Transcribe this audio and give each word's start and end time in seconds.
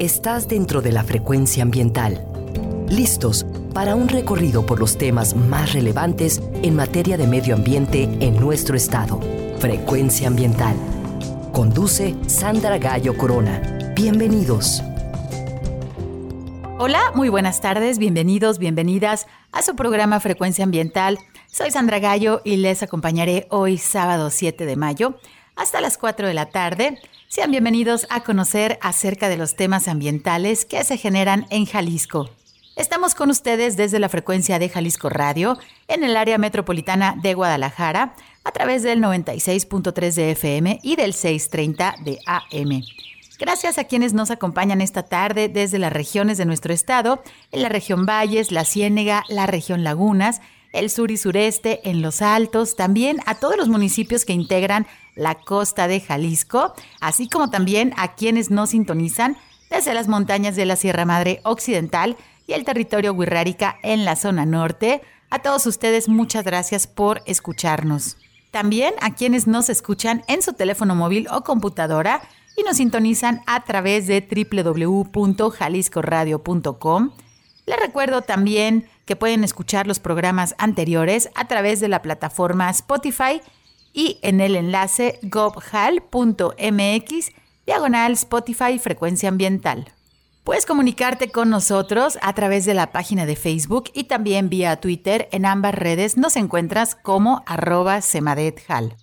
Estás 0.00 0.48
dentro 0.48 0.82
de 0.82 0.90
la 0.90 1.04
frecuencia 1.04 1.62
ambiental. 1.62 2.26
Listos 2.88 3.46
para 3.72 3.94
un 3.94 4.08
recorrido 4.08 4.66
por 4.66 4.80
los 4.80 4.98
temas 4.98 5.36
más 5.36 5.72
relevantes 5.72 6.42
en 6.64 6.74
materia 6.74 7.16
de 7.16 7.28
medio 7.28 7.54
ambiente 7.54 8.02
en 8.18 8.34
nuestro 8.40 8.76
estado. 8.76 9.20
Frecuencia 9.60 10.26
ambiental. 10.26 10.74
Conduce 11.52 12.16
Sandra 12.26 12.78
Gallo 12.78 13.16
Corona. 13.16 13.92
Bienvenidos. 13.94 14.82
Hola, 16.78 17.12
muy 17.14 17.28
buenas 17.28 17.60
tardes, 17.60 17.98
bienvenidos, 17.98 18.58
bienvenidas 18.58 19.28
a 19.52 19.62
su 19.62 19.76
programa 19.76 20.18
Frecuencia 20.18 20.64
Ambiental. 20.64 21.20
Soy 21.46 21.70
Sandra 21.70 22.00
Gallo 22.00 22.42
y 22.44 22.56
les 22.56 22.82
acompañaré 22.82 23.46
hoy 23.48 23.78
sábado 23.78 24.30
7 24.30 24.66
de 24.66 24.74
mayo 24.74 25.14
hasta 25.56 25.80
las 25.80 25.98
4 25.98 26.26
de 26.26 26.34
la 26.34 26.46
tarde. 26.46 27.00
Sean 27.28 27.50
bienvenidos 27.50 28.06
a 28.10 28.22
conocer 28.22 28.78
acerca 28.82 29.28
de 29.28 29.36
los 29.36 29.56
temas 29.56 29.88
ambientales 29.88 30.64
que 30.64 30.82
se 30.84 30.96
generan 30.96 31.46
en 31.50 31.66
Jalisco. 31.66 32.30
Estamos 32.76 33.14
con 33.14 33.30
ustedes 33.30 33.76
desde 33.76 34.00
la 34.00 34.08
frecuencia 34.08 34.58
de 34.58 34.68
Jalisco 34.68 35.08
Radio 35.08 35.58
en 35.86 36.02
el 36.02 36.16
área 36.16 36.38
metropolitana 36.38 37.16
de 37.22 37.34
Guadalajara 37.34 38.14
a 38.42 38.50
través 38.50 38.82
del 38.82 39.00
96.3 39.00 40.14
de 40.14 40.30
FM 40.32 40.80
y 40.82 40.96
del 40.96 41.14
630 41.14 41.96
de 42.04 42.18
AM. 42.26 42.82
Gracias 43.38 43.78
a 43.78 43.84
quienes 43.84 44.12
nos 44.12 44.30
acompañan 44.30 44.80
esta 44.80 45.04
tarde 45.04 45.48
desde 45.48 45.78
las 45.78 45.92
regiones 45.92 46.38
de 46.38 46.46
nuestro 46.46 46.72
estado, 46.72 47.22
en 47.52 47.62
la 47.62 47.68
región 47.68 48.06
Valles, 48.06 48.52
la 48.52 48.64
Ciénega, 48.64 49.24
la 49.28 49.46
región 49.46 49.84
Lagunas, 49.84 50.40
el 50.72 50.90
sur 50.90 51.10
y 51.10 51.16
sureste, 51.16 51.80
en 51.88 52.02
los 52.02 52.22
altos, 52.22 52.74
también 52.74 53.18
a 53.26 53.36
todos 53.36 53.56
los 53.56 53.68
municipios 53.68 54.24
que 54.24 54.32
integran 54.32 54.86
la 55.14 55.36
costa 55.36 55.88
de 55.88 56.00
Jalisco, 56.00 56.74
así 57.00 57.28
como 57.28 57.50
también 57.50 57.92
a 57.96 58.14
quienes 58.14 58.50
nos 58.50 58.70
sintonizan 58.70 59.36
desde 59.70 59.94
las 59.94 60.08
montañas 60.08 60.56
de 60.56 60.66
la 60.66 60.76
Sierra 60.76 61.04
Madre 61.04 61.40
Occidental 61.44 62.16
y 62.46 62.52
el 62.52 62.64
territorio 62.64 63.12
Huirrárica 63.12 63.78
en 63.82 64.04
la 64.04 64.16
zona 64.16 64.44
norte. 64.46 65.02
A 65.30 65.40
todos 65.40 65.66
ustedes 65.66 66.08
muchas 66.08 66.44
gracias 66.44 66.86
por 66.86 67.22
escucharnos. 67.26 68.16
También 68.50 68.94
a 69.00 69.14
quienes 69.14 69.46
nos 69.46 69.68
escuchan 69.68 70.22
en 70.28 70.42
su 70.42 70.52
teléfono 70.52 70.94
móvil 70.94 71.26
o 71.30 71.42
computadora 71.42 72.22
y 72.56 72.62
nos 72.62 72.76
sintonizan 72.76 73.40
a 73.46 73.64
través 73.64 74.06
de 74.06 74.20
www.jaliscoradio.com. 74.20 77.10
Les 77.66 77.80
recuerdo 77.80 78.22
también 78.22 78.88
que 79.06 79.16
pueden 79.16 79.42
escuchar 79.42 79.88
los 79.88 79.98
programas 79.98 80.54
anteriores 80.58 81.30
a 81.34 81.48
través 81.48 81.80
de 81.80 81.88
la 81.88 82.02
plataforma 82.02 82.70
Spotify 82.70 83.40
y 83.94 84.18
en 84.20 84.42
el 84.42 84.56
enlace 84.56 85.18
gobhal.mx 85.22 86.02
diagonal 87.64 88.12
Spotify 88.12 88.78
Frecuencia 88.78 89.30
Ambiental. 89.30 89.94
Puedes 90.42 90.66
comunicarte 90.66 91.30
con 91.30 91.48
nosotros 91.48 92.18
a 92.20 92.34
través 92.34 92.66
de 92.66 92.74
la 92.74 92.92
página 92.92 93.24
de 93.24 93.36
Facebook 93.36 93.84
y 93.94 94.04
también 94.04 94.50
vía 94.50 94.78
Twitter. 94.78 95.26
En 95.32 95.46
ambas 95.46 95.74
redes 95.74 96.18
nos 96.18 96.36
encuentras 96.36 96.94
como 96.96 97.42
arroba 97.46 98.02
semadethal. 98.02 98.94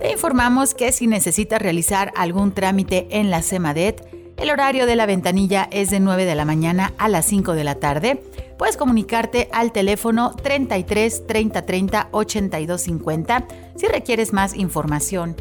Te 0.00 0.10
informamos 0.10 0.74
que 0.74 0.90
si 0.90 1.06
necesitas 1.06 1.62
realizar 1.62 2.12
algún 2.16 2.52
trámite 2.52 3.06
en 3.10 3.30
la 3.30 3.42
Semadet, 3.42 4.07
el 4.38 4.50
horario 4.50 4.86
de 4.86 4.96
la 4.96 5.06
ventanilla 5.06 5.68
es 5.70 5.90
de 5.90 6.00
9 6.00 6.24
de 6.24 6.34
la 6.34 6.44
mañana 6.44 6.92
a 6.98 7.08
las 7.08 7.26
5 7.26 7.54
de 7.54 7.64
la 7.64 7.74
tarde. 7.74 8.22
Puedes 8.56 8.76
comunicarte 8.76 9.48
al 9.52 9.72
teléfono 9.72 10.34
33 10.34 11.26
30 11.26 11.66
30 11.66 12.08
82 12.12 12.80
50 12.80 13.46
si 13.76 13.86
requieres 13.86 14.32
más 14.32 14.54
información. 14.54 15.36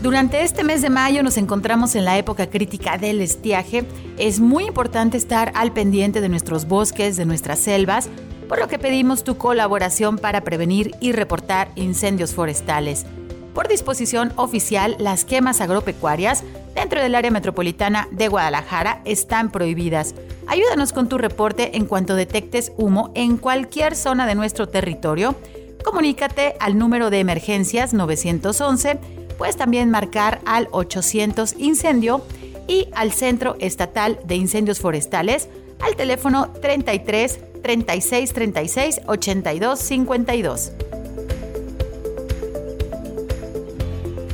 Durante 0.03 0.44
este 0.44 0.65
mes 0.65 0.81
de 0.81 0.88
mayo 0.88 1.22
nos 1.22 1.37
encontramos 1.37 1.94
en 1.94 2.06
la 2.06 2.16
época 2.16 2.49
crítica 2.49 2.97
del 2.97 3.21
estiaje. 3.21 3.84
Es 4.16 4.41
muy 4.41 4.65
importante 4.65 5.19
estar 5.19 5.53
al 5.55 5.72
pendiente 5.72 6.22
de 6.22 6.31
nuestros 6.31 6.67
bosques, 6.67 7.19
de 7.19 7.27
nuestras 7.27 7.59
selvas, 7.59 8.09
por 8.49 8.59
lo 8.59 8.67
que 8.67 8.78
pedimos 8.78 9.25
tu 9.25 9.37
colaboración 9.37 10.17
para 10.17 10.41
prevenir 10.41 10.93
y 11.00 11.12
reportar 11.12 11.71
incendios 11.77 12.32
forestales. 12.32 13.05
Por 13.55 13.69
disposición 13.69 14.32
oficial, 14.37 14.97
las 14.99 15.27
quemas 15.27 15.61
agropecuarias 15.61 16.44
dentro 16.75 17.00
del 17.00 17.14
área 17.14 17.31
metropolitana 17.31 18.08
de 18.10 18.28
Guadalajara 18.28 19.00
están 19.04 19.50
prohibidas. 19.50 20.14
Ayúdanos 20.47 20.92
con 20.92 21.08
tu 21.08 21.19
reporte 21.19 21.76
en 21.76 21.86
cuanto 21.86 22.14
detectes 22.14 22.72
humo 22.76 23.10
en 23.14 23.36
cualquier 23.36 23.94
zona 23.94 24.26
de 24.26 24.34
nuestro 24.34 24.69
territorio. 24.69 25.34
Comunícate 25.84 26.56
al 26.60 26.78
número 26.78 27.10
de 27.10 27.20
emergencias 27.20 27.94
911, 27.94 28.98
puedes 29.38 29.56
también 29.56 29.91
marcar 29.91 30.41
al 30.44 30.69
800 30.72 31.54
incendio 31.58 32.22
y 32.69 32.88
al 32.94 33.12
Centro 33.12 33.56
Estatal 33.58 34.19
de 34.25 34.37
Incendios 34.37 34.81
Forestales 34.81 35.48
al 35.81 35.97
teléfono 35.97 36.52
33 36.60 37.41
36 37.62 38.32
36 38.32 39.00
82 39.06 39.78
52. 39.78 40.72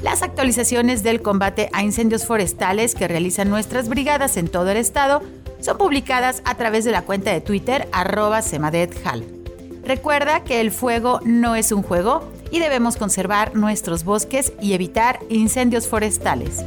Las 0.07 0.23
actualizaciones 0.23 1.03
del 1.03 1.21
combate 1.21 1.69
a 1.73 1.83
incendios 1.83 2.27
forestales 2.27 2.95
que 2.95 3.09
realizan 3.09 3.51
nuestras 3.51 3.89
brigadas 3.89 4.37
en 4.37 4.47
todo 4.47 4.71
el 4.71 4.77
estado 4.77 5.21
son 5.59 5.79
publicadas 5.79 6.43
a 6.45 6.55
través 6.55 6.85
de 6.85 6.93
la 6.93 7.03
cuenta 7.03 7.33
de 7.33 7.41
Twitter 7.41 7.89
arroba 7.91 8.41
semadethal. 8.41 9.25
Recuerda 9.83 10.45
que 10.45 10.61
el 10.61 10.71
fuego 10.71 11.19
no 11.25 11.57
es 11.57 11.73
un 11.73 11.83
juego 11.83 12.23
y 12.53 12.61
debemos 12.61 12.97
conservar 12.97 13.57
nuestros 13.57 14.05
bosques 14.05 14.53
y 14.61 14.75
evitar 14.75 15.19
incendios 15.29 15.89
forestales. 15.89 16.65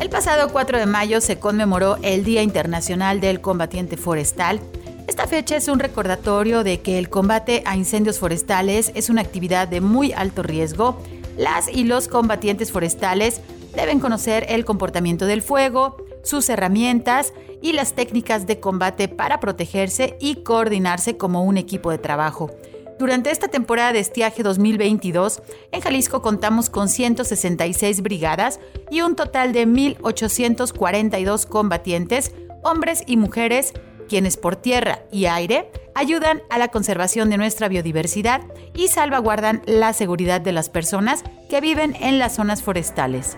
El 0.00 0.10
pasado 0.10 0.48
4 0.50 0.78
de 0.80 0.86
mayo 0.86 1.20
se 1.20 1.38
conmemoró 1.38 1.98
el 2.02 2.24
Día 2.24 2.42
Internacional 2.42 3.20
del 3.20 3.40
Combatiente 3.40 3.96
Forestal 3.96 4.60
esta 5.06 5.26
fecha 5.26 5.56
es 5.56 5.68
un 5.68 5.78
recordatorio 5.78 6.64
de 6.64 6.80
que 6.80 6.98
el 6.98 7.10
combate 7.10 7.62
a 7.66 7.76
incendios 7.76 8.18
forestales 8.18 8.90
es 8.94 9.10
una 9.10 9.20
actividad 9.20 9.68
de 9.68 9.80
muy 9.80 10.12
alto 10.12 10.42
riesgo. 10.42 10.98
Las 11.36 11.68
y 11.68 11.84
los 11.84 12.08
combatientes 12.08 12.72
forestales 12.72 13.40
deben 13.76 14.00
conocer 14.00 14.46
el 14.48 14.64
comportamiento 14.64 15.26
del 15.26 15.42
fuego, 15.42 15.96
sus 16.22 16.48
herramientas 16.48 17.32
y 17.60 17.72
las 17.72 17.94
técnicas 17.94 18.46
de 18.46 18.60
combate 18.60 19.08
para 19.08 19.40
protegerse 19.40 20.16
y 20.20 20.36
coordinarse 20.36 21.16
como 21.16 21.44
un 21.44 21.58
equipo 21.58 21.90
de 21.90 21.98
trabajo. 21.98 22.50
Durante 22.98 23.30
esta 23.30 23.48
temporada 23.48 23.92
de 23.92 23.98
estiaje 23.98 24.42
2022, 24.42 25.42
en 25.72 25.80
Jalisco 25.80 26.22
contamos 26.22 26.70
con 26.70 26.88
166 26.88 28.02
brigadas 28.02 28.60
y 28.90 29.00
un 29.00 29.16
total 29.16 29.52
de 29.52 29.66
1.842 29.66 31.46
combatientes, 31.46 32.32
hombres 32.62 33.02
y 33.06 33.16
mujeres, 33.16 33.74
quienes 34.08 34.36
por 34.36 34.56
tierra 34.56 35.00
y 35.10 35.26
aire 35.26 35.70
ayudan 35.94 36.42
a 36.50 36.58
la 36.58 36.68
conservación 36.68 37.30
de 37.30 37.36
nuestra 37.36 37.68
biodiversidad 37.68 38.42
y 38.74 38.88
salvaguardan 38.88 39.62
la 39.66 39.92
seguridad 39.92 40.40
de 40.40 40.52
las 40.52 40.68
personas 40.68 41.24
que 41.48 41.60
viven 41.60 41.96
en 42.00 42.18
las 42.18 42.34
zonas 42.34 42.62
forestales. 42.62 43.36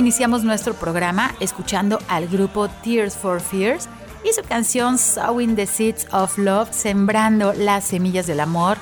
Iniciamos 0.00 0.44
nuestro 0.44 0.72
programa 0.72 1.34
escuchando 1.40 1.98
al 2.08 2.26
grupo 2.26 2.68
Tears 2.68 3.14
for 3.14 3.38
Fears 3.38 3.86
y 4.24 4.32
su 4.32 4.42
canción 4.42 4.96
Sowing 4.96 5.56
the 5.56 5.66
Seeds 5.66 6.06
of 6.12 6.38
Love, 6.38 6.72
sembrando 6.72 7.52
las 7.52 7.84
semillas 7.84 8.26
del 8.26 8.40
amor. 8.40 8.78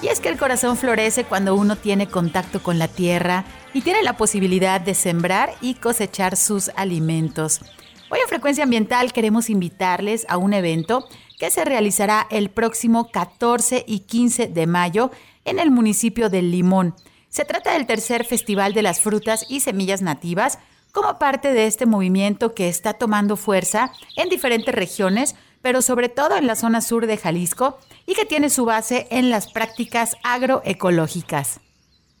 Y 0.00 0.06
es 0.06 0.20
que 0.20 0.28
el 0.28 0.38
corazón 0.38 0.76
florece 0.76 1.24
cuando 1.24 1.56
uno 1.56 1.74
tiene 1.74 2.06
contacto 2.06 2.62
con 2.62 2.78
la 2.78 2.86
tierra 2.86 3.44
y 3.74 3.80
tiene 3.80 4.04
la 4.04 4.16
posibilidad 4.16 4.80
de 4.80 4.94
sembrar 4.94 5.50
y 5.60 5.74
cosechar 5.74 6.36
sus 6.36 6.70
alimentos. 6.76 7.60
Hoy 8.08 8.20
en 8.22 8.28
Frecuencia 8.28 8.62
Ambiental 8.62 9.12
queremos 9.12 9.50
invitarles 9.50 10.24
a 10.28 10.36
un 10.36 10.52
evento 10.52 11.08
que 11.40 11.50
se 11.50 11.64
realizará 11.64 12.28
el 12.30 12.48
próximo 12.48 13.10
14 13.10 13.84
y 13.88 14.00
15 14.00 14.46
de 14.46 14.66
mayo 14.68 15.10
en 15.44 15.58
el 15.58 15.72
municipio 15.72 16.30
de 16.30 16.42
Limón. 16.42 16.94
Se 17.30 17.44
trata 17.44 17.74
del 17.74 17.86
tercer 17.86 18.24
Festival 18.24 18.74
de 18.74 18.82
las 18.82 19.00
Frutas 19.00 19.46
y 19.48 19.60
Semillas 19.60 20.02
Nativas 20.02 20.58
como 20.90 21.20
parte 21.20 21.52
de 21.52 21.66
este 21.66 21.86
movimiento 21.86 22.54
que 22.54 22.68
está 22.68 22.94
tomando 22.94 23.36
fuerza 23.36 23.92
en 24.16 24.28
diferentes 24.28 24.74
regiones, 24.74 25.36
pero 25.62 25.80
sobre 25.80 26.08
todo 26.08 26.36
en 26.36 26.48
la 26.48 26.56
zona 26.56 26.80
sur 26.80 27.06
de 27.06 27.16
Jalisco 27.16 27.78
y 28.04 28.14
que 28.14 28.24
tiene 28.24 28.50
su 28.50 28.64
base 28.64 29.06
en 29.10 29.30
las 29.30 29.52
prácticas 29.52 30.16
agroecológicas. 30.24 31.60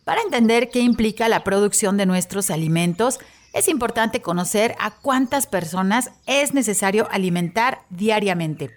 Para 0.04 0.22
entender 0.22 0.70
qué 0.70 0.78
implica 0.78 1.28
la 1.28 1.42
producción 1.42 1.96
de 1.96 2.06
nuestros 2.06 2.48
alimentos, 2.48 3.18
es 3.52 3.66
importante 3.66 4.22
conocer 4.22 4.76
a 4.78 4.92
cuántas 4.92 5.48
personas 5.48 6.12
es 6.26 6.54
necesario 6.54 7.08
alimentar 7.10 7.82
diariamente. 7.90 8.70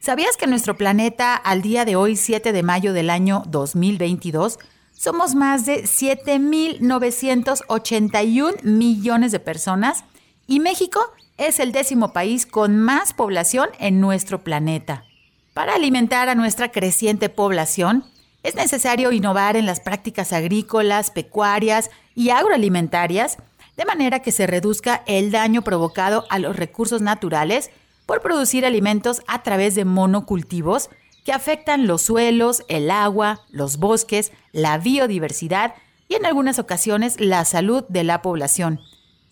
¿Sabías 0.00 0.38
que 0.38 0.46
nuestro 0.46 0.78
planeta 0.78 1.34
al 1.34 1.60
día 1.60 1.84
de 1.84 1.96
hoy, 1.96 2.16
7 2.16 2.52
de 2.52 2.62
mayo 2.62 2.94
del 2.94 3.10
año 3.10 3.42
2022, 3.46 4.58
somos 5.04 5.34
más 5.34 5.66
de 5.66 5.84
7.981 5.84 8.62
millones 8.62 9.32
de 9.32 9.38
personas 9.38 10.02
y 10.46 10.60
México 10.60 11.02
es 11.36 11.60
el 11.60 11.72
décimo 11.72 12.14
país 12.14 12.46
con 12.46 12.78
más 12.78 13.12
población 13.12 13.68
en 13.78 14.00
nuestro 14.00 14.42
planeta. 14.42 15.04
Para 15.52 15.74
alimentar 15.74 16.30
a 16.30 16.34
nuestra 16.34 16.72
creciente 16.72 17.28
población, 17.28 18.06
es 18.42 18.54
necesario 18.54 19.12
innovar 19.12 19.58
en 19.58 19.66
las 19.66 19.80
prácticas 19.80 20.32
agrícolas, 20.32 21.10
pecuarias 21.10 21.90
y 22.14 22.30
agroalimentarias, 22.30 23.36
de 23.76 23.84
manera 23.84 24.20
que 24.20 24.32
se 24.32 24.46
reduzca 24.46 25.02
el 25.06 25.30
daño 25.30 25.60
provocado 25.60 26.24
a 26.30 26.38
los 26.38 26.56
recursos 26.56 27.02
naturales 27.02 27.70
por 28.06 28.22
producir 28.22 28.64
alimentos 28.64 29.20
a 29.26 29.42
través 29.42 29.74
de 29.74 29.84
monocultivos 29.84 30.88
que 31.24 31.32
afectan 31.32 31.86
los 31.86 32.02
suelos, 32.02 32.62
el 32.68 32.90
agua, 32.90 33.40
los 33.50 33.78
bosques, 33.78 34.32
la 34.52 34.78
biodiversidad 34.78 35.74
y 36.08 36.14
en 36.14 36.26
algunas 36.26 36.58
ocasiones 36.58 37.18
la 37.18 37.44
salud 37.44 37.84
de 37.88 38.04
la 38.04 38.22
población. 38.22 38.80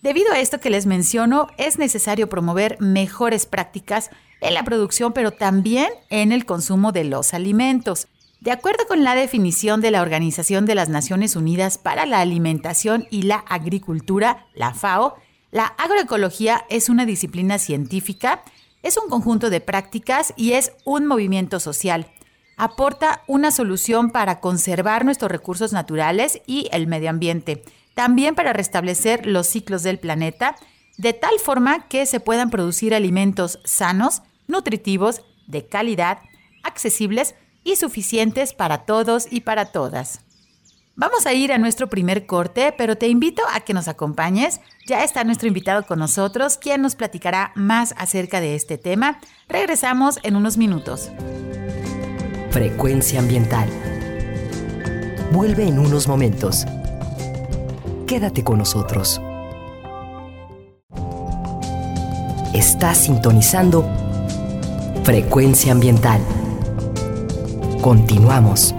Debido 0.01 0.33
a 0.33 0.39
esto 0.39 0.59
que 0.59 0.69
les 0.69 0.85
menciono, 0.85 1.47
es 1.57 1.77
necesario 1.77 2.27
promover 2.27 2.77
mejores 2.81 3.45
prácticas 3.45 4.09
en 4.41 4.53
la 4.53 4.63
producción, 4.63 5.13
pero 5.13 5.31
también 5.31 5.87
en 6.09 6.33
el 6.33 6.45
consumo 6.45 6.91
de 6.91 7.05
los 7.05 7.33
alimentos. 7.33 8.07
De 8.41 8.51
acuerdo 8.51 8.85
con 8.87 9.05
la 9.05 9.15
definición 9.15 9.79
de 9.79 9.91
la 9.91 10.01
Organización 10.01 10.65
de 10.65 10.75
las 10.75 10.89
Naciones 10.89 11.37
Unidas 11.37 11.77
para 11.77 12.05
la 12.05 12.19
Alimentación 12.19 13.07
y 13.09 13.21
la 13.21 13.37
Agricultura, 13.37 14.47
la 14.53 14.73
FAO, 14.73 15.15
la 15.51 15.67
agroecología 15.67 16.65
es 16.69 16.89
una 16.89 17.05
disciplina 17.05 17.57
científica 17.57 18.43
es 18.83 18.97
un 18.97 19.09
conjunto 19.09 19.49
de 19.49 19.61
prácticas 19.61 20.33
y 20.35 20.51
es 20.51 20.73
un 20.83 21.07
movimiento 21.07 21.59
social. 21.59 22.11
Aporta 22.57 23.23
una 23.27 23.49
solución 23.49 24.11
para 24.11 24.39
conservar 24.39 25.05
nuestros 25.05 25.31
recursos 25.31 25.73
naturales 25.73 26.41
y 26.45 26.67
el 26.71 26.85
medio 26.85 27.09
ambiente, 27.09 27.63
también 27.95 28.35
para 28.35 28.53
restablecer 28.53 29.25
los 29.25 29.47
ciclos 29.47 29.81
del 29.81 29.97
planeta, 29.97 30.55
de 30.97 31.13
tal 31.13 31.39
forma 31.39 31.87
que 31.87 32.05
se 32.05 32.19
puedan 32.19 32.51
producir 32.51 32.93
alimentos 32.93 33.59
sanos, 33.63 34.21
nutritivos, 34.47 35.23
de 35.47 35.65
calidad, 35.65 36.19
accesibles 36.63 37.35
y 37.63 37.77
suficientes 37.77 38.53
para 38.53 38.85
todos 38.85 39.27
y 39.31 39.41
para 39.41 39.65
todas. 39.65 40.22
Vamos 40.95 41.25
a 41.25 41.33
ir 41.33 41.51
a 41.51 41.57
nuestro 41.57 41.89
primer 41.89 42.27
corte, 42.27 42.71
pero 42.77 42.95
te 42.95 43.07
invito 43.07 43.41
a 43.51 43.61
que 43.61 43.73
nos 43.73 43.87
acompañes. 43.87 44.59
Ya 44.85 45.03
está 45.03 45.23
nuestro 45.23 45.47
invitado 45.47 45.87
con 45.87 45.97
nosotros, 45.97 46.57
quien 46.57 46.83
nos 46.83 46.95
platicará 46.95 47.51
más 47.55 47.95
acerca 47.97 48.39
de 48.39 48.53
este 48.53 48.77
tema. 48.77 49.19
Regresamos 49.49 50.19
en 50.21 50.35
unos 50.35 50.57
minutos. 50.57 51.11
Frecuencia 52.51 53.19
ambiental. 53.19 53.67
Vuelve 55.31 55.67
en 55.67 55.79
unos 55.79 56.07
momentos. 56.07 56.65
Quédate 58.05 58.43
con 58.43 58.59
nosotros. 58.59 59.19
Estás 62.53 62.99
sintonizando 62.99 63.83
Frecuencia 65.03 65.71
ambiental. 65.71 66.21
Continuamos. 67.81 68.75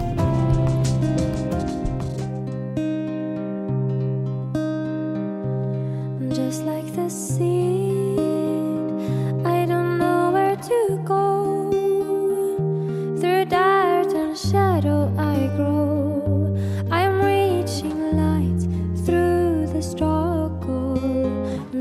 I 14.87 15.47
grow. 15.55 16.55
I'm 16.91 17.19
reaching 17.19 18.17
light 18.17 18.61
through 19.05 19.67
the 19.73 19.81
struggle, 19.81 20.99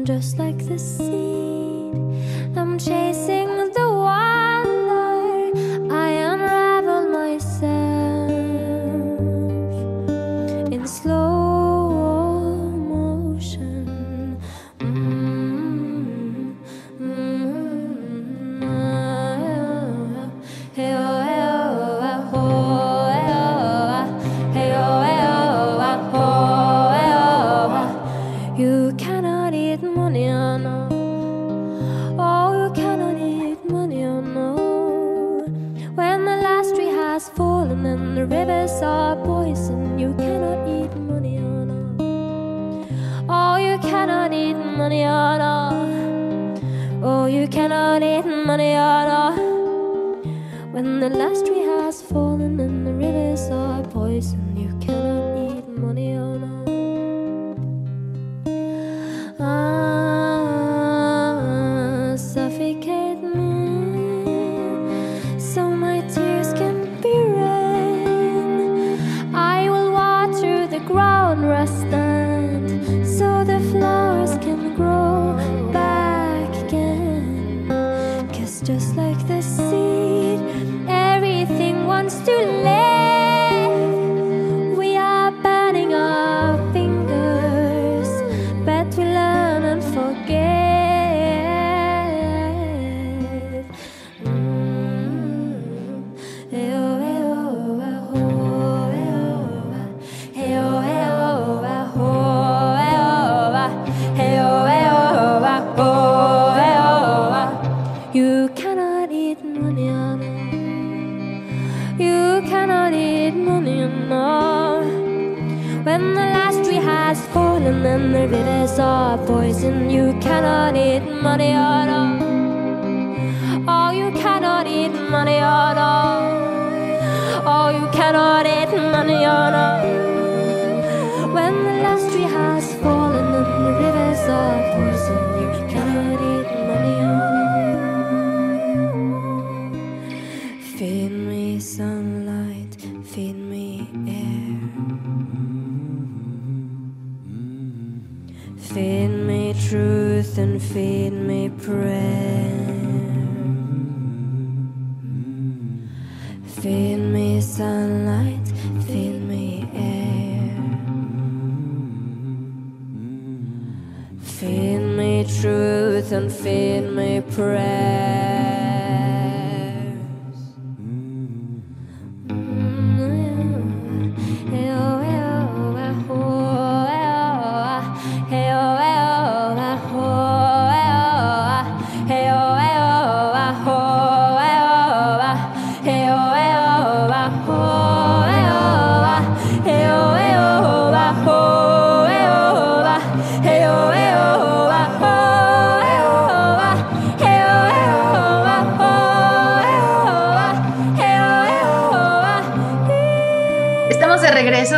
just 0.04 0.38
like 0.38 0.66
the 0.66 0.78
sea. 0.78 1.33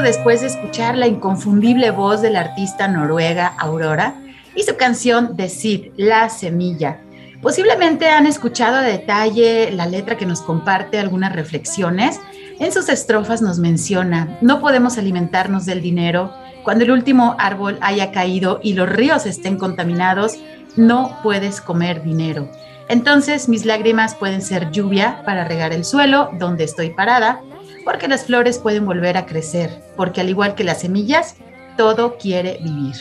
Después 0.03 0.41
de 0.41 0.49
escuchar 0.49 0.97
la 0.97 1.07
inconfundible 1.07 1.91
voz 1.91 2.23
de 2.23 2.31
la 2.31 2.41
artista 2.41 2.89
noruega 2.89 3.55
Aurora 3.59 4.15
y 4.55 4.63
su 4.63 4.77
canción 4.77 5.37
Decid, 5.37 5.93
La 5.97 6.29
Semilla. 6.29 7.01
Posiblemente 7.43 8.09
han 8.09 8.27
escuchado 8.27 8.77
a 8.77 8.83
detalle 8.83 9.71
la 9.71 9.87
letra 9.87 10.17
que 10.17 10.27
nos 10.27 10.41
comparte 10.41 10.99
algunas 10.99 11.33
reflexiones. 11.33 12.21
En 12.59 12.73
sus 12.73 12.89
estrofas 12.89 13.43
nos 13.43 13.59
menciona, 13.59 14.39
no 14.41 14.61
podemos 14.61 14.99
alimentarnos 14.99 15.67
del 15.67 15.83
dinero. 15.83 16.33
Cuando 16.63 16.85
el 16.85 16.91
último 16.91 17.37
árbol 17.39 17.79
haya 17.81 18.11
caído 18.13 18.61
y 18.63 18.73
los 18.73 18.89
ríos 18.89 19.27
estén 19.27 19.59
contaminados, 19.59 20.39
no 20.77 21.19
puedes 21.23 21.61
comer 21.61 22.03
dinero. 22.03 22.51
Entonces 22.89 23.49
mis 23.49 23.65
lágrimas 23.65 24.15
pueden 24.15 24.43
ser 24.43 24.71
lluvia 24.71 25.23
para 25.25 25.45
regar 25.45 25.73
el 25.73 25.85
suelo 25.85 26.31
donde 26.39 26.65
estoy 26.65 26.91
parada, 26.91 27.41
porque 27.87 28.09
las 28.09 28.25
flores 28.25 28.59
pueden 28.59 28.85
volver 28.85 29.17
a 29.17 29.27
crecer, 29.27 29.81
porque 29.97 30.21
al 30.21 30.29
igual 30.29 30.57
que 30.57 30.65
las 30.65 30.81
semillas, 30.81 31.37
todo 31.77 32.19
quiere 32.19 32.59
vivir. 32.61 32.97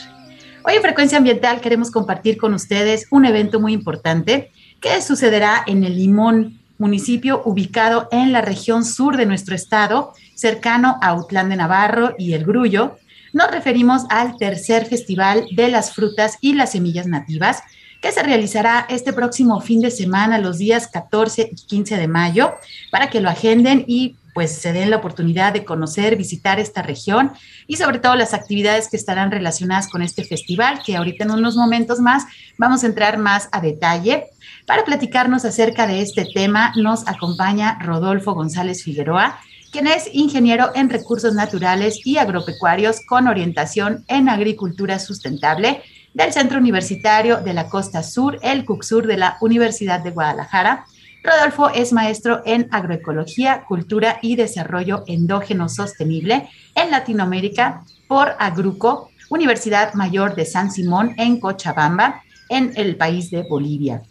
Hoy 0.63 0.75
en 0.75 0.82
Frecuencia 0.84 1.18
Ambiental 1.18 1.60
queremos 1.60 1.89
compartir 1.89 2.38
con 2.38 2.54
ustedes 2.54 3.08
un 3.10 3.25
evento 3.25 3.60
muy 3.60 3.74
importante 3.74 4.51
que 4.80 5.01
sucederá 5.01 5.63
en 5.65 5.84
el 5.84 5.96
Limón, 5.98 6.60
municipio 6.77 7.42
ubicado 7.46 8.08
en 8.12 8.32
la 8.32 8.42
región 8.42 8.86
sur 8.86 9.18
de 9.18 9.25
nuestro 9.25 9.56
estado, 9.56 10.13
cercano 10.36 11.00
a 11.01 11.08
Autlán 11.08 11.50
de 11.50 11.56
Navarro 11.56 12.13
y 12.20 12.34
El 12.34 12.46
Grullo. 12.46 13.00
Nos 13.34 13.50
referimos 13.50 14.04
al 14.10 14.38
tercer 14.38 14.86
Festival 14.86 15.48
de 15.56 15.70
las 15.70 15.96
Frutas 15.96 16.38
y 16.42 16.54
las 16.54 16.74
Semillas 16.74 17.08
Nativas, 17.08 17.63
que 18.01 18.12
se 18.12 18.22
realizará 18.22 18.86
este 18.88 19.13
próximo 19.13 19.62
fin 19.62 19.82
de 19.82 19.89
semana, 19.89 20.38
los 20.38 20.60
días 20.60 20.88
14 20.89 21.50
y 21.51 21.56
15 21.56 21.98
de 21.98 22.08
mayo, 22.08 22.54
para 22.92 23.10
que 23.10 23.20
lo 23.20 23.30
agenden 23.30 23.84
y 23.88 24.15
pues 24.36 24.51
se 24.51 24.74
den 24.74 24.89
la 24.89 24.98
oportunidad 24.98 25.54
de 25.54 25.63
conocer, 25.63 26.18
visitar 26.18 26.60
esta 26.60 26.82
región 26.82 27.32
y 27.68 27.77
sobre 27.77 28.00
todo 28.00 28.15
las 28.15 28.34
actividades 28.34 28.89
que 28.89 28.98
estarán 28.98 29.32
relacionadas 29.32 29.88
con 29.88 30.01
este 30.01 30.25
festival, 30.25 30.82
que 30.86 30.98
ahorita 30.98 31.24
en 31.24 31.32
unos 31.32 31.56
momentos 31.56 32.01
más 32.01 32.25
vamos 32.58 32.84
a 32.84 32.88
entrar 32.88 33.18
más 33.18 33.48
a 33.54 33.62
detalle. 33.62 34.25
Para 34.68 34.84
platicarnos 34.84 35.46
acerca 35.46 35.88
de 35.88 36.01
este 36.01 36.25
tema 36.25 36.74
nos 36.75 37.08
acompaña 37.08 37.80
Rodolfo 37.82 38.34
González 38.34 38.84
Figueroa, 38.84 39.39
quien 39.72 39.88
es 39.88 40.10
ingeniero 40.12 40.70
en 40.75 40.89
recursos 40.89 41.34
naturales 41.34 42.06
y 42.06 42.18
agropecuarios 42.18 43.06
con 43.08 43.30
orientación 43.30 44.04
en 44.10 44.27
agricultura 44.27 45.00
sustentable 45.00 45.82
del 46.13 46.34
Centro 46.34 46.60
Universitario 46.60 47.38
de 47.38 47.54
la 47.54 47.70
Costa 47.70 48.04
Sur, 48.04 48.38
el 48.42 48.65
CUCSUR 48.65 49.08
de 49.08 49.15
la 49.15 49.38
Universidad 49.39 50.01
de 50.01 50.12
Guadalajara 50.12 50.86
Rodolfo 51.25 51.70
es 51.70 51.91
maestro 51.91 52.44
en 52.46 52.67
agroecología, 52.72 53.63
cultura 53.67 54.20
y 54.22 54.36
desarrollo 54.36 55.03
endógeno 55.08 55.70
sostenible 55.70 56.48
en 56.75 56.91
Latinoamérica 56.91 57.84
por 58.08 58.36
Agruco, 58.38 59.10
Universidad 59.29 59.96
Mayor 59.96 60.36
de 60.36 60.46
San 60.46 60.72
Simón 60.72 61.15
en 61.17 61.39
Cochabamba, 61.39 62.22
en 62.50 62.74
el 62.75 62.96
país 62.96 63.32
de 63.32 63.41
Bolivia. 63.41 64.03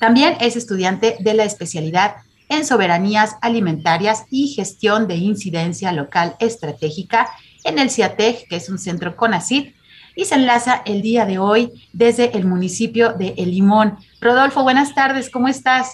También 0.00 0.36
es 0.40 0.56
estudiante 0.56 1.16
de 1.20 1.34
la 1.34 1.44
especialidad 1.44 2.16
en 2.48 2.66
soberanías 2.66 3.36
alimentarias 3.40 4.24
y 4.28 4.48
gestión 4.48 5.06
de 5.06 5.14
incidencia 5.14 5.92
local 5.92 6.34
estratégica 6.40 7.28
en 7.62 7.78
el 7.78 7.88
CIATEG, 7.88 8.48
que 8.48 8.56
es 8.56 8.68
un 8.68 8.80
centro 8.80 9.14
CONACYT, 9.14 9.76
y 10.16 10.24
se 10.24 10.34
enlaza 10.34 10.82
el 10.84 11.02
día 11.02 11.24
de 11.24 11.38
hoy 11.38 11.70
desde 11.92 12.36
el 12.36 12.44
municipio 12.46 13.12
de 13.12 13.34
El 13.38 13.52
Limón. 13.52 13.96
Rodolfo, 14.20 14.64
buenas 14.64 14.94
tardes, 14.94 15.30
¿cómo 15.30 15.46
estás? 15.46 15.92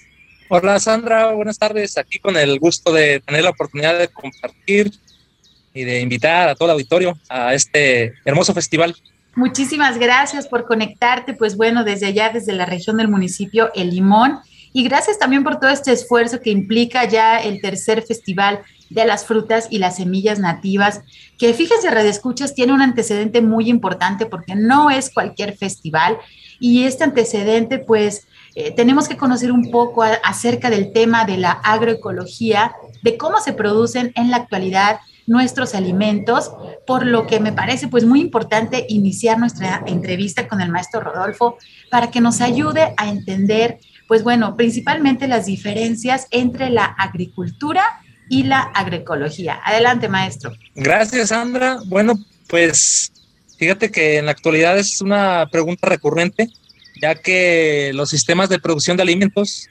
Hola 0.50 0.80
Sandra, 0.80 1.32
buenas 1.32 1.58
tardes. 1.58 1.98
Aquí 1.98 2.18
con 2.18 2.34
el 2.34 2.58
gusto 2.58 2.90
de 2.90 3.20
tener 3.20 3.44
la 3.44 3.50
oportunidad 3.50 3.98
de 3.98 4.08
compartir 4.08 4.90
y 5.74 5.84
de 5.84 6.00
invitar 6.00 6.48
a 6.48 6.54
todo 6.54 6.68
el 6.68 6.72
auditorio 6.72 7.18
a 7.28 7.52
este 7.52 8.14
hermoso 8.24 8.54
festival. 8.54 8.96
Muchísimas 9.34 9.98
gracias 9.98 10.48
por 10.48 10.64
conectarte, 10.64 11.34
pues 11.34 11.54
bueno, 11.54 11.84
desde 11.84 12.06
allá, 12.06 12.30
desde 12.30 12.54
la 12.54 12.64
región 12.64 12.96
del 12.96 13.08
municipio 13.08 13.70
El 13.74 13.90
Limón. 13.90 14.38
Y 14.72 14.84
gracias 14.84 15.18
también 15.18 15.44
por 15.44 15.60
todo 15.60 15.68
este 15.68 15.92
esfuerzo 15.92 16.40
que 16.40 16.50
implica 16.50 17.04
ya 17.04 17.38
el 17.38 17.60
tercer 17.60 18.02
festival 18.02 18.62
de 18.88 19.04
las 19.04 19.26
frutas 19.26 19.68
y 19.70 19.78
las 19.78 19.96
semillas 19.96 20.38
nativas, 20.38 21.02
que 21.36 21.52
fíjense, 21.52 21.90
Red 21.90 22.06
Escuchas 22.06 22.54
tiene 22.54 22.72
un 22.72 22.80
antecedente 22.80 23.42
muy 23.42 23.68
importante 23.68 24.24
porque 24.24 24.54
no 24.54 24.90
es 24.90 25.10
cualquier 25.12 25.56
festival 25.58 26.16
y 26.58 26.84
este 26.84 27.04
antecedente 27.04 27.78
pues 27.78 28.26
eh, 28.60 28.72
tenemos 28.72 29.06
que 29.06 29.16
conocer 29.16 29.52
un 29.52 29.70
poco 29.70 30.02
acerca 30.02 30.68
del 30.68 30.92
tema 30.92 31.24
de 31.24 31.36
la 31.36 31.52
agroecología, 31.52 32.72
de 33.02 33.16
cómo 33.16 33.38
se 33.40 33.52
producen 33.52 34.10
en 34.16 34.32
la 34.32 34.38
actualidad 34.38 34.98
nuestros 35.28 35.76
alimentos, 35.76 36.50
por 36.84 37.06
lo 37.06 37.28
que 37.28 37.38
me 37.38 37.52
parece 37.52 37.86
pues 37.86 38.04
muy 38.04 38.20
importante 38.20 38.84
iniciar 38.88 39.38
nuestra 39.38 39.84
entrevista 39.86 40.48
con 40.48 40.60
el 40.60 40.70
maestro 40.72 41.00
Rodolfo 41.00 41.56
para 41.88 42.10
que 42.10 42.20
nos 42.20 42.40
ayude 42.40 42.94
a 42.96 43.08
entender 43.08 43.78
pues 44.08 44.24
bueno, 44.24 44.56
principalmente 44.56 45.28
las 45.28 45.46
diferencias 45.46 46.26
entre 46.32 46.68
la 46.70 46.84
agricultura 46.84 47.84
y 48.28 48.42
la 48.42 48.62
agroecología. 48.62 49.60
Adelante, 49.64 50.08
maestro. 50.08 50.50
Gracias, 50.74 51.28
Sandra. 51.28 51.78
Bueno, 51.86 52.14
pues 52.48 53.12
fíjate 53.56 53.92
que 53.92 54.18
en 54.18 54.24
la 54.24 54.32
actualidad 54.32 54.76
es 54.76 55.00
una 55.00 55.46
pregunta 55.52 55.86
recurrente 55.88 56.48
ya 57.00 57.14
que 57.14 57.92
los 57.94 58.10
sistemas 58.10 58.48
de 58.48 58.58
producción 58.58 58.96
de 58.96 59.02
alimentos 59.02 59.68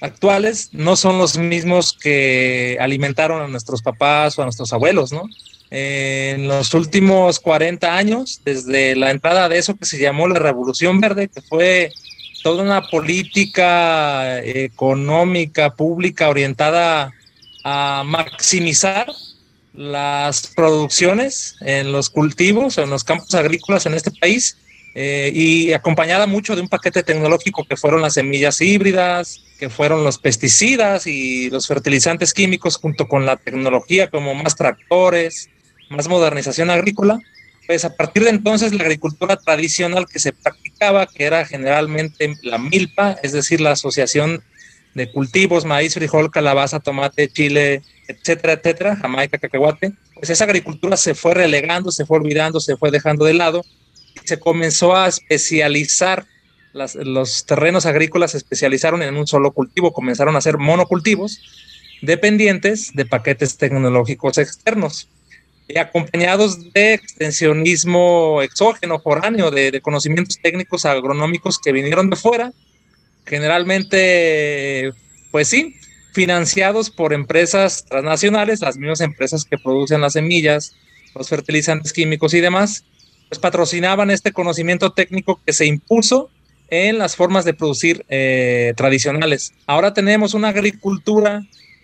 actuales 0.00 0.70
no 0.72 0.96
son 0.96 1.18
los 1.18 1.38
mismos 1.38 1.96
que 2.00 2.76
alimentaron 2.80 3.42
a 3.42 3.48
nuestros 3.48 3.82
papás 3.82 4.38
o 4.38 4.42
a 4.42 4.44
nuestros 4.44 4.72
abuelos, 4.72 5.12
¿no? 5.12 5.28
En 5.70 6.46
los 6.46 6.74
últimos 6.74 7.40
40 7.40 7.96
años, 7.96 8.40
desde 8.44 8.94
la 8.96 9.10
entrada 9.10 9.48
de 9.48 9.58
eso 9.58 9.76
que 9.76 9.86
se 9.86 9.98
llamó 9.98 10.28
la 10.28 10.38
Revolución 10.38 11.00
Verde, 11.00 11.28
que 11.28 11.40
fue 11.42 11.90
toda 12.42 12.62
una 12.62 12.82
política 12.88 14.40
económica 14.40 15.74
pública 15.74 16.28
orientada 16.28 17.10
a 17.64 18.02
maximizar 18.04 19.06
las 19.72 20.48
producciones 20.54 21.56
en 21.60 21.90
los 21.90 22.10
cultivos, 22.10 22.78
en 22.78 22.90
los 22.90 23.02
campos 23.02 23.34
agrícolas 23.34 23.86
en 23.86 23.94
este 23.94 24.10
país, 24.12 24.58
eh, 24.96 25.32
y 25.34 25.72
acompañada 25.72 26.28
mucho 26.28 26.54
de 26.54 26.62
un 26.62 26.68
paquete 26.68 27.02
tecnológico 27.02 27.64
que 27.64 27.76
fueron 27.76 28.00
las 28.00 28.14
semillas 28.14 28.60
híbridas, 28.60 29.42
que 29.58 29.68
fueron 29.68 30.04
los 30.04 30.18
pesticidas 30.18 31.08
y 31.08 31.50
los 31.50 31.66
fertilizantes 31.66 32.32
químicos 32.32 32.76
junto 32.76 33.08
con 33.08 33.26
la 33.26 33.36
tecnología 33.36 34.08
como 34.08 34.34
más 34.36 34.54
tractores, 34.54 35.50
más 35.90 36.08
modernización 36.08 36.70
agrícola. 36.70 37.18
pues 37.66 37.84
a 37.84 37.96
partir 37.96 38.24
de 38.24 38.30
entonces 38.30 38.74
la 38.74 38.82
agricultura 38.82 39.36
tradicional 39.36 40.06
que 40.06 40.18
se 40.18 40.32
practicaba, 40.32 41.06
que 41.06 41.24
era 41.24 41.46
generalmente 41.46 42.34
la 42.42 42.58
milpa, 42.58 43.16
es 43.22 43.32
decir, 43.32 43.60
la 43.60 43.72
asociación 43.72 44.44
de 44.94 45.10
cultivos, 45.10 45.64
maíz, 45.64 45.94
frijol, 45.94 46.30
calabaza, 46.30 46.78
tomate, 46.78 47.28
chile, 47.28 47.82
etcétera, 48.06 48.52
etcétera, 48.52 48.96
jamaica, 48.96 49.38
cacahuate, 49.38 49.92
pues 50.14 50.30
esa 50.30 50.44
agricultura 50.44 50.96
se 50.96 51.14
fue 51.14 51.34
relegando, 51.34 51.90
se 51.90 52.06
fue 52.06 52.18
olvidando, 52.18 52.60
se 52.60 52.76
fue 52.76 52.90
dejando 52.90 53.24
de 53.24 53.34
lado 53.34 53.64
se 54.24 54.38
comenzó 54.38 54.94
a 54.96 55.08
especializar, 55.08 56.26
los 56.72 57.46
terrenos 57.46 57.86
agrícolas 57.86 58.32
se 58.32 58.38
especializaron 58.38 59.02
en 59.02 59.16
un 59.16 59.26
solo 59.26 59.52
cultivo, 59.52 59.92
comenzaron 59.92 60.36
a 60.36 60.40
ser 60.40 60.58
monocultivos 60.58 61.40
dependientes 62.02 62.92
de 62.94 63.06
paquetes 63.06 63.56
tecnológicos 63.56 64.38
externos 64.38 65.08
y 65.68 65.78
acompañados 65.78 66.72
de 66.72 66.94
extensionismo 66.94 68.42
exógeno, 68.42 69.00
foráneo, 69.00 69.50
de, 69.50 69.70
de 69.70 69.80
conocimientos 69.80 70.38
técnicos 70.42 70.84
agronómicos 70.84 71.58
que 71.58 71.72
vinieron 71.72 72.10
de 72.10 72.16
fuera, 72.16 72.52
generalmente, 73.24 74.92
pues 75.30 75.48
sí, 75.48 75.76
financiados 76.12 76.90
por 76.90 77.12
empresas 77.12 77.84
transnacionales, 77.86 78.60
las 78.60 78.76
mismas 78.76 79.00
empresas 79.00 79.44
que 79.44 79.58
producen 79.58 80.00
las 80.00 80.12
semillas, 80.12 80.76
los 81.14 81.28
fertilizantes 81.28 81.92
químicos 81.92 82.34
y 82.34 82.40
demás, 82.40 82.84
pues 83.34 83.40
patrocinaban 83.40 84.12
este 84.12 84.32
conocimiento 84.32 84.92
técnico 84.92 85.40
que 85.44 85.52
se 85.52 85.66
impuso 85.66 86.30
en 86.70 86.98
las 86.98 87.16
formas 87.16 87.44
de 87.44 87.52
producir 87.52 88.04
eh, 88.08 88.74
tradicionales. 88.76 89.52
Ahora 89.66 89.92
tenemos 89.92 90.34
una 90.34 90.50
agricultura 90.50 91.42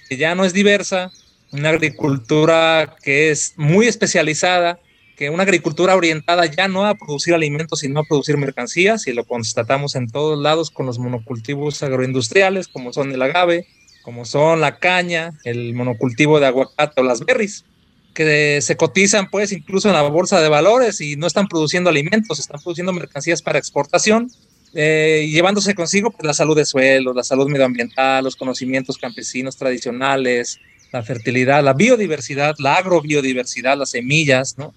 que 0.08 0.16
ya 0.16 0.36
no 0.36 0.44
es 0.44 0.52
diversa, 0.52 1.10
una 1.50 1.70
agricultura 1.70 2.94
que 3.02 3.32
es 3.32 3.54
muy 3.56 3.88
especializada, 3.88 4.78
que 5.16 5.28
una 5.28 5.42
agricultura 5.42 5.96
orientada 5.96 6.46
ya 6.46 6.68
no 6.68 6.86
a 6.86 6.94
producir 6.94 7.34
alimentos, 7.34 7.80
sino 7.80 7.98
a 7.98 8.04
producir 8.04 8.36
mercancías, 8.36 9.08
y 9.08 9.12
lo 9.12 9.24
constatamos 9.24 9.96
en 9.96 10.08
todos 10.08 10.38
lados 10.38 10.70
con 10.70 10.86
los 10.86 11.00
monocultivos 11.00 11.82
agroindustriales, 11.82 12.68
como 12.68 12.92
son 12.92 13.10
el 13.10 13.22
agave, 13.22 13.66
como 14.02 14.24
son 14.24 14.60
la 14.60 14.78
caña, 14.78 15.32
el 15.42 15.74
monocultivo 15.74 16.38
de 16.38 16.46
aguacate 16.46 17.00
o 17.00 17.04
las 17.04 17.24
berries, 17.24 17.64
que 18.14 18.60
se 18.60 18.76
cotizan 18.76 19.30
pues 19.30 19.52
incluso 19.52 19.88
en 19.88 19.94
la 19.94 20.02
bolsa 20.02 20.40
de 20.40 20.48
valores 20.48 21.00
y 21.00 21.16
no 21.16 21.26
están 21.26 21.48
produciendo 21.48 21.90
alimentos, 21.90 22.38
están 22.38 22.60
produciendo 22.60 22.92
mercancías 22.92 23.42
para 23.42 23.58
exportación, 23.58 24.30
eh, 24.74 25.28
llevándose 25.30 25.74
consigo 25.74 26.10
pues, 26.10 26.24
la 26.24 26.34
salud 26.34 26.56
de 26.56 26.64
suelo, 26.64 27.12
la 27.12 27.24
salud 27.24 27.48
medioambiental, 27.48 28.24
los 28.24 28.36
conocimientos 28.36 28.98
campesinos 28.98 29.56
tradicionales, 29.56 30.60
la 30.92 31.02
fertilidad, 31.02 31.62
la 31.62 31.72
biodiversidad, 31.72 32.56
la 32.58 32.74
agrobiodiversidad, 32.74 33.76
las 33.76 33.90
semillas, 33.90 34.58
¿no? 34.58 34.74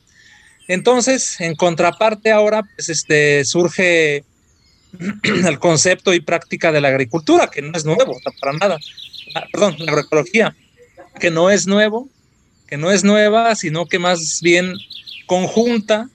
Entonces, 0.67 1.41
en 1.41 1.55
contraparte 1.55 2.31
ahora, 2.31 2.63
pues 2.75 2.89
este, 2.89 3.43
surge 3.45 4.23
el 5.23 5.59
concepto 5.59 6.13
y 6.13 6.21
práctica 6.21 6.71
de 6.71 6.81
la 6.81 6.87
agricultura, 6.89 7.49
que 7.49 7.61
no 7.61 7.75
es 7.77 7.85
nuevo, 7.85 8.17
para 8.39 8.53
nada. 8.53 8.77
Ah, 9.35 9.45
perdón, 9.51 9.75
la 9.79 9.91
agroecología, 9.91 10.55
que 11.19 11.31
no 11.31 11.49
es 11.49 11.67
nuevo, 11.67 12.09
no 12.77 12.91
es 12.91 13.03
nueva, 13.03 13.55
sino 13.55 13.85
que 13.85 13.99
más 13.99 14.39
bien 14.41 14.73
conjunta 15.25 16.09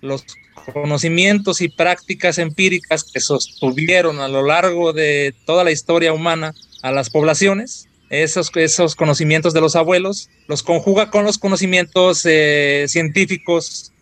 los 0.00 0.24
conocimientos 0.72 1.60
y 1.60 1.68
prácticas 1.68 2.38
empíricas 2.38 3.04
que 3.04 3.20
sostuvieron 3.20 4.20
a 4.20 4.28
lo 4.28 4.42
largo 4.44 4.92
de 4.92 5.34
toda 5.44 5.64
la 5.64 5.70
historia 5.70 6.12
humana 6.12 6.54
a 6.82 6.92
las 6.92 7.10
poblaciones 7.10 7.88
esos, 8.10 8.50
esos 8.54 8.94
conocimientos 8.94 9.52
de 9.52 9.60
los 9.60 9.76
abuelos, 9.76 10.28
los 10.46 10.62
conjuga 10.62 11.10
con 11.10 11.24
los 11.24 11.38
conocimientos 11.38 12.22
eh, 12.24 12.86
científicos 12.88 13.92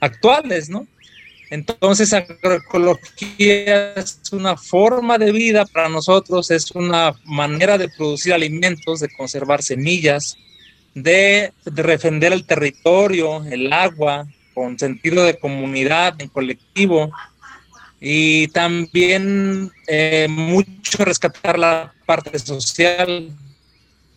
actuales, 0.00 0.68
¿no? 0.68 0.86
Entonces, 1.50 2.12
agroecología 2.12 3.94
es 3.94 4.20
una 4.32 4.58
forma 4.58 5.16
de 5.16 5.32
vida 5.32 5.64
para 5.64 5.88
nosotros, 5.88 6.50
es 6.50 6.70
una 6.72 7.14
manera 7.24 7.78
de 7.78 7.88
producir 7.88 8.34
alimentos, 8.34 9.00
de 9.00 9.08
conservar 9.08 9.62
semillas, 9.62 10.36
de, 11.02 11.52
defender 11.64 12.32
el 12.32 12.44
territorio, 12.44 13.44
el 13.44 13.72
agua, 13.72 14.26
con 14.54 14.78
sentido 14.78 15.24
de 15.24 15.38
comunidad, 15.38 16.14
en 16.20 16.28
colectivo, 16.28 17.10
y 18.00 18.48
también 18.48 19.70
eh, 19.86 20.26
mucho 20.28 21.04
rescatar 21.04 21.58
la 21.58 21.92
parte 22.06 22.38
social. 22.38 23.30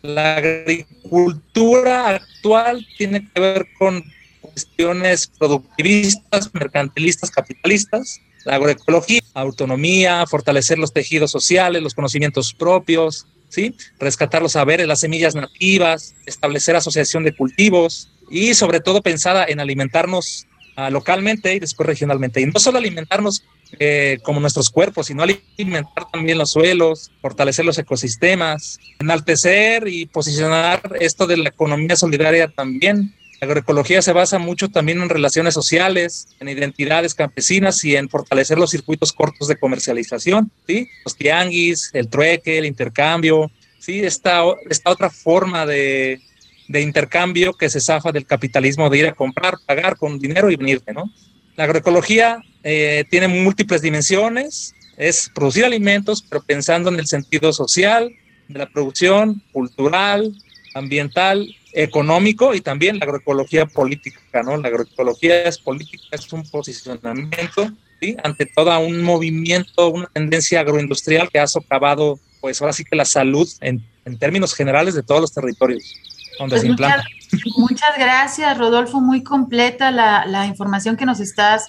La 0.02 0.36
agricultura 0.36 2.08
actual 2.08 2.86
tiene 2.98 3.28
que 3.32 3.40
ver 3.40 3.66
con 3.78 4.02
cuestiones 4.40 5.28
productivistas, 5.38 6.52
mercantilistas, 6.52 7.30
capitalistas, 7.30 8.20
la 8.44 8.56
agroecología, 8.56 9.22
autonomía, 9.34 10.26
fortalecer 10.26 10.78
los 10.78 10.92
tejidos 10.92 11.30
sociales, 11.30 11.82
los 11.82 11.94
conocimientos 11.94 12.52
propios, 12.52 13.26
¿sí? 13.52 13.76
rescatar 13.98 14.42
los 14.42 14.52
saberes, 14.52 14.86
las 14.86 15.00
semillas 15.00 15.34
nativas, 15.34 16.14
establecer 16.26 16.74
asociación 16.74 17.22
de 17.22 17.36
cultivos 17.36 18.10
y 18.30 18.54
sobre 18.54 18.80
todo 18.80 19.02
pensada 19.02 19.44
en 19.46 19.60
alimentarnos 19.60 20.46
uh, 20.78 20.90
localmente 20.90 21.54
y 21.54 21.60
después 21.60 21.86
regionalmente. 21.86 22.40
Y 22.40 22.46
no 22.46 22.58
solo 22.58 22.78
alimentarnos 22.78 23.44
eh, 23.78 24.18
como 24.22 24.40
nuestros 24.40 24.70
cuerpos, 24.70 25.06
sino 25.06 25.22
alimentar 25.22 26.10
también 26.10 26.38
los 26.38 26.50
suelos, 26.50 27.10
fortalecer 27.20 27.64
los 27.64 27.78
ecosistemas, 27.78 28.78
enaltecer 28.98 29.86
y 29.86 30.06
posicionar 30.06 30.80
esto 31.00 31.26
de 31.26 31.36
la 31.36 31.50
economía 31.50 31.96
solidaria 31.96 32.48
también. 32.48 33.14
La 33.42 33.46
agroecología 33.46 34.00
se 34.02 34.12
basa 34.12 34.38
mucho 34.38 34.68
también 34.68 35.02
en 35.02 35.08
relaciones 35.08 35.52
sociales, 35.52 36.28
en 36.38 36.48
identidades 36.48 37.12
campesinas 37.12 37.84
y 37.84 37.96
en 37.96 38.08
fortalecer 38.08 38.56
los 38.56 38.70
circuitos 38.70 39.12
cortos 39.12 39.48
de 39.48 39.56
comercialización, 39.56 40.52
¿sí? 40.68 40.88
Los 41.04 41.16
tianguis, 41.16 41.90
el 41.92 42.06
trueque, 42.06 42.58
el 42.58 42.66
intercambio, 42.66 43.50
¿sí? 43.80 43.98
Esta, 43.98 44.44
esta 44.70 44.92
otra 44.92 45.10
forma 45.10 45.66
de, 45.66 46.20
de 46.68 46.80
intercambio 46.82 47.52
que 47.54 47.68
se 47.68 47.80
zafa 47.80 48.12
del 48.12 48.26
capitalismo 48.26 48.88
de 48.88 48.98
ir 48.98 49.06
a 49.08 49.14
comprar, 49.14 49.56
pagar 49.66 49.96
con 49.96 50.20
dinero 50.20 50.48
y 50.48 50.54
venirte, 50.54 50.92
¿no? 50.92 51.12
La 51.56 51.64
agroecología 51.64 52.40
eh, 52.62 53.06
tiene 53.10 53.26
múltiples 53.26 53.82
dimensiones, 53.82 54.72
es 54.96 55.28
producir 55.34 55.64
alimentos, 55.64 56.22
pero 56.22 56.44
pensando 56.44 56.90
en 56.90 57.00
el 57.00 57.08
sentido 57.08 57.52
social, 57.52 58.08
de 58.46 58.58
la 58.60 58.66
producción, 58.66 59.42
cultural, 59.50 60.32
ambiental, 60.74 61.52
económico 61.72 62.54
y 62.54 62.60
también 62.60 62.98
la 62.98 63.04
agroecología 63.04 63.66
política, 63.66 64.42
¿no? 64.42 64.56
La 64.56 64.68
agroecología 64.68 65.44
es 65.44 65.58
política, 65.58 66.04
es 66.12 66.32
un 66.32 66.42
posicionamiento, 66.48 67.70
¿sí? 68.00 68.16
Ante 68.22 68.46
todo 68.46 68.78
un 68.80 69.02
movimiento, 69.02 69.90
una 69.90 70.06
tendencia 70.06 70.60
agroindustrial 70.60 71.30
que 71.30 71.38
ha 71.38 71.46
socavado, 71.46 72.18
pues 72.40 72.60
ahora 72.60 72.72
sí 72.72 72.84
que 72.84 72.96
la 72.96 73.04
salud 73.04 73.48
en, 73.60 73.84
en 74.04 74.18
términos 74.18 74.54
generales 74.54 74.94
de 74.94 75.02
todos 75.02 75.20
los 75.20 75.32
territorios 75.32 75.94
donde 76.38 76.54
pues 76.54 76.62
se 76.62 76.68
implanta. 76.68 77.04
Muchas, 77.32 77.58
muchas, 77.58 77.98
gracias, 77.98 78.58
Rodolfo, 78.58 79.00
muy 79.00 79.22
completa 79.22 79.90
la, 79.90 80.26
la 80.26 80.46
información 80.46 80.96
que 80.96 81.06
nos 81.06 81.20
estás 81.20 81.66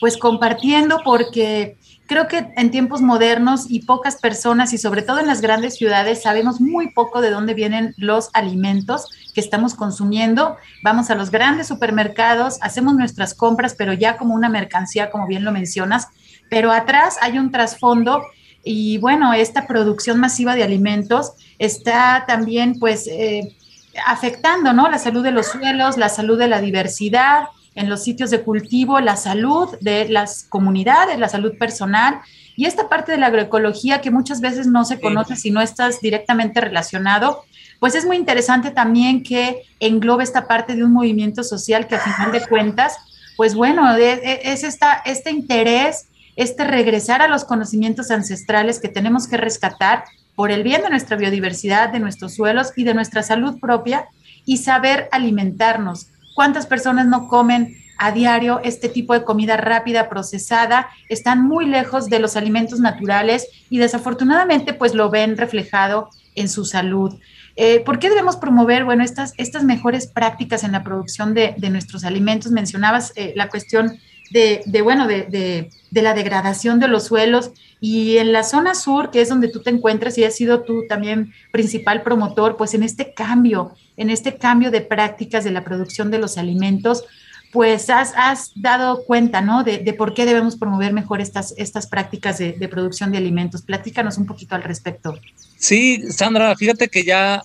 pues 0.00 0.16
compartiendo 0.16 1.00
porque 1.04 1.76
creo 2.06 2.28
que 2.28 2.48
en 2.56 2.70
tiempos 2.70 3.02
modernos 3.02 3.66
y 3.68 3.80
pocas 3.80 4.16
personas 4.16 4.72
y 4.72 4.78
sobre 4.78 5.02
todo 5.02 5.18
en 5.18 5.26
las 5.26 5.40
grandes 5.40 5.76
ciudades 5.76 6.22
sabemos 6.22 6.60
muy 6.60 6.92
poco 6.92 7.20
de 7.20 7.30
dónde 7.30 7.54
vienen 7.54 7.94
los 7.96 8.30
alimentos 8.32 9.08
que 9.34 9.40
estamos 9.40 9.74
consumiendo. 9.74 10.56
Vamos 10.82 11.10
a 11.10 11.14
los 11.14 11.30
grandes 11.30 11.66
supermercados, 11.66 12.58
hacemos 12.62 12.94
nuestras 12.94 13.34
compras, 13.34 13.74
pero 13.76 13.92
ya 13.92 14.16
como 14.16 14.34
una 14.34 14.48
mercancía, 14.48 15.10
como 15.10 15.26
bien 15.26 15.44
lo 15.44 15.52
mencionas, 15.52 16.08
pero 16.48 16.72
atrás 16.72 17.18
hay 17.20 17.38
un 17.38 17.50
trasfondo 17.50 18.22
y 18.62 18.98
bueno, 18.98 19.32
esta 19.32 19.66
producción 19.66 20.18
masiva 20.18 20.54
de 20.54 20.64
alimentos 20.64 21.32
está 21.58 22.24
también 22.26 22.78
pues 22.78 23.06
eh, 23.06 23.56
afectando, 24.04 24.72
¿no? 24.72 24.88
La 24.88 24.98
salud 24.98 25.22
de 25.22 25.30
los 25.30 25.46
suelos, 25.46 25.96
la 25.96 26.08
salud 26.08 26.38
de 26.38 26.48
la 26.48 26.60
diversidad, 26.60 27.44
en 27.76 27.88
los 27.88 28.02
sitios 28.02 28.30
de 28.30 28.40
cultivo, 28.40 28.98
la 29.00 29.16
salud 29.16 29.68
de 29.80 30.08
las 30.08 30.44
comunidades, 30.48 31.18
la 31.18 31.28
salud 31.28 31.56
personal 31.58 32.20
y 32.56 32.64
esta 32.64 32.88
parte 32.88 33.12
de 33.12 33.18
la 33.18 33.26
agroecología 33.26 34.00
que 34.00 34.10
muchas 34.10 34.40
veces 34.40 34.66
no 34.66 34.84
se 34.84 34.98
conoce 34.98 35.36
si 35.36 35.50
no 35.50 35.60
estás 35.60 36.00
directamente 36.00 36.60
relacionado, 36.60 37.44
pues 37.78 37.94
es 37.94 38.06
muy 38.06 38.16
interesante 38.16 38.70
también 38.70 39.22
que 39.22 39.62
englobe 39.78 40.24
esta 40.24 40.48
parte 40.48 40.74
de 40.74 40.84
un 40.84 40.92
movimiento 40.92 41.44
social 41.44 41.86
que 41.86 41.96
a 41.96 42.00
final 42.00 42.32
de 42.32 42.46
cuentas, 42.46 42.96
pues 43.36 43.54
bueno, 43.54 43.94
es 43.94 44.64
esta, 44.64 45.02
este 45.04 45.30
interés, 45.30 46.08
este 46.36 46.64
regresar 46.64 47.20
a 47.20 47.28
los 47.28 47.44
conocimientos 47.44 48.10
ancestrales 48.10 48.80
que 48.80 48.88
tenemos 48.88 49.28
que 49.28 49.36
rescatar 49.36 50.04
por 50.34 50.50
el 50.50 50.62
bien 50.62 50.80
de 50.80 50.88
nuestra 50.88 51.18
biodiversidad, 51.18 51.90
de 51.90 51.98
nuestros 51.98 52.34
suelos 52.34 52.72
y 52.74 52.84
de 52.84 52.94
nuestra 52.94 53.22
salud 53.22 53.60
propia 53.60 54.06
y 54.46 54.58
saber 54.58 55.08
alimentarnos 55.12 56.08
¿Cuántas 56.36 56.66
personas 56.66 57.06
no 57.06 57.28
comen 57.28 57.78
a 57.96 58.12
diario 58.12 58.60
este 58.62 58.90
tipo 58.90 59.14
de 59.14 59.24
comida 59.24 59.56
rápida, 59.56 60.10
procesada? 60.10 60.90
Están 61.08 61.42
muy 61.42 61.64
lejos 61.64 62.10
de 62.10 62.18
los 62.18 62.36
alimentos 62.36 62.78
naturales 62.78 63.48
y 63.70 63.78
desafortunadamente 63.78 64.74
pues 64.74 64.94
lo 64.94 65.08
ven 65.08 65.38
reflejado 65.38 66.10
en 66.34 66.50
su 66.50 66.66
salud. 66.66 67.18
Eh, 67.56 67.80
¿Por 67.80 67.98
qué 67.98 68.10
debemos 68.10 68.36
promover, 68.36 68.84
bueno, 68.84 69.02
estas, 69.02 69.32
estas 69.38 69.64
mejores 69.64 70.08
prácticas 70.08 70.62
en 70.62 70.72
la 70.72 70.84
producción 70.84 71.32
de, 71.32 71.54
nuestros 71.70 72.04
alimentos? 72.04 72.52
Mencionabas 72.52 73.14
eh, 73.16 73.32
la 73.34 73.48
cuestión 73.48 73.98
de, 74.30 74.62
bueno, 74.82 75.06
de, 75.06 75.70
la 75.90 76.12
degradación 76.12 76.80
de 76.80 76.88
los 76.88 77.04
suelos 77.04 77.52
y 77.80 78.16
en 78.18 78.32
la 78.32 78.42
zona 78.42 78.74
sur, 78.74 79.10
que 79.10 79.20
es 79.20 79.28
donde 79.28 79.48
tú 79.48 79.62
te 79.62 79.70
encuentras 79.70 80.16
y 80.18 80.24
has 80.24 80.34
sido 80.34 80.62
tú 80.62 80.84
también 80.88 81.32
principal 81.52 82.02
promotor, 82.02 82.56
pues 82.56 82.74
en 82.74 82.82
este 82.82 83.12
cambio, 83.12 83.74
en 83.96 84.10
este 84.10 84.36
cambio 84.36 84.70
de 84.70 84.80
prácticas 84.80 85.44
de 85.44 85.50
la 85.50 85.64
producción 85.64 86.10
de 86.10 86.18
los 86.18 86.38
alimentos, 86.38 87.04
pues 87.52 87.88
has, 87.90 88.52
dado 88.54 89.04
cuenta, 89.04 89.40
¿no? 89.40 89.64
De, 89.64 89.80
por 89.96 90.14
qué 90.14 90.26
debemos 90.26 90.56
promover 90.56 90.92
mejor 90.92 91.20
estas, 91.20 91.54
estas 91.56 91.86
prácticas 91.86 92.38
de, 92.38 92.68
producción 92.68 93.12
de 93.12 93.18
alimentos. 93.18 93.62
Platícanos 93.62 94.18
un 94.18 94.26
poquito 94.26 94.54
al 94.54 94.62
respecto. 94.62 95.18
Sí, 95.56 96.02
Sandra, 96.10 96.54
fíjate 96.56 96.88
que 96.88 97.04
ya, 97.04 97.42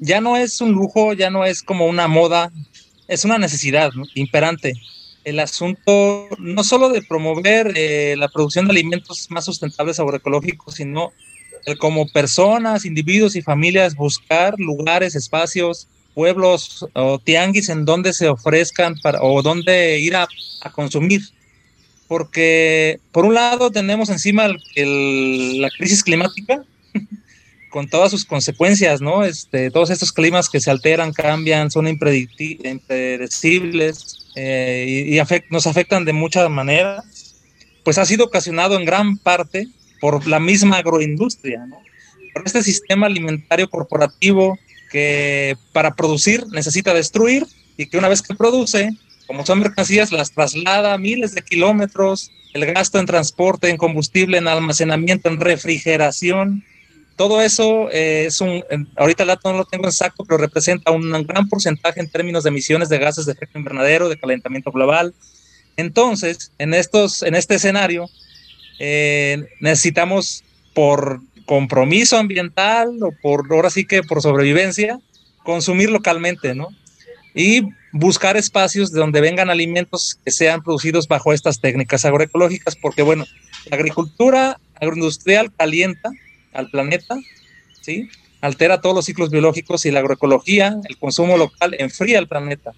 ya 0.00 0.20
no 0.20 0.36
es 0.36 0.60
un 0.60 0.72
lujo, 0.72 1.14
ya 1.14 1.30
no 1.30 1.44
es 1.44 1.62
como 1.62 1.86
una 1.86 2.06
moda, 2.06 2.50
es 3.08 3.24
una 3.24 3.38
necesidad 3.38 3.90
imperante. 4.14 4.74
El 5.26 5.40
asunto 5.40 6.28
no 6.38 6.62
solo 6.62 6.88
de 6.88 7.02
promover 7.02 7.72
eh, 7.74 8.14
la 8.16 8.28
producción 8.28 8.66
de 8.66 8.70
alimentos 8.70 9.26
más 9.28 9.44
sustentables 9.44 9.98
agroecológicos, 9.98 10.76
sino 10.76 11.12
el 11.64 11.78
como 11.78 12.06
personas, 12.06 12.84
individuos 12.84 13.34
y 13.34 13.42
familias 13.42 13.96
buscar 13.96 14.54
lugares, 14.56 15.16
espacios, 15.16 15.88
pueblos 16.14 16.86
o 16.92 17.18
tianguis 17.18 17.70
en 17.70 17.84
donde 17.84 18.12
se 18.12 18.28
ofrezcan 18.28 18.94
para, 19.02 19.20
o 19.20 19.42
donde 19.42 19.98
ir 19.98 20.14
a, 20.14 20.28
consumir. 20.72 21.22
Porque 22.06 23.00
por 23.10 23.24
un 23.24 23.34
lado 23.34 23.72
tenemos 23.72 24.10
encima 24.10 24.46
la 24.46 25.70
crisis 25.76 26.04
climática 26.04 26.62
con 27.70 27.90
todas 27.90 28.12
sus 28.12 28.24
consecuencias, 28.24 29.00
¿no? 29.00 29.24
Este, 29.24 29.72
todos 29.72 29.90
estos 29.90 30.12
climas 30.12 30.48
que 30.48 30.60
se 30.60 30.70
alteran, 30.70 31.12
cambian, 31.12 31.72
son 31.72 31.88
impredecibles 31.88 34.22
eh, 34.36 34.84
y, 34.88 35.18
nos 35.50 35.66
afectan 35.66 36.04
de 36.04 36.12
muchas 36.12 36.48
maneras, 36.50 37.36
pues 37.82 37.98
ha 37.98 38.04
sido 38.04 38.26
ocasionado 38.26 38.76
en 38.76 38.84
gran 38.84 39.16
parte 39.16 39.68
por 40.00 40.26
la 40.26 40.38
misma 40.38 40.78
agroindustria. 40.78 41.66
Por 42.34 42.46
este 42.46 42.62
sistema 42.62 43.06
alimentario 43.06 43.70
corporativo 43.70 44.58
que 44.92 45.56
para 45.72 45.94
producir 45.94 46.46
necesita 46.48 46.92
destruir 46.92 47.46
y 47.78 47.86
que 47.86 47.96
una 47.96 48.08
vez 48.08 48.22
que 48.22 48.34
produce, 48.34 48.90
como 49.26 49.44
son 49.46 49.60
mercancías, 49.60 50.12
las 50.12 50.32
traslada 50.32 50.98
miles 50.98 51.34
de 51.34 51.42
kilómetros, 51.42 52.30
el 52.52 52.66
gasto 52.72 52.98
en 52.98 53.06
transporte, 53.06 53.70
en 53.70 53.76
combustible, 53.76 54.38
en 54.38 54.48
almacenamiento, 54.48 55.28
en 55.28 55.40
refrigeración. 55.40 56.64
Todo 57.16 57.40
eso 57.40 57.88
eh, 57.90 58.26
es 58.26 58.40
un, 58.42 58.62
ahorita 58.96 59.22
el 59.22 59.28
dato 59.28 59.50
no 59.50 59.58
lo 59.58 59.64
tengo 59.64 59.86
exacto, 59.86 60.24
pero 60.24 60.36
representa 60.36 60.90
un 60.90 61.10
gran 61.26 61.48
porcentaje 61.48 62.00
en 62.00 62.10
términos 62.10 62.44
de 62.44 62.50
emisiones 62.50 62.90
de 62.90 62.98
gases 62.98 63.24
de 63.24 63.32
efecto 63.32 63.58
invernadero, 63.58 64.08
de 64.10 64.18
calentamiento 64.18 64.70
global. 64.70 65.14
Entonces, 65.78 66.52
en, 66.58 66.74
estos, 66.74 67.22
en 67.22 67.34
este 67.34 67.54
escenario, 67.54 68.08
eh, 68.78 69.46
necesitamos 69.60 70.44
por 70.74 71.20
compromiso 71.46 72.18
ambiental 72.18 73.02
o 73.02 73.12
por, 73.22 73.46
ahora 73.50 73.70
sí 73.70 73.86
que 73.86 74.02
por 74.02 74.20
sobrevivencia, 74.20 75.00
consumir 75.42 75.90
localmente, 75.90 76.54
¿no? 76.54 76.68
Y 77.34 77.62
buscar 77.92 78.36
espacios 78.36 78.92
de 78.92 79.00
donde 79.00 79.20
vengan 79.22 79.48
alimentos 79.48 80.18
que 80.22 80.30
sean 80.30 80.62
producidos 80.62 81.08
bajo 81.08 81.32
estas 81.32 81.60
técnicas 81.60 82.04
agroecológicas, 82.04 82.76
porque 82.76 83.02
bueno, 83.02 83.24
la 83.70 83.76
agricultura 83.76 84.58
agroindustrial 84.74 85.50
calienta 85.54 86.10
al 86.56 86.70
planeta, 86.70 87.16
¿sí? 87.80 88.08
Altera 88.40 88.80
todos 88.80 88.94
los 88.94 89.04
ciclos 89.04 89.30
biológicos 89.30 89.86
y 89.86 89.90
la 89.90 90.00
agroecología, 90.00 90.76
el 90.88 90.96
consumo 90.98 91.36
local, 91.36 91.74
enfría 91.78 92.18
el 92.18 92.28
planeta, 92.28 92.72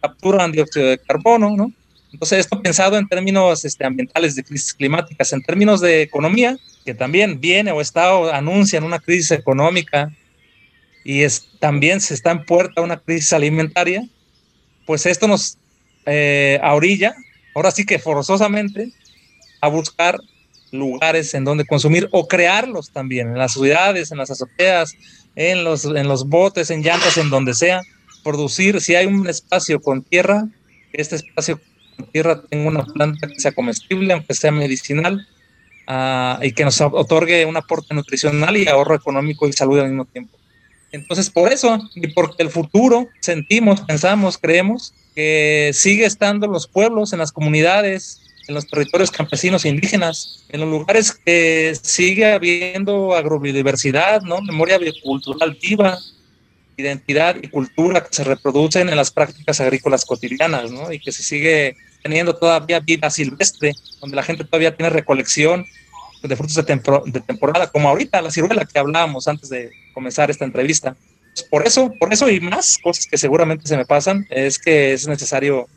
capturan 0.00 0.52
dióxido 0.52 0.86
de 0.86 0.98
carbono, 0.98 1.56
¿no? 1.56 1.72
Entonces, 2.12 2.40
esto 2.40 2.60
pensado 2.60 2.98
en 2.98 3.06
términos 3.06 3.64
este, 3.64 3.84
ambientales 3.84 4.34
de 4.34 4.42
crisis 4.42 4.74
climáticas, 4.74 5.32
en 5.32 5.42
términos 5.42 5.80
de 5.80 6.02
economía, 6.02 6.58
que 6.84 6.94
también 6.94 7.40
viene 7.40 7.70
o 7.72 7.80
está 7.80 8.14
o 8.14 8.30
anuncian 8.30 8.84
una 8.84 8.98
crisis 8.98 9.30
económica 9.30 10.12
y 11.04 11.22
es, 11.22 11.46
también 11.60 12.00
se 12.00 12.14
está 12.14 12.32
en 12.32 12.44
puerta 12.44 12.82
una 12.82 12.98
crisis 12.98 13.32
alimentaria, 13.32 14.06
pues 14.86 15.06
esto 15.06 15.28
nos 15.28 15.56
eh, 16.06 16.58
orilla, 16.62 17.14
ahora 17.54 17.70
sí 17.70 17.86
que 17.86 17.98
forzosamente, 17.98 18.92
a 19.60 19.68
buscar 19.68 20.18
lugares 20.72 21.34
en 21.34 21.44
donde 21.44 21.64
consumir 21.64 22.08
o 22.12 22.26
crearlos 22.26 22.90
también, 22.90 23.28
en 23.28 23.38
las 23.38 23.52
ciudades, 23.52 24.10
en 24.12 24.18
las 24.18 24.30
azoteas, 24.30 24.94
en 25.36 25.64
los, 25.64 25.84
en 25.84 26.08
los 26.08 26.28
botes, 26.28 26.70
en 26.70 26.82
llantas, 26.82 27.16
en 27.16 27.30
donde 27.30 27.54
sea, 27.54 27.82
producir, 28.22 28.80
si 28.80 28.94
hay 28.94 29.06
un 29.06 29.28
espacio 29.28 29.80
con 29.80 30.02
tierra, 30.02 30.48
este 30.92 31.16
espacio 31.16 31.60
con 31.96 32.06
tierra 32.06 32.42
tenga 32.42 32.68
una 32.68 32.84
planta 32.84 33.28
que 33.28 33.40
sea 33.40 33.52
comestible, 33.52 34.12
aunque 34.12 34.34
sea 34.34 34.52
medicinal, 34.52 35.26
y 36.42 36.52
que 36.52 36.64
nos 36.64 36.80
otorgue 36.80 37.44
un 37.46 37.56
aporte 37.56 37.94
nutricional 37.94 38.56
y 38.56 38.68
ahorro 38.68 38.94
económico 38.94 39.48
y 39.48 39.52
salud 39.52 39.80
al 39.80 39.88
mismo 39.88 40.04
tiempo. 40.04 40.38
Entonces, 40.92 41.30
por 41.30 41.52
eso, 41.52 41.78
y 41.94 42.08
porque 42.08 42.42
el 42.42 42.50
futuro 42.50 43.08
sentimos, 43.20 43.80
pensamos, 43.82 44.38
creemos 44.38 44.92
que 45.14 45.70
sigue 45.74 46.04
estando 46.04 46.46
los 46.46 46.68
pueblos, 46.68 47.12
en 47.12 47.18
las 47.18 47.32
comunidades, 47.32 48.20
en 48.50 48.54
los 48.54 48.66
territorios 48.66 49.12
campesinos 49.12 49.64
e 49.64 49.68
indígenas, 49.68 50.44
en 50.48 50.60
los 50.60 50.68
lugares 50.68 51.12
que 51.12 51.72
sigue 51.80 52.32
habiendo 52.32 53.14
agrobiodiversidad, 53.14 54.22
¿no? 54.22 54.42
Memoria 54.42 54.76
biocultural 54.76 55.56
viva, 55.62 55.96
identidad 56.76 57.36
y 57.40 57.48
cultura 57.48 58.02
que 58.04 58.12
se 58.12 58.24
reproducen 58.24 58.88
en 58.88 58.96
las 58.96 59.12
prácticas 59.12 59.60
agrícolas 59.60 60.04
cotidianas, 60.04 60.72
¿no? 60.72 60.92
Y 60.92 60.98
que 60.98 61.12
se 61.12 61.22
sigue 61.22 61.76
teniendo 62.02 62.34
todavía 62.34 62.80
vida 62.80 63.08
silvestre, 63.08 63.72
donde 64.00 64.16
la 64.16 64.24
gente 64.24 64.42
todavía 64.44 64.76
tiene 64.76 64.90
recolección 64.90 65.64
de 66.20 66.36
frutos 66.36 66.56
de, 66.56 66.80
de 67.06 67.20
temporada, 67.20 67.70
como 67.70 67.88
ahorita 67.88 68.20
la 68.20 68.32
ciruela 68.32 68.64
que 68.64 68.78
hablábamos 68.80 69.28
antes 69.28 69.48
de 69.48 69.70
comenzar 69.94 70.28
esta 70.28 70.44
entrevista. 70.44 70.96
Pues 71.34 71.46
por 71.48 71.66
eso, 71.66 71.94
por 72.00 72.12
eso 72.12 72.28
y 72.28 72.40
más 72.40 72.78
cosas 72.82 73.06
que 73.06 73.16
seguramente 73.16 73.68
se 73.68 73.76
me 73.76 73.86
pasan, 73.86 74.26
es 74.28 74.58
que 74.58 74.92
es 74.92 75.06
necesario 75.06 75.68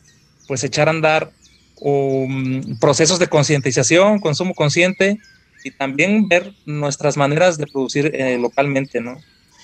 pues 0.47 0.63
echar 0.63 0.87
a 0.87 0.91
andar 0.91 1.31
um, 1.79 2.77
procesos 2.79 3.19
de 3.19 3.27
concientización, 3.27 4.19
consumo 4.19 4.53
consciente 4.53 5.19
y 5.63 5.71
también 5.71 6.27
ver 6.27 6.53
nuestras 6.65 7.17
maneras 7.17 7.57
de 7.57 7.67
producir 7.67 8.11
eh, 8.13 8.37
localmente, 8.37 9.01
¿no? 9.01 9.17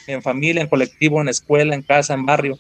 En 0.07 0.21
familia, 0.21 0.61
en 0.61 0.67
colectivo, 0.67 1.21
en 1.21 1.29
escuela, 1.29 1.75
en 1.75 1.81
casa, 1.81 2.13
en 2.13 2.25
barrio. 2.25 2.57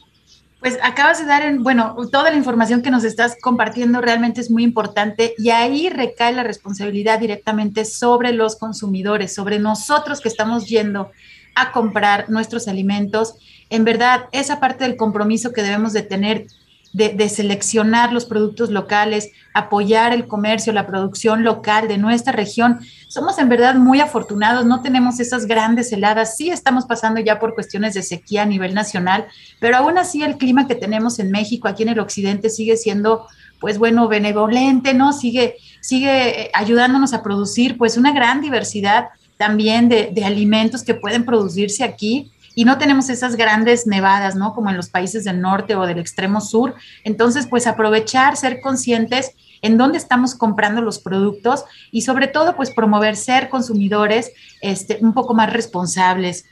Pues 0.59 0.77
acabas 0.83 1.19
de 1.19 1.25
dar, 1.25 1.41
en, 1.43 1.63
bueno, 1.63 1.95
toda 2.11 2.31
la 2.31 2.35
información 2.35 2.81
que 2.81 2.91
nos 2.91 3.05
estás 3.05 3.37
compartiendo 3.41 4.01
realmente 4.01 4.41
es 4.41 4.51
muy 4.51 4.63
importante 4.63 5.33
y 5.37 5.51
ahí 5.51 5.89
recae 5.89 6.33
la 6.33 6.43
responsabilidad 6.43 7.17
directamente 7.19 7.85
sobre 7.85 8.33
los 8.33 8.57
consumidores, 8.57 9.33
sobre 9.33 9.57
nosotros 9.57 10.19
que 10.19 10.27
estamos 10.27 10.67
yendo 10.67 11.11
a 11.55 11.71
comprar 11.71 12.29
nuestros 12.29 12.67
alimentos. 12.67 13.35
En 13.69 13.85
verdad, 13.85 14.25
esa 14.33 14.59
parte 14.59 14.83
del 14.83 14.97
compromiso 14.97 15.53
que 15.53 15.63
debemos 15.63 15.93
de 15.93 16.01
tener 16.01 16.47
de, 16.91 17.29
seleccionar 17.29 18.11
los 18.11 18.25
productos 18.25 18.71
locales, 18.71 19.31
apoyar 19.53 20.11
el 20.11 20.27
comercio, 20.27 20.73
la 20.73 20.87
producción 20.87 21.43
local 21.43 21.87
de 21.87 21.97
nuestra 21.97 22.33
región. 22.33 22.79
Somos 23.07 23.37
en 23.37 23.49
verdad 23.49 23.75
muy 23.75 23.99
afortunados, 23.99 24.65
no 24.65 24.81
tenemos 24.81 25.19
esas 25.19 25.45
grandes 25.45 25.91
heladas, 25.91 26.35
sí 26.35 26.49
estamos 26.49 26.85
pasando 26.85 27.19
ya 27.19 27.39
por 27.39 27.53
cuestiones 27.53 27.93
de 27.93 28.01
sequía 28.01 28.43
a 28.43 28.47
nivel 28.47 28.73
nacional, 28.73 29.27
pero 29.59 29.77
aún 29.77 29.97
así 29.97 30.23
el 30.23 30.37
clima 30.37 30.67
que 30.67 30.75
tenemos 30.75 31.19
en 31.19 31.31
México, 31.31 31.67
aquí 31.67 31.83
en 31.83 31.89
el 31.89 31.99
occidente, 31.99 32.49
sigue 32.49 32.75
siendo, 32.75 33.27
pues 33.59 33.77
bueno, 33.77 34.07
benevolente, 34.07 34.93
¿no? 34.93 35.13
Sigue, 35.13 35.57
sigue 35.81 36.43
eh, 36.43 36.51
ayudándonos 36.53 37.13
a 37.13 37.21
producir 37.21 37.77
pues 37.77 37.97
una 37.97 38.13
gran 38.13 38.41
diversidad 38.41 39.09
también 39.37 39.89
de, 39.89 40.09
de 40.11 40.25
alimentos 40.25 40.83
que 40.83 40.95
pueden 40.95 41.23
producirse 41.23 41.83
aquí 41.83 42.31
y 42.59 42.65
no 42.65 42.77
tenemos 42.77 43.09
esas 43.09 43.37
grandes 43.37 43.87
nevadas, 43.87 44.35
¿no? 44.35 44.53
Como 44.53 44.69
en 44.69 44.75
los 44.75 44.89
países 44.89 45.23
del 45.23 45.39
norte 45.39 45.75
o 45.75 45.87
del 45.87 45.97
extremo 45.97 46.41
sur. 46.41 46.75
Entonces, 47.05 47.47
pues 47.47 47.67
aprovechar, 47.67 48.35
ser 48.35 48.59
conscientes 48.59 49.31
en 49.61 49.77
dónde 49.77 49.97
estamos 49.97 50.35
comprando 50.35 50.81
los 50.81 50.99
productos 50.99 51.63
y 51.89 52.01
sobre 52.01 52.27
todo, 52.27 52.57
pues 52.57 52.71
promover 52.71 53.15
ser 53.15 53.47
consumidores 53.47 54.33
este, 54.59 54.97
un 54.99 55.13
poco 55.13 55.33
más 55.33 55.53
responsables. 55.53 56.43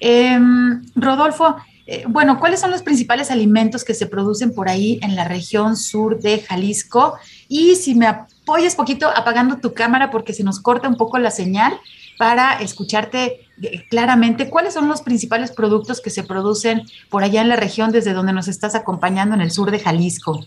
Em, 0.00 0.82
Rodolfo, 0.96 1.54
eh, 1.86 2.06
bueno, 2.08 2.40
¿cuáles 2.40 2.58
son 2.58 2.72
los 2.72 2.82
principales 2.82 3.30
alimentos 3.30 3.84
que 3.84 3.94
se 3.94 4.08
producen 4.08 4.52
por 4.52 4.68
ahí 4.68 4.98
en 5.00 5.14
la 5.14 5.28
región 5.28 5.76
sur 5.76 6.18
de 6.18 6.40
Jalisco? 6.40 7.14
Y 7.48 7.76
si 7.76 7.94
me 7.94 8.08
apoyas 8.08 8.74
poquito 8.74 9.08
apagando 9.08 9.58
tu 9.58 9.74
cámara 9.74 10.10
porque 10.10 10.34
se 10.34 10.42
nos 10.42 10.58
corta 10.58 10.88
un 10.88 10.96
poco 10.96 11.18
la 11.18 11.30
señal, 11.30 11.78
para 12.22 12.62
escucharte 12.62 13.48
eh, 13.60 13.84
claramente 13.90 14.48
cuáles 14.48 14.74
son 14.74 14.86
los 14.86 15.02
principales 15.02 15.50
productos 15.50 16.00
que 16.00 16.08
se 16.08 16.22
producen 16.22 16.82
por 17.10 17.24
allá 17.24 17.40
en 17.40 17.48
la 17.48 17.56
región 17.56 17.90
desde 17.90 18.12
donde 18.12 18.32
nos 18.32 18.46
estás 18.46 18.76
acompañando 18.76 19.34
en 19.34 19.40
el 19.40 19.50
sur 19.50 19.72
de 19.72 19.80
Jalisco. 19.80 20.46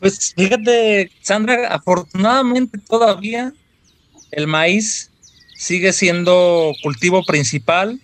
Pues 0.00 0.34
fíjate, 0.36 1.10
Sandra, 1.22 1.68
afortunadamente 1.68 2.76
todavía 2.76 3.54
el 4.32 4.46
maíz 4.46 5.10
sigue 5.56 5.94
siendo 5.94 6.74
cultivo 6.82 7.24
principal, 7.24 7.98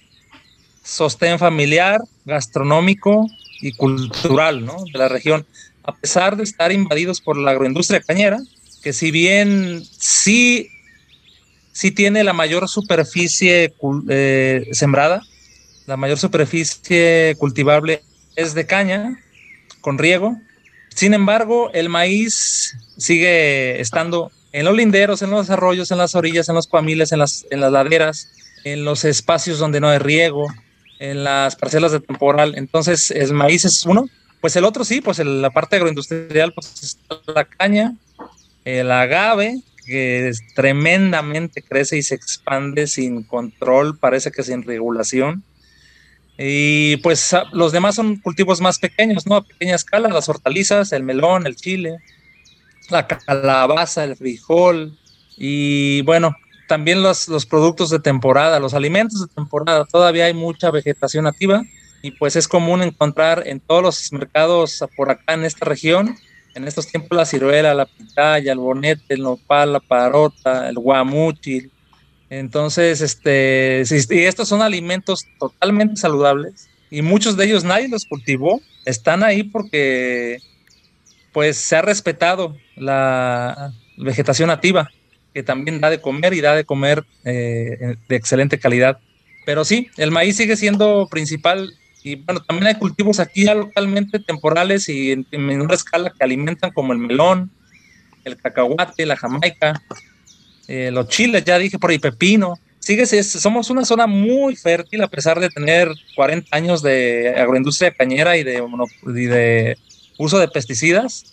sostén 0.82 1.38
familiar, 1.38 2.00
gastronómico 2.24 3.26
y 3.60 3.72
cultural 3.72 4.64
¿no? 4.64 4.76
de 4.90 4.98
la 4.98 5.08
región, 5.08 5.44
a 5.82 5.94
pesar 5.94 6.38
de 6.38 6.44
estar 6.44 6.72
invadidos 6.72 7.20
por 7.20 7.36
la 7.36 7.50
agroindustria 7.50 8.00
cañera, 8.00 8.38
que 8.82 8.94
si 8.94 9.10
bien 9.10 9.84
sí, 9.84 10.70
sí 11.72 11.90
tiene 11.90 12.24
la 12.24 12.32
mayor 12.32 12.68
superficie 12.68 13.74
eh, 14.08 14.68
sembrada, 14.72 15.22
la 15.86 15.96
mayor 15.96 16.18
superficie 16.18 17.34
cultivable 17.38 18.02
es 18.36 18.54
de 18.54 18.66
caña, 18.66 19.18
con 19.80 19.98
riego. 19.98 20.36
Sin 20.94 21.14
embargo, 21.14 21.70
el 21.72 21.88
maíz 21.88 22.76
sigue 22.96 23.80
estando 23.80 24.30
en 24.52 24.64
los 24.64 24.76
linderos, 24.76 25.22
en 25.22 25.30
los 25.30 25.50
arroyos, 25.50 25.90
en 25.90 25.98
las 25.98 26.14
orillas, 26.14 26.48
en 26.48 26.54
los 26.54 26.66
cuamiles, 26.66 27.12
en 27.12 27.20
las, 27.20 27.46
en 27.50 27.60
las 27.60 27.72
laderas, 27.72 28.28
en 28.64 28.84
los 28.84 29.04
espacios 29.04 29.58
donde 29.58 29.80
no 29.80 29.88
hay 29.88 29.98
riego, 29.98 30.46
en 30.98 31.24
las 31.24 31.56
parcelas 31.56 31.92
de 31.92 32.00
temporal. 32.00 32.54
Entonces, 32.56 33.10
el 33.10 33.32
maíz 33.32 33.64
es 33.64 33.84
uno. 33.86 34.08
Pues 34.40 34.56
el 34.56 34.64
otro 34.64 34.84
sí, 34.84 35.00
pues 35.00 35.18
la 35.18 35.50
parte 35.50 35.76
agroindustrial, 35.76 36.52
pues 36.54 36.82
está 36.82 37.20
la 37.34 37.44
caña, 37.44 37.94
el 38.64 38.90
agave, 38.90 39.60
que 39.90 40.32
tremendamente 40.54 41.62
crece 41.62 41.98
y 41.98 42.02
se 42.02 42.14
expande 42.14 42.86
sin 42.86 43.24
control, 43.24 43.98
parece 43.98 44.30
que 44.30 44.42
sin 44.42 44.62
regulación. 44.62 45.42
Y 46.38 46.96
pues 46.98 47.36
los 47.52 47.72
demás 47.72 47.96
son 47.96 48.16
cultivos 48.16 48.60
más 48.60 48.78
pequeños, 48.78 49.26
¿no? 49.26 49.36
A 49.36 49.44
pequeña 49.44 49.74
escala, 49.74 50.08
las 50.08 50.28
hortalizas, 50.28 50.92
el 50.92 51.02
melón, 51.02 51.46
el 51.46 51.56
chile, 51.56 51.98
la 52.88 53.06
calabaza, 53.06 54.04
el 54.04 54.16
frijol 54.16 54.96
y 55.36 56.02
bueno, 56.02 56.36
también 56.68 57.02
los, 57.02 57.28
los 57.28 57.46
productos 57.46 57.90
de 57.90 57.98
temporada, 57.98 58.60
los 58.60 58.74
alimentos 58.74 59.20
de 59.20 59.34
temporada. 59.34 59.84
Todavía 59.84 60.26
hay 60.26 60.34
mucha 60.34 60.70
vegetación 60.70 61.24
nativa 61.24 61.64
y 62.02 62.12
pues 62.12 62.36
es 62.36 62.48
común 62.48 62.82
encontrar 62.82 63.42
en 63.46 63.60
todos 63.60 63.82
los 63.82 64.12
mercados 64.12 64.84
por 64.96 65.10
acá 65.10 65.34
en 65.34 65.44
esta 65.44 65.66
región, 65.66 66.16
en 66.54 66.66
estos 66.66 66.86
tiempos 66.86 67.16
la 67.16 67.24
ciruela, 67.24 67.74
la 67.74 67.86
pitaya, 67.86 68.52
el 68.52 68.58
bonete, 68.58 69.14
el 69.14 69.22
nopal, 69.22 69.72
la 69.72 69.80
parota, 69.80 70.68
el 70.68 70.76
guamuchil, 70.76 71.70
entonces, 72.30 73.00
este, 73.00 73.82
y 74.08 74.18
estos 74.20 74.48
son 74.48 74.62
alimentos 74.62 75.26
totalmente 75.40 75.96
saludables 75.96 76.68
y 76.88 77.02
muchos 77.02 77.36
de 77.36 77.44
ellos 77.46 77.64
nadie 77.64 77.88
los 77.88 78.04
cultivó, 78.04 78.60
están 78.84 79.24
ahí 79.24 79.42
porque 79.42 80.38
pues 81.32 81.56
se 81.56 81.76
ha 81.76 81.82
respetado 81.82 82.56
la 82.76 83.72
vegetación 83.96 84.46
nativa, 84.46 84.90
que 85.34 85.42
también 85.42 85.80
da 85.80 85.90
de 85.90 86.00
comer 86.00 86.32
y 86.32 86.40
da 86.40 86.54
de 86.54 86.64
comer 86.64 87.04
eh, 87.24 87.96
de 88.08 88.16
excelente 88.16 88.60
calidad. 88.60 88.98
Pero 89.44 89.64
sí, 89.64 89.90
el 89.96 90.12
maíz 90.12 90.36
sigue 90.36 90.56
siendo 90.56 91.08
principal 91.10 91.74
y 92.02 92.16
bueno, 92.16 92.40
también 92.40 92.68
hay 92.68 92.74
cultivos 92.76 93.20
aquí 93.20 93.44
ya 93.44 93.54
localmente 93.54 94.18
temporales 94.18 94.88
y 94.88 95.12
en, 95.12 95.26
en 95.30 95.44
menor 95.44 95.72
escala 95.72 96.10
que 96.10 96.24
alimentan 96.24 96.70
como 96.72 96.92
el 96.92 96.98
melón, 96.98 97.50
el 98.24 98.36
cacahuate, 98.36 99.06
la 99.06 99.16
jamaica, 99.16 99.82
eh, 100.68 100.90
los 100.92 101.08
chiles, 101.08 101.44
ya 101.44 101.58
dije 101.58 101.78
por 101.78 101.90
ahí, 101.90 101.98
pepino. 101.98 102.58
Sigue, 102.78 103.04
somos 103.04 103.68
una 103.68 103.84
zona 103.84 104.06
muy 104.06 104.56
fértil 104.56 105.02
a 105.02 105.08
pesar 105.08 105.38
de 105.38 105.50
tener 105.50 105.90
40 106.16 106.56
años 106.56 106.80
de 106.82 107.34
agroindustria 107.36 107.90
cañera 107.90 108.36
y 108.38 108.42
de, 108.44 108.62
de 109.02 109.76
uso 110.16 110.38
de 110.38 110.48
pesticidas 110.48 111.24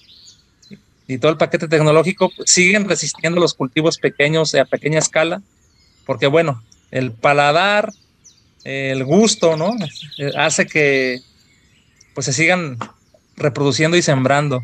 y 1.08 1.20
todo 1.20 1.32
el 1.32 1.38
paquete 1.38 1.68
tecnológico, 1.70 2.32
siguen 2.46 2.90
resistiendo 2.90 3.40
los 3.40 3.54
cultivos 3.54 3.98
pequeños 3.98 4.54
a 4.56 4.66
pequeña 4.66 5.00
escala, 5.00 5.42
porque 6.06 6.28
bueno, 6.28 6.62
el 6.92 7.12
paladar, 7.12 7.94
el 8.68 9.06
gusto, 9.06 9.56
¿no? 9.56 9.76
Hace 10.38 10.66
que 10.66 11.22
pues 12.14 12.26
se 12.26 12.34
sigan 12.34 12.78
reproduciendo 13.38 13.96
y 13.96 14.02
sembrando. 14.02 14.62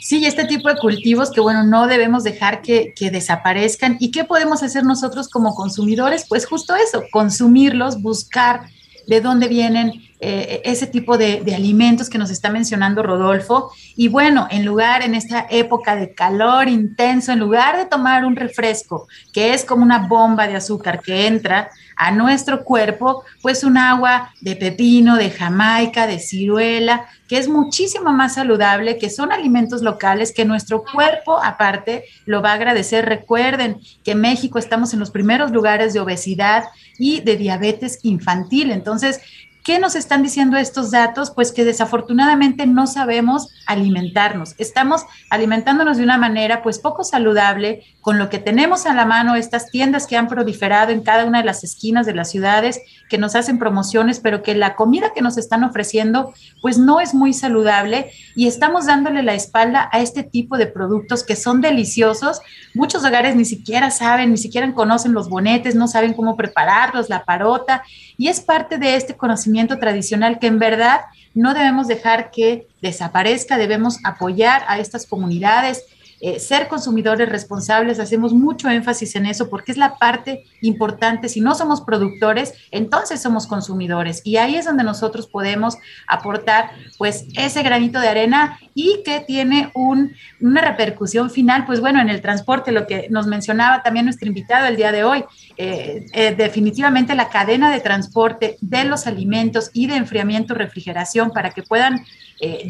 Sí, 0.00 0.26
este 0.26 0.44
tipo 0.44 0.68
de 0.68 0.76
cultivos 0.76 1.30
que, 1.30 1.40
bueno, 1.40 1.64
no 1.64 1.86
debemos 1.86 2.24
dejar 2.24 2.62
que, 2.62 2.94
que, 2.96 3.10
desaparezcan. 3.10 3.96
¿Y 4.00 4.10
qué 4.10 4.24
podemos 4.24 4.62
hacer 4.62 4.84
nosotros 4.84 5.28
como 5.28 5.54
consumidores? 5.54 6.24
Pues 6.28 6.46
justo 6.46 6.74
eso, 6.74 7.02
consumirlos, 7.12 8.00
buscar 8.00 8.62
de 9.06 9.20
dónde 9.20 9.48
vienen 9.48 10.07
eh, 10.20 10.62
ese 10.64 10.88
tipo 10.88 11.16
de, 11.16 11.44
alimentos 11.54 12.10
que 12.10 12.18
nos 12.18 12.30
está 12.30 12.50
mencionando 12.50 13.02
Rodolfo. 13.02 13.70
Y 13.94 14.08
bueno, 14.08 14.48
en 14.50 14.64
lugar, 14.64 15.02
en 15.02 15.14
esta 15.14 15.46
época 15.48 15.94
de 15.94 16.12
calor 16.12 16.68
intenso, 16.68 17.30
en 17.30 17.38
lugar 17.38 17.76
de 17.76 17.86
tomar 17.86 18.24
un 18.24 18.34
refresco, 18.34 19.06
que 19.32 19.54
es 19.54 19.64
como 19.64 19.84
una 19.84 20.08
bomba 20.08 20.48
de 20.48 20.56
azúcar 20.56 21.00
que 21.00 21.26
entra 21.26 21.70
a 21.96 22.10
nuestro 22.10 22.64
cuerpo, 22.64 23.24
pues 23.42 23.62
un 23.64 23.76
agua 23.76 24.32
de 24.40 24.56
pepino, 24.56 25.16
de 25.16 25.30
jamaica, 25.30 26.06
de 26.06 26.18
ciruela, 26.18 27.06
que 27.28 27.38
es 27.38 27.48
muchísimo 27.48 28.12
más 28.12 28.34
saludable, 28.34 28.98
que 28.98 29.10
son 29.10 29.32
alimentos 29.32 29.82
locales 29.82 30.32
que 30.32 30.44
nuestro 30.44 30.84
cuerpo 30.84 31.38
aparte 31.42 32.04
lo 32.24 32.40
va 32.40 32.52
a 32.52 32.54
agradecer. 32.54 33.04
Recuerden 33.04 33.78
que 34.02 34.12
en 34.12 34.20
México 34.20 34.58
estamos 34.58 34.92
en 34.94 35.00
los 35.00 35.10
primeros 35.10 35.50
lugares 35.50 35.92
de 35.92 36.00
obesidad 36.00 36.64
y 36.98 37.20
de 37.20 37.36
diabetes 37.36 37.98
infantil. 38.02 38.70
Entonces, 38.70 39.20
¿Qué 39.68 39.78
nos 39.78 39.96
están 39.96 40.22
diciendo 40.22 40.56
estos 40.56 40.90
datos? 40.90 41.30
Pues 41.30 41.52
que 41.52 41.62
desafortunadamente 41.62 42.66
no 42.66 42.86
sabemos 42.86 43.48
alimentarnos. 43.66 44.54
Estamos 44.56 45.04
alimentándonos 45.28 45.98
de 45.98 46.04
una 46.04 46.16
manera 46.16 46.62
pues 46.62 46.78
poco 46.78 47.04
saludable 47.04 47.84
con 48.00 48.16
lo 48.16 48.30
que 48.30 48.38
tenemos 48.38 48.86
a 48.86 48.94
la 48.94 49.04
mano, 49.04 49.34
estas 49.34 49.70
tiendas 49.70 50.06
que 50.06 50.16
han 50.16 50.26
proliferado 50.26 50.90
en 50.92 51.02
cada 51.02 51.26
una 51.26 51.40
de 51.40 51.44
las 51.44 51.64
esquinas 51.64 52.06
de 52.06 52.14
las 52.14 52.30
ciudades, 52.30 52.80
que 53.08 53.18
nos 53.18 53.34
hacen 53.34 53.58
promociones, 53.58 54.20
pero 54.20 54.42
que 54.42 54.54
la 54.54 54.76
comida 54.76 55.12
que 55.14 55.22
nos 55.22 55.38
están 55.38 55.64
ofreciendo 55.64 56.32
pues 56.62 56.78
no 56.78 57.00
es 57.00 57.14
muy 57.14 57.32
saludable. 57.32 58.10
Y 58.36 58.46
estamos 58.46 58.86
dándole 58.86 59.22
la 59.22 59.34
espalda 59.34 59.88
a 59.92 60.00
este 60.00 60.22
tipo 60.22 60.56
de 60.56 60.66
productos 60.66 61.24
que 61.24 61.36
son 61.36 61.60
deliciosos. 61.60 62.40
Muchos 62.74 63.04
hogares 63.04 63.34
ni 63.36 63.44
siquiera 63.44 63.90
saben, 63.90 64.30
ni 64.30 64.38
siquiera 64.38 64.72
conocen 64.74 65.12
los 65.12 65.28
bonetes, 65.28 65.74
no 65.74 65.88
saben 65.88 66.14
cómo 66.14 66.36
prepararlos, 66.36 67.08
la 67.08 67.24
parota, 67.24 67.82
y 68.16 68.28
es 68.28 68.40
parte 68.40 68.78
de 68.78 68.96
este 68.96 69.16
conocimiento 69.16 69.78
tradicional 69.78 70.38
que 70.38 70.46
en 70.46 70.58
verdad 70.58 71.02
no 71.34 71.54
debemos 71.54 71.86
dejar 71.86 72.30
que 72.30 72.66
desaparezca, 72.82 73.58
debemos 73.58 73.98
apoyar 74.04 74.62
a 74.66 74.78
estas 74.78 75.06
comunidades, 75.06 75.84
eh, 76.20 76.40
ser 76.40 76.66
consumidores 76.66 77.28
responsables, 77.28 78.00
hacemos 78.00 78.32
mucho 78.32 78.68
énfasis 78.68 79.14
en 79.14 79.26
eso 79.26 79.48
porque 79.48 79.70
es 79.70 79.78
la 79.78 79.98
parte 79.98 80.44
importante. 80.62 81.28
Si 81.28 81.40
no 81.40 81.54
somos 81.54 81.80
productores, 81.82 82.54
entonces 82.72 83.22
somos 83.22 83.46
consumidores 83.46 84.22
y 84.24 84.36
ahí 84.36 84.56
es 84.56 84.64
donde 84.64 84.82
nosotros 84.82 85.28
podemos 85.28 85.76
aportar 86.08 86.72
pues 86.98 87.26
ese 87.36 87.62
granito 87.62 88.00
de 88.00 88.08
arena 88.08 88.58
y 88.74 89.02
que 89.04 89.20
tiene 89.20 89.70
un, 89.74 90.12
una 90.40 90.60
repercusión 90.60 91.30
final, 91.30 91.64
pues 91.66 91.80
bueno, 91.80 92.00
en 92.00 92.08
el 92.08 92.20
transporte, 92.20 92.72
lo 92.72 92.88
que 92.88 93.06
nos 93.10 93.28
mencionaba 93.28 93.84
también 93.84 94.06
nuestro 94.06 94.26
invitado 94.26 94.66
el 94.66 94.76
día 94.76 94.90
de 94.90 95.04
hoy, 95.04 95.24
eh, 95.56 96.06
eh, 96.12 96.34
definitivamente 96.34 97.14
la 97.14 97.28
cadena 97.28 97.70
de 97.70 97.80
transporte 97.80 98.56
de 98.60 98.84
los 98.84 99.06
alimentos 99.06 99.70
y 99.72 99.86
de 99.86 99.94
enfriamiento, 99.94 100.54
refrigeración 100.54 101.30
para 101.30 101.50
que 101.50 101.62
puedan 101.62 102.04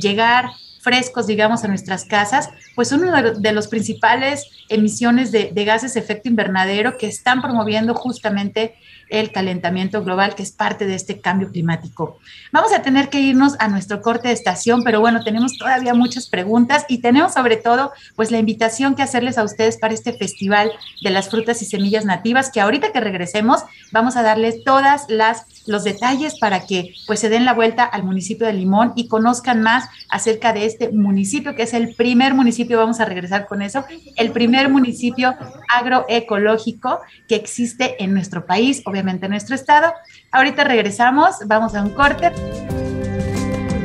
llegar 0.01 0.51
frescos, 0.81 1.27
digamos, 1.27 1.65
a 1.65 1.69
nuestras 1.69 2.05
casas, 2.05 2.51
pues 2.75 2.93
uno 2.93 3.11
de 3.35 3.53
los 3.53 3.69
principales 3.69 4.47
emisiones 4.69 5.33
de, 5.33 5.51
de 5.53 5.65
gases 5.65 5.95
de 5.95 6.01
efecto 6.01 6.29
invernadero 6.29 6.97
que 6.97 7.07
están 7.07 7.43
promoviendo 7.43 7.95
justamente 7.95 8.75
el 9.11 9.33
calentamiento 9.33 10.03
global, 10.05 10.35
que 10.35 10.43
es 10.43 10.53
parte 10.53 10.87
de 10.87 10.95
este 10.95 11.21
cambio 11.21 11.51
climático. 11.51 12.19
Vamos 12.53 12.73
a 12.73 12.83
tener 12.83 13.09
que 13.09 13.21
irnos 13.21 13.55
a 13.59 13.69
nuestro 13.69 14.03
corte 14.03 14.29
de 14.29 14.35
estación, 14.35 14.83
pero 14.83 15.01
bueno, 15.01 15.25
tenemos 15.25 15.57
todavía 15.59 15.95
muchas 15.95 16.29
preguntas 16.29 16.85
y 16.89 16.99
tenemos 16.99 17.35
sobre 17.35 17.57
todo, 17.57 17.93
pues 18.17 18.31
la 18.31 18.39
invitación 18.39 18.95
que 18.95 19.03
hacerles 19.03 19.39
a 19.39 19.45
ustedes 19.45 19.77
para 19.77 19.95
este 19.95 20.13
festival 20.13 20.73
de 21.03 21.11
las 21.11 21.29
frutas 21.29 21.63
y 21.63 21.65
semillas 21.65 22.05
nativas, 22.05 22.51
que 22.51 22.61
ahorita 22.61 22.93
que 22.93 23.01
regresemos 23.01 23.63
vamos 23.93 24.17
a 24.17 24.23
darles 24.23 24.65
todas 24.65 25.05
las 25.09 25.47
los 25.69 25.85
detalles 25.85 26.39
para 26.39 26.65
que 26.65 26.95
pues 27.07 27.21
se 27.21 27.29
den 27.29 27.45
la 27.45 27.53
vuelta 27.53 27.85
al 27.85 28.03
municipio 28.03 28.47
de 28.47 28.55
Limón 28.55 28.95
y 28.97 29.07
conozcan 29.07 29.63
más 29.63 29.89
acerca 30.09 30.55
de 30.55 30.65
este 30.65 30.91
municipio 30.91 31.55
que 31.55 31.63
es 31.63 31.75
el 31.75 31.95
primer 31.95 32.35
municipio, 32.35 32.79
vamos 32.79 33.01
a 33.01 33.05
regresar 33.05 33.47
con 33.47 33.61
eso, 33.61 33.85
el 34.17 34.33
primer 34.33 34.71
municipio 34.71 35.35
agroecológico 35.69 37.01
que 37.29 37.37
existe 37.37 38.03
en 38.03 38.15
nuestro 38.15 38.47
país, 38.47 38.83
obviamente 38.87 38.98
en 39.27 39.31
nuestro 39.31 39.55
estado. 39.55 39.93
Ahorita 40.33 40.65
regresamos, 40.65 41.37
vamos 41.47 41.75
a 41.75 41.83
un 41.83 41.91
corte. 41.91 42.33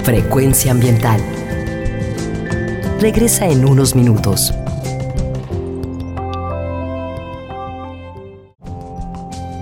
Frecuencia 0.04 0.72
ambiental. 0.72 1.22
Regresa 3.00 3.48
en 3.48 3.66
unos 3.66 3.96
minutos. 3.96 4.54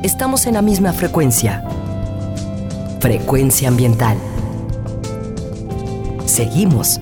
Estamos 0.04 0.48
en 0.48 0.56
la 0.56 0.62
misma 0.62 0.94
frecuencia 0.94 1.64
Frecuencia 3.02 3.68
ambiental. 3.68 4.16
Seguimos 6.26 7.02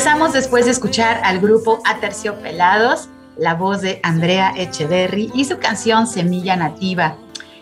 Regresamos 0.00 0.32
después 0.32 0.64
de 0.64 0.70
escuchar 0.70 1.20
al 1.24 1.40
grupo 1.40 1.82
Aterciopelados, 1.84 3.10
la 3.36 3.52
voz 3.52 3.82
de 3.82 4.00
Andrea 4.02 4.50
Echeverry 4.56 5.30
y 5.34 5.44
su 5.44 5.58
canción 5.58 6.06
Semilla 6.06 6.56
Nativa. 6.56 7.18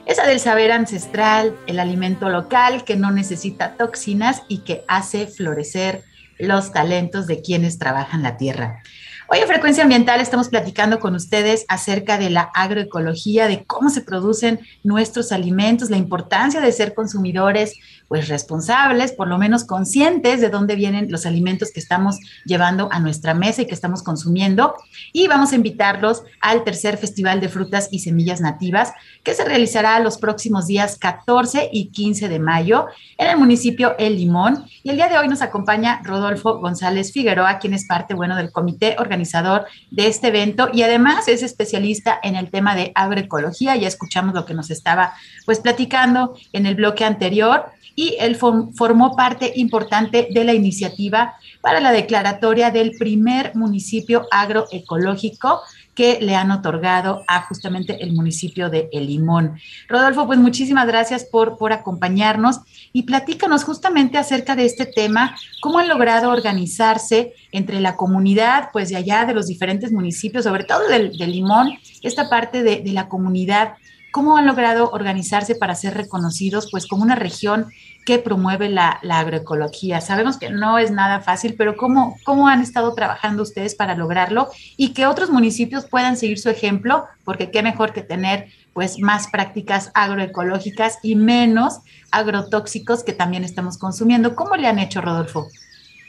Esa 0.06 0.24
del 0.24 0.38
saber 0.38 0.70
ancestral, 0.70 1.58
el 1.66 1.80
alimento 1.80 2.28
local 2.28 2.84
que 2.84 2.94
no 2.94 3.10
necesita 3.10 3.74
toxinas 3.74 4.44
y 4.46 4.58
que 4.58 4.84
hace 4.86 5.26
florecer 5.26 6.04
los 6.38 6.70
talentos 6.70 7.26
de 7.26 7.42
quienes 7.42 7.76
trabajan 7.76 8.22
la 8.22 8.36
tierra. 8.36 8.84
Hoy 9.30 9.40
en 9.40 9.46
Frecuencia 9.48 9.82
Ambiental 9.82 10.20
estamos 10.20 10.48
platicando 10.48 11.00
con 11.00 11.14
ustedes 11.14 11.66
acerca 11.68 12.16
de 12.16 12.30
la 12.30 12.50
agroecología, 12.54 13.46
de 13.46 13.64
cómo 13.64 13.90
se 13.90 14.00
producen 14.00 14.60
nuestros 14.84 15.32
alimentos, 15.32 15.90
la 15.90 15.98
importancia 15.98 16.60
de 16.60 16.72
ser 16.72 16.94
consumidores 16.94 17.74
pues 18.08 18.28
responsables, 18.28 19.12
por 19.12 19.28
lo 19.28 19.38
menos 19.38 19.64
conscientes 19.64 20.40
de 20.40 20.48
dónde 20.48 20.74
vienen 20.74 21.10
los 21.10 21.26
alimentos 21.26 21.70
que 21.72 21.80
estamos 21.80 22.18
llevando 22.44 22.88
a 22.90 23.00
nuestra 23.00 23.34
mesa 23.34 23.62
y 23.62 23.66
que 23.66 23.74
estamos 23.74 24.02
consumiendo. 24.02 24.74
Y 25.12 25.28
vamos 25.28 25.52
a 25.52 25.56
invitarlos 25.56 26.22
al 26.40 26.64
tercer 26.64 26.96
Festival 26.96 27.40
de 27.40 27.50
Frutas 27.50 27.88
y 27.92 27.98
Semillas 28.00 28.40
Nativas, 28.40 28.92
que 29.22 29.34
se 29.34 29.44
realizará 29.44 30.00
los 30.00 30.16
próximos 30.16 30.66
días 30.66 30.96
14 30.98 31.68
y 31.70 31.90
15 31.90 32.30
de 32.30 32.38
mayo 32.38 32.86
en 33.18 33.28
el 33.28 33.36
municipio 33.36 33.94
El 33.98 34.16
Limón. 34.16 34.64
Y 34.82 34.90
el 34.90 34.96
día 34.96 35.08
de 35.08 35.18
hoy 35.18 35.28
nos 35.28 35.42
acompaña 35.42 36.00
Rodolfo 36.02 36.58
González 36.60 37.12
Figueroa, 37.12 37.58
quien 37.58 37.74
es 37.74 37.86
parte, 37.86 38.14
bueno, 38.14 38.36
del 38.36 38.52
comité 38.52 38.96
organizador 38.98 39.66
de 39.90 40.06
este 40.06 40.28
evento 40.28 40.70
y 40.72 40.82
además 40.82 41.28
es 41.28 41.42
especialista 41.42 42.18
en 42.22 42.36
el 42.36 42.50
tema 42.50 42.74
de 42.74 42.90
agroecología. 42.94 43.76
Ya 43.76 43.88
escuchamos 43.88 44.34
lo 44.34 44.46
que 44.46 44.54
nos 44.54 44.70
estaba, 44.70 45.12
pues, 45.44 45.60
platicando 45.60 46.34
en 46.54 46.64
el 46.64 46.74
bloque 46.74 47.04
anterior 47.04 47.66
y 47.98 48.14
él 48.20 48.36
formó 48.36 49.16
parte 49.16 49.54
importante 49.56 50.28
de 50.30 50.44
la 50.44 50.54
iniciativa 50.54 51.34
para 51.60 51.80
la 51.80 51.90
declaratoria 51.90 52.70
del 52.70 52.92
primer 52.92 53.56
municipio 53.56 54.28
agroecológico 54.30 55.62
que 55.96 56.20
le 56.20 56.36
han 56.36 56.52
otorgado 56.52 57.24
a 57.26 57.42
justamente 57.42 58.04
el 58.04 58.12
municipio 58.12 58.70
de 58.70 58.88
El 58.92 59.08
Limón. 59.08 59.58
Rodolfo, 59.88 60.28
pues 60.28 60.38
muchísimas 60.38 60.86
gracias 60.86 61.24
por, 61.24 61.58
por 61.58 61.72
acompañarnos 61.72 62.60
y 62.92 63.02
platícanos 63.02 63.64
justamente 63.64 64.16
acerca 64.16 64.54
de 64.54 64.66
este 64.66 64.86
tema, 64.86 65.36
cómo 65.60 65.80
han 65.80 65.88
logrado 65.88 66.30
organizarse 66.30 67.32
entre 67.50 67.80
la 67.80 67.96
comunidad, 67.96 68.68
pues 68.72 68.90
de 68.90 68.96
allá 68.96 69.24
de 69.24 69.34
los 69.34 69.48
diferentes 69.48 69.90
municipios, 69.90 70.44
sobre 70.44 70.62
todo 70.62 70.86
del, 70.86 71.16
Limón, 71.16 71.76
esta 72.02 72.30
parte 72.30 72.62
de, 72.62 72.80
de 72.80 72.92
la 72.92 73.08
comunidad 73.08 73.72
¿Cómo 74.18 74.36
han 74.36 74.46
logrado 74.46 74.90
organizarse 74.90 75.54
para 75.54 75.76
ser 75.76 75.94
reconocidos 75.94 76.66
pues 76.72 76.88
como 76.88 77.04
una 77.04 77.14
región 77.14 77.68
que 78.04 78.18
promueve 78.18 78.68
la, 78.68 78.98
agroecología? 79.08 80.00
Sabemos 80.00 80.38
que 80.38 80.50
no 80.50 80.76
es 80.76 80.90
nada 80.90 81.20
fácil, 81.20 81.54
pero 81.56 81.76
¿cómo, 81.76 82.16
¿cómo 82.24 82.48
han 82.48 82.60
estado 82.60 82.92
trabajando 82.94 83.44
ustedes 83.44 83.76
para 83.76 83.94
lograrlo 83.94 84.48
y 84.76 84.88
que 84.88 85.06
otros 85.06 85.30
municipios 85.30 85.86
puedan 85.86 86.16
seguir 86.16 86.40
su 86.40 86.50
ejemplo? 86.50 87.04
Porque 87.22 87.52
qué 87.52 87.62
mejor 87.62 87.92
que 87.92 88.02
tener 88.02 88.48
pues 88.72 88.98
más 88.98 89.28
prácticas 89.28 89.92
agroecológicas 89.94 90.98
y 91.04 91.14
menos 91.14 91.78
agrotóxicos 92.10 93.04
que 93.04 93.12
también 93.12 93.44
estamos 93.44 93.78
consumiendo. 93.78 94.34
¿Cómo 94.34 94.56
le 94.56 94.66
han 94.66 94.80
hecho, 94.80 95.00
Rodolfo? 95.00 95.46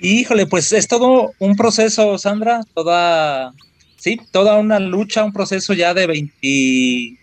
Híjole, 0.01 0.47
pues 0.47 0.73
es 0.73 0.87
todo 0.87 1.33
un 1.37 1.55
proceso, 1.55 2.17
Sandra, 2.17 2.61
toda, 2.73 3.53
sí, 3.97 4.19
toda 4.31 4.57
una 4.57 4.79
lucha, 4.79 5.23
un 5.23 5.31
proceso 5.31 5.73
ya 5.73 5.93
de 5.93 6.07
20, 6.07 7.18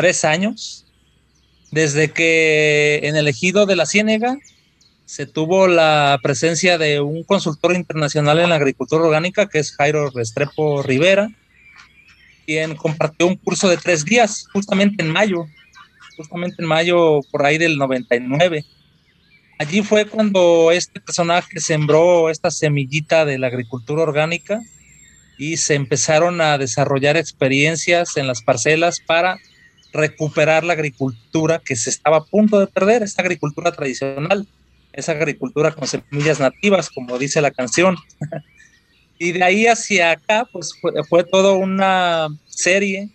tres 0.00 0.24
años, 0.24 0.86
desde 1.72 2.10
que 2.10 3.00
en 3.02 3.16
el 3.16 3.28
ejido 3.28 3.66
de 3.66 3.76
la 3.76 3.84
Ciénega 3.84 4.38
se 5.04 5.26
tuvo 5.26 5.66
la 5.66 6.18
presencia 6.22 6.78
de 6.78 7.02
un 7.02 7.22
consultor 7.22 7.74
internacional 7.74 8.38
en 8.38 8.48
la 8.48 8.54
agricultura 8.54 9.04
orgánica, 9.04 9.46
que 9.46 9.58
es 9.58 9.76
Jairo 9.76 10.08
Restrepo 10.08 10.82
Rivera, 10.82 11.28
quien 12.46 12.76
compartió 12.76 13.26
un 13.26 13.36
curso 13.36 13.68
de 13.68 13.76
tres 13.76 14.06
días, 14.06 14.46
justamente 14.54 15.04
en 15.04 15.10
mayo, 15.10 15.44
justamente 16.16 16.56
en 16.60 16.68
mayo 16.68 17.20
por 17.30 17.44
ahí 17.44 17.58
del 17.58 17.76
99. 17.76 18.64
Allí 19.58 19.82
fue 19.82 20.06
cuando 20.06 20.72
este 20.72 20.98
personaje 20.98 21.60
sembró 21.60 22.30
esta 22.30 22.50
semillita 22.50 23.26
de 23.26 23.38
la 23.38 23.48
agricultura 23.48 24.00
orgánica 24.00 24.62
y 25.36 25.58
se 25.58 25.74
empezaron 25.74 26.40
a 26.40 26.56
desarrollar 26.56 27.18
experiencias 27.18 28.16
en 28.16 28.26
las 28.26 28.40
parcelas 28.40 29.00
para 29.00 29.38
recuperar 29.92 30.64
la 30.64 30.74
agricultura 30.74 31.60
que 31.64 31.76
se 31.76 31.90
estaba 31.90 32.18
a 32.18 32.24
punto 32.24 32.58
de 32.58 32.66
perder, 32.66 33.02
esa 33.02 33.22
agricultura 33.22 33.72
tradicional, 33.72 34.46
esa 34.92 35.12
agricultura 35.12 35.72
con 35.72 35.86
semillas 35.86 36.40
nativas, 36.40 36.90
como 36.90 37.18
dice 37.18 37.40
la 37.40 37.50
canción. 37.50 37.96
y 39.18 39.32
de 39.32 39.42
ahí 39.42 39.66
hacia 39.66 40.12
acá, 40.12 40.48
pues 40.52 40.72
fue, 40.80 40.92
fue 41.08 41.24
toda 41.24 41.52
una 41.52 42.28
serie 42.46 43.10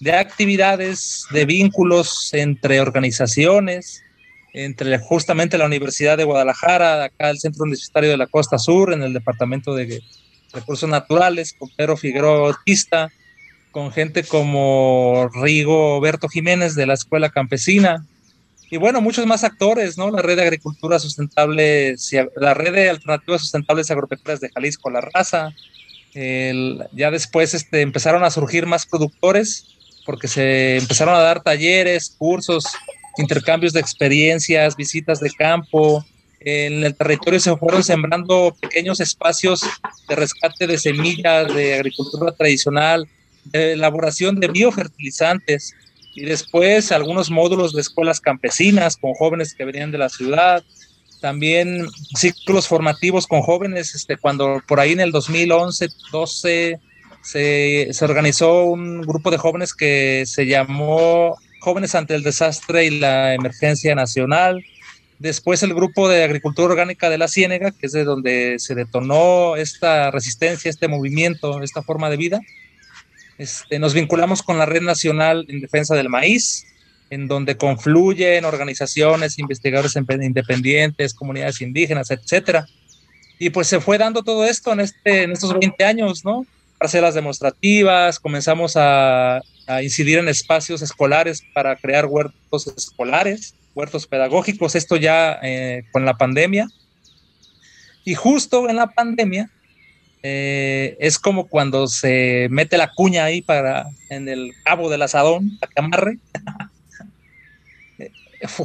de 0.00 0.12
actividades, 0.12 1.26
de 1.32 1.44
vínculos 1.44 2.32
entre 2.32 2.80
organizaciones, 2.80 4.02
entre 4.52 4.98
justamente 4.98 5.58
la 5.58 5.66
Universidad 5.66 6.16
de 6.16 6.24
Guadalajara, 6.24 7.04
acá 7.04 7.30
el 7.30 7.38
Centro 7.38 7.64
Universitario 7.64 8.10
de 8.10 8.16
la 8.16 8.26
Costa 8.26 8.58
Sur, 8.58 8.92
en 8.92 9.02
el 9.02 9.12
Departamento 9.12 9.74
de 9.74 10.00
Recursos 10.52 10.88
Naturales, 10.88 11.52
con 11.52 11.68
Pedro 11.76 11.96
Figueroa 11.96 12.40
Bautista, 12.40 13.10
con 13.78 13.92
gente 13.92 14.24
como 14.24 15.30
Rigo 15.32 16.00
Berto 16.00 16.28
Jiménez 16.28 16.74
de 16.74 16.84
la 16.84 16.94
Escuela 16.94 17.28
Campesina, 17.28 18.04
y 18.72 18.76
bueno, 18.76 19.00
muchos 19.00 19.24
más 19.24 19.44
actores, 19.44 19.96
¿no? 19.96 20.10
La 20.10 20.20
red 20.20 20.34
de 20.34 20.42
agricultura 20.42 20.98
sustentable, 20.98 21.94
la 22.34 22.54
red 22.54 22.74
de 22.74 22.90
alternativas 22.90 23.42
sustentables 23.42 23.88
agropecuarias 23.92 24.40
de 24.40 24.50
Jalisco, 24.50 24.90
La 24.90 25.00
Raza. 25.00 25.54
ya 26.12 27.10
después 27.12 27.54
este, 27.54 27.82
empezaron 27.82 28.24
a 28.24 28.30
surgir 28.30 28.66
más 28.66 28.84
productores 28.84 29.68
porque 30.04 30.26
se 30.26 30.78
empezaron 30.78 31.14
a 31.14 31.20
dar 31.20 31.44
talleres, 31.44 32.16
cursos, 32.18 32.64
intercambios 33.16 33.72
de 33.74 33.78
experiencias, 33.78 34.74
visitas 34.74 35.20
de 35.20 35.30
campo. 35.30 36.04
En 36.40 36.82
el 36.82 36.96
territorio 36.96 37.38
se 37.38 37.56
fueron 37.56 37.84
sembrando 37.84 38.56
pequeños 38.60 38.98
espacios 38.98 39.60
de 40.08 40.16
rescate 40.16 40.66
de 40.66 40.78
semillas 40.78 41.54
de 41.54 41.74
agricultura 41.74 42.32
tradicional, 42.32 43.08
elaboración 43.52 44.40
de 44.40 44.48
biofertilizantes 44.48 45.74
y 46.14 46.24
después 46.24 46.90
algunos 46.92 47.30
módulos 47.30 47.72
de 47.72 47.80
escuelas 47.80 48.20
campesinas 48.20 48.96
con 48.96 49.14
jóvenes 49.14 49.54
que 49.54 49.64
venían 49.64 49.92
de 49.92 49.98
la 49.98 50.08
ciudad, 50.08 50.64
también 51.20 51.86
ciclos 52.16 52.66
formativos 52.66 53.26
con 53.26 53.42
jóvenes, 53.42 53.94
este, 53.94 54.16
cuando 54.16 54.62
por 54.66 54.80
ahí 54.80 54.92
en 54.92 55.00
el 55.00 55.12
2011, 55.12 55.88
12 56.12 56.80
se, 57.22 57.88
se 57.90 58.04
organizó 58.04 58.64
un 58.64 59.02
grupo 59.02 59.30
de 59.30 59.38
jóvenes 59.38 59.74
que 59.74 60.24
se 60.26 60.46
llamó 60.46 61.36
Jóvenes 61.60 61.94
ante 61.94 62.14
el 62.14 62.22
Desastre 62.22 62.86
y 62.86 62.90
la 62.90 63.34
Emergencia 63.34 63.94
Nacional. 63.94 64.64
Después 65.18 65.62
el 65.64 65.74
grupo 65.74 66.08
de 66.08 66.22
agricultura 66.22 66.72
orgánica 66.72 67.10
de 67.10 67.18
la 67.18 67.26
Ciénega, 67.26 67.72
que 67.72 67.86
es 67.86 67.92
de 67.92 68.04
donde 68.04 68.56
se 68.58 68.76
detonó 68.76 69.56
esta 69.56 70.12
resistencia, 70.12 70.70
este 70.70 70.86
movimiento, 70.86 71.60
esta 71.62 71.82
forma 71.82 72.08
de 72.08 72.16
vida. 72.16 72.40
Este, 73.38 73.78
nos 73.78 73.94
vinculamos 73.94 74.42
con 74.42 74.58
la 74.58 74.66
Red 74.66 74.82
Nacional 74.82 75.46
en 75.48 75.60
Defensa 75.60 75.94
del 75.94 76.08
Maíz, 76.08 76.66
en 77.08 77.28
donde 77.28 77.56
confluyen 77.56 78.44
organizaciones, 78.44 79.38
investigadores 79.38 79.96
independientes, 79.96 81.14
comunidades 81.14 81.60
indígenas, 81.60 82.10
etcétera. 82.10 82.66
Y 83.38 83.50
pues 83.50 83.68
se 83.68 83.80
fue 83.80 83.96
dando 83.96 84.24
todo 84.24 84.44
esto 84.44 84.72
en, 84.72 84.80
este, 84.80 85.22
en 85.22 85.30
estos 85.32 85.56
20 85.56 85.84
años, 85.84 86.24
¿no? 86.24 86.44
Parcelas 86.78 87.14
demostrativas, 87.14 88.18
comenzamos 88.18 88.74
a, 88.76 89.40
incidir 89.82 90.18
en 90.18 90.28
espacios 90.28 90.80
escolares 90.80 91.42
para 91.52 91.76
crear 91.76 92.06
huertos 92.06 92.72
escolares, 92.74 93.54
huertos 93.74 94.06
pedagógicos, 94.06 94.74
esto 94.74 94.96
ya 94.96 95.38
eh, 95.42 95.84
con 95.92 96.06
la 96.06 96.16
pandemia. 96.16 96.68
Y 98.04 98.14
justo 98.14 98.68
en 98.68 98.76
la 98.76 98.86
pandemia 98.86 99.50
eh, 100.22 100.96
es 101.00 101.18
como 101.18 101.48
cuando 101.48 101.86
se 101.86 102.48
mete 102.50 102.76
la 102.76 102.92
cuña 102.92 103.24
ahí 103.24 103.40
para 103.40 103.86
en 104.10 104.28
el 104.28 104.52
cabo 104.64 104.90
del 104.90 105.02
asadón, 105.02 105.58
la 105.60 105.68
camarre. 105.68 106.18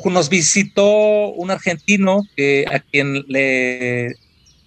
Nos 0.06 0.30
visitó 0.30 1.30
un 1.30 1.50
argentino 1.50 2.22
que, 2.36 2.66
a 2.72 2.80
quien 2.80 3.26
le 3.28 4.16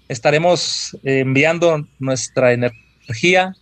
estaremos 0.08 0.96
enviando 1.04 1.86
nuestra 2.00 2.52
energía. 2.52 3.54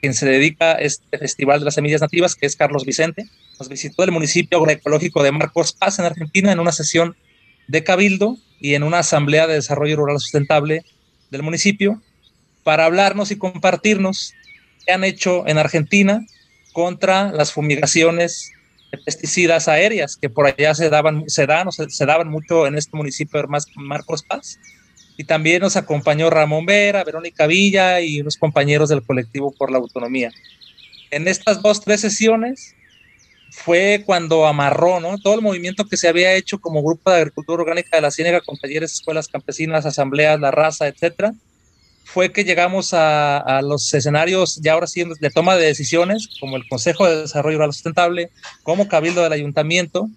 Quien 0.00 0.12
se 0.12 0.26
dedica 0.26 0.72
a 0.72 0.78
este 0.78 1.18
Festival 1.18 1.60
de 1.60 1.66
las 1.66 1.74
Semillas 1.74 2.00
Nativas, 2.00 2.34
que 2.34 2.46
es 2.46 2.56
Carlos 2.56 2.84
Vicente, 2.84 3.26
nos 3.58 3.68
visitó 3.68 4.02
el 4.02 4.10
municipio 4.10 4.58
agroecológico 4.58 5.22
de 5.22 5.30
Marcos 5.32 5.72
Paz, 5.72 5.98
en 5.98 6.04
Argentina, 6.04 6.50
en 6.52 6.58
una 6.58 6.72
sesión 6.72 7.16
de 7.68 7.84
cabildo 7.84 8.36
y 8.60 8.74
en 8.74 8.82
una 8.82 8.98
asamblea 8.98 9.46
de 9.46 9.54
desarrollo 9.54 9.96
rural 9.96 10.18
sustentable 10.18 10.84
del 11.34 11.42
municipio 11.42 12.00
para 12.62 12.84
hablarnos 12.84 13.32
y 13.32 13.36
compartirnos 13.36 14.32
qué 14.86 14.92
han 14.92 15.02
hecho 15.02 15.46
en 15.48 15.58
Argentina 15.58 16.24
contra 16.72 17.32
las 17.32 17.52
fumigaciones 17.52 18.52
de 18.92 18.98
pesticidas 18.98 19.66
aéreas 19.66 20.16
que 20.16 20.30
por 20.30 20.46
allá 20.46 20.74
se 20.74 20.88
daban, 20.90 21.24
se 21.28 21.46
dan, 21.46 21.70
se, 21.72 22.06
daban 22.06 22.28
mucho 22.28 22.68
en 22.68 22.76
este 22.76 22.96
municipio 22.96 23.42
de 23.42 23.48
Marcos 23.76 24.22
Paz. 24.22 24.60
Y 25.16 25.24
también 25.24 25.60
nos 25.60 25.76
acompañó 25.76 26.30
Ramón 26.30 26.66
Vera, 26.66 27.04
Verónica 27.04 27.46
Villa 27.46 28.00
y 28.00 28.20
unos 28.20 28.36
compañeros 28.36 28.88
del 28.88 29.02
colectivo 29.02 29.52
por 29.52 29.72
la 29.72 29.78
autonomía. 29.78 30.30
En 31.10 31.26
estas 31.26 31.62
dos, 31.62 31.80
tres 31.80 32.00
sesiones 32.00 32.73
fue 33.54 34.02
cuando 34.04 34.46
amarró 34.46 35.00
¿no? 35.00 35.16
todo 35.18 35.34
el 35.34 35.40
movimiento 35.40 35.84
que 35.84 35.96
se 35.96 36.08
había 36.08 36.34
hecho 36.34 36.58
como 36.58 36.82
grupo 36.82 37.10
de 37.10 37.18
agricultura 37.18 37.62
orgánica 37.62 37.96
de 37.96 38.02
la 38.02 38.10
Ciénaga 38.10 38.40
con 38.40 38.58
talleres, 38.58 38.92
escuelas 38.92 39.28
campesinas, 39.28 39.86
asambleas, 39.86 40.40
la 40.40 40.50
raza, 40.50 40.88
etcétera, 40.88 41.32
fue 42.04 42.32
que 42.32 42.44
llegamos 42.44 42.90
a, 42.92 43.60
los 43.62 43.92
escenarios 43.94 44.60
ya 44.62 44.72
ahora 44.74 44.86
sí 44.86 45.04
de 45.04 45.30
toma 45.30 45.56
de 45.56 45.66
decisiones, 45.66 46.28
como 46.40 46.56
el 46.56 46.68
Consejo 46.68 47.08
de 47.08 47.22
Desarrollo 47.22 47.58
Rural 47.58 47.72
Sustentable, 47.72 48.30
como 48.62 48.88
Cabildo 48.88 49.22
del 49.22 49.32
Ayuntamiento, 49.32 50.10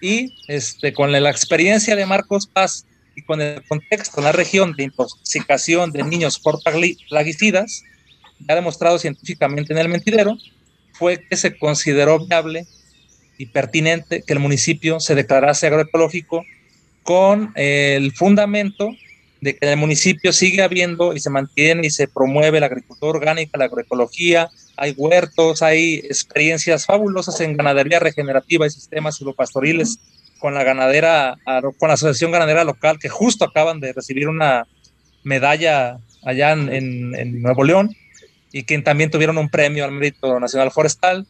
y 0.00 0.34
este, 0.48 0.92
con 0.92 1.10
la 1.12 1.30
experiencia 1.30 1.96
de 1.96 2.04
Marcos 2.04 2.46
Paz 2.46 2.84
y 3.16 3.22
con 3.22 3.40
el 3.40 3.64
contexto 3.66 4.18
en 4.18 4.24
la 4.24 4.32
región 4.32 4.74
de 4.76 4.84
intoxicación 4.84 5.92
de 5.92 6.02
niños 6.02 6.38
por 6.38 6.60
plaguicidas, 7.08 7.82
ya 8.46 8.54
demostrado 8.54 8.98
científicamente 8.98 9.72
en 9.72 9.78
el 9.78 9.88
mentidero, 9.88 10.36
fue 10.94 11.20
que 11.28 11.36
se 11.36 11.58
consideró 11.58 12.24
viable 12.24 12.66
y 13.36 13.46
pertinente 13.46 14.22
que 14.22 14.32
el 14.32 14.38
municipio 14.38 15.00
se 15.00 15.14
declarase 15.14 15.66
agroecológico 15.66 16.44
con 17.02 17.52
el 17.56 18.12
fundamento 18.12 18.90
de 19.40 19.56
que 19.56 19.66
en 19.66 19.72
el 19.72 19.76
municipio 19.76 20.32
sigue 20.32 20.62
habiendo 20.62 21.12
y 21.12 21.20
se 21.20 21.28
mantiene 21.28 21.86
y 21.86 21.90
se 21.90 22.08
promueve 22.08 22.60
la 22.60 22.66
agricultura 22.66 23.18
orgánica, 23.18 23.58
la 23.58 23.66
agroecología, 23.66 24.48
hay 24.76 24.94
huertos, 24.96 25.62
hay 25.62 25.96
experiencias 25.96 26.86
fabulosas 26.86 27.40
en 27.40 27.56
ganadería 27.56 27.98
regenerativa 27.98 28.66
y 28.66 28.70
sistemas 28.70 29.16
silvopastoriles 29.16 29.98
con 30.38 30.54
la 30.54 30.64
ganadera, 30.64 31.36
con 31.78 31.88
la 31.88 31.94
Asociación 31.94 32.30
Ganadera 32.30 32.64
Local, 32.64 32.98
que 32.98 33.08
justo 33.08 33.44
acaban 33.44 33.80
de 33.80 33.92
recibir 33.92 34.28
una 34.28 34.66
medalla 35.22 35.98
allá 36.22 36.52
en 36.52 37.42
Nuevo 37.42 37.64
León 37.64 37.94
y 38.54 38.62
que 38.62 38.78
también 38.78 39.10
tuvieron 39.10 39.36
un 39.36 39.48
premio 39.48 39.84
al 39.84 39.90
mérito 39.90 40.38
nacional 40.38 40.70
forestal. 40.70 41.26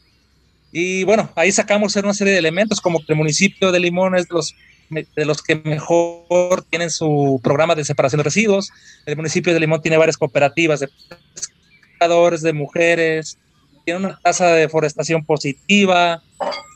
Y 0.70 1.04
bueno, 1.04 1.30
ahí 1.36 1.50
sacamos 1.50 1.96
una 1.96 2.12
serie 2.12 2.34
de 2.34 2.38
elementos, 2.38 2.82
como 2.82 2.98
que 2.98 3.14
el 3.14 3.16
municipio 3.16 3.72
de 3.72 3.80
Limón 3.80 4.14
es 4.14 4.28
de 4.28 4.34
los 4.34 4.54
de 4.90 5.24
los 5.24 5.42
que 5.42 5.56
mejor 5.56 6.62
tienen 6.68 6.90
su 6.90 7.40
programa 7.42 7.74
de 7.74 7.86
separación 7.86 8.18
de 8.18 8.24
residuos. 8.24 8.70
El 9.06 9.16
municipio 9.16 9.54
de 9.54 9.60
Limón 9.60 9.80
tiene 9.80 9.96
varias 9.96 10.18
cooperativas 10.18 10.80
de 10.80 10.90
pescadores, 11.80 12.42
de 12.42 12.52
mujeres, 12.52 13.38
tiene 13.86 14.00
una 14.00 14.20
tasa 14.22 14.48
de 14.48 14.60
deforestación 14.60 15.24
positiva, 15.24 16.22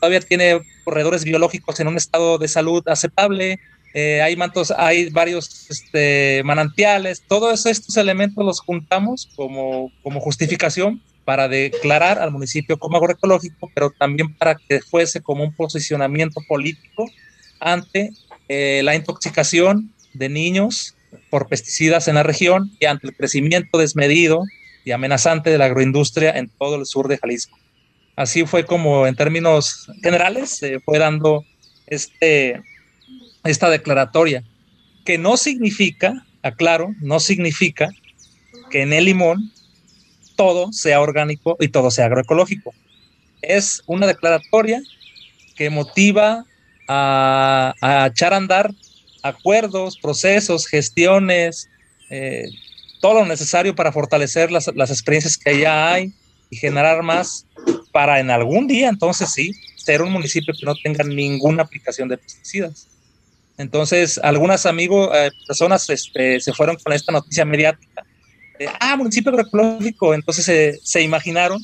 todavía 0.01 0.19
tiene 0.21 0.59
corredores 0.83 1.23
biológicos 1.25 1.79
en 1.79 1.89
un 1.89 1.97
estado 1.97 2.39
de 2.39 2.47
salud 2.47 2.83
aceptable, 2.87 3.59
eh, 3.93 4.21
hay 4.21 4.35
mantos, 4.35 4.71
hay 4.71 5.09
varios 5.09 5.69
este, 5.69 6.41
manantiales, 6.43 7.23
todos 7.27 7.65
estos 7.65 7.97
elementos 7.97 8.45
los 8.45 8.59
juntamos 8.59 9.29
como, 9.35 9.91
como 10.03 10.19
justificación 10.19 11.01
para 11.25 11.47
declarar 11.47 12.19
al 12.19 12.31
municipio 12.31 12.77
como 12.77 12.97
agroecológico, 12.97 13.71
pero 13.73 13.91
también 13.91 14.33
para 14.35 14.55
que 14.55 14.81
fuese 14.81 15.21
como 15.21 15.43
un 15.43 15.53
posicionamiento 15.53 16.41
político 16.47 17.05
ante 17.59 18.11
eh, 18.47 18.81
la 18.83 18.95
intoxicación 18.95 19.93
de 20.13 20.29
niños 20.29 20.95
por 21.29 21.47
pesticidas 21.47 22.07
en 22.07 22.15
la 22.15 22.23
región 22.23 22.71
y 22.79 22.85
ante 22.85 23.07
el 23.07 23.15
crecimiento 23.15 23.77
desmedido 23.77 24.43
y 24.85 24.91
amenazante 24.91 25.49
de 25.49 25.57
la 25.57 25.65
agroindustria 25.65 26.31
en 26.31 26.49
todo 26.49 26.75
el 26.75 26.85
sur 26.85 27.07
de 27.07 27.17
Jalisco. 27.17 27.57
Así 28.15 28.45
fue 28.45 28.65
como 28.65 29.07
en 29.07 29.15
términos 29.15 29.87
generales 30.01 30.49
se 30.49 30.79
fue 30.79 30.99
dando 30.99 31.45
este, 31.87 32.61
esta 33.49 33.69
declaratoria, 33.69 34.43
que 35.05 35.17
no 35.17 35.37
significa, 35.37 36.25
aclaro, 36.43 36.95
no 37.01 37.19
significa 37.19 37.89
que 38.69 38.81
en 38.81 38.93
el 38.93 39.05
limón 39.05 39.51
todo 40.35 40.71
sea 40.71 41.01
orgánico 41.01 41.57
y 41.59 41.67
todo 41.69 41.91
sea 41.91 42.05
agroecológico. 42.05 42.73
Es 43.41 43.83
una 43.87 44.07
declaratoria 44.07 44.81
que 45.55 45.69
motiva 45.69 46.45
a, 46.87 48.07
echar 48.09 48.33
a 48.33 48.37
andar 48.37 48.73
acuerdos, 49.21 49.97
procesos, 49.97 50.67
gestiones, 50.67 51.69
eh, 52.09 52.45
todo 53.01 53.15
lo 53.15 53.25
necesario 53.25 53.75
para 53.75 53.91
fortalecer 53.91 54.51
las, 54.51 54.69
las, 54.75 54.89
experiencias 54.89 55.37
que 55.37 55.59
ya 55.59 55.91
hay 55.91 56.13
y 56.49 56.57
generar 56.57 57.03
más 57.03 57.45
para 57.91 58.19
en 58.19 58.31
algún 58.31 58.67
día, 58.67 58.89
entonces 58.89 59.31
sí, 59.31 59.51
ser 59.75 60.01
un 60.01 60.11
municipio 60.11 60.53
que 60.57 60.65
no 60.65 60.75
tenga 60.75 61.03
ninguna 61.03 61.63
aplicación 61.63 62.07
de 62.09 62.17
pesticidas. 62.17 62.87
Entonces, 63.59 64.19
algunas 64.23 64.65
amigos, 64.65 65.11
eh, 65.13 65.31
personas 65.45 65.89
este, 65.89 66.39
se 66.39 66.53
fueron 66.53 66.77
con 66.77 66.93
esta 66.93 67.11
noticia 67.11 67.43
mediática. 67.43 68.05
ah, 68.79 68.95
municipio 68.95 69.31
agroecológico. 69.31 70.13
Entonces 70.13 70.79
se 70.81 71.01
imaginaron 71.01 71.61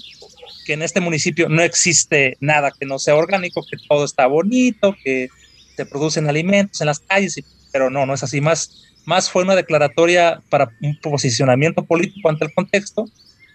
que 0.66 0.74
en 0.74 0.82
este 0.82 1.00
municipio 1.00 1.48
no 1.48 1.62
existe 1.62 2.36
nada 2.42 2.74
que 2.78 2.86
no 2.86 3.00
sea 3.00 3.16
orgánico, 3.16 3.66
que 3.70 3.78
todo 3.88 4.04
está 4.04 4.28
bonito, 4.28 4.94
que 5.04 5.30
se 5.78 5.86
producen 5.86 6.28
alimentos 6.28 6.82
en 6.82 6.88
las 6.88 7.00
calles, 7.00 7.40
pero 7.72 7.90
no, 7.90 8.06
no 8.06 8.14
es 8.14 8.24
así. 8.24 8.42
Más, 8.42 8.84
más 9.06 9.30
fue 9.30 9.44
una 9.44 9.56
declaratoria 9.56 10.42
para 10.50 10.70
un 10.82 11.00
posicionamiento 11.00 11.86
político 11.86 12.30
ante 12.30 12.46
el 12.46 12.54
contexto 12.54 13.06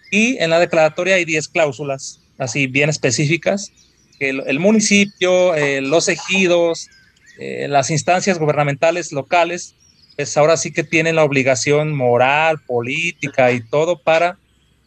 y 0.09 0.37
en 0.39 0.49
la 0.49 0.59
declaratoria 0.59 1.15
hay 1.15 1.25
10 1.25 1.47
cláusulas, 1.49 2.21
así 2.39 2.65
bien 2.65 2.89
específicas, 2.89 3.71
que 4.17 4.29
el, 4.29 4.59
municipio, 4.59 5.53
eh, 5.55 5.81
los 5.81 6.07
ejidos, 6.07 6.89
eh, 7.43 7.67
las 7.67 7.89
instancias 7.89 8.37
gubernamentales 8.37 9.11
locales, 9.11 9.73
pues 10.15 10.37
ahora 10.37 10.57
sí 10.57 10.71
que 10.71 10.83
tienen 10.83 11.15
la 11.15 11.23
obligación 11.23 11.91
moral, 11.95 12.59
política 12.67 13.51
y 13.51 13.61
todo 13.61 13.97
para 13.97 14.37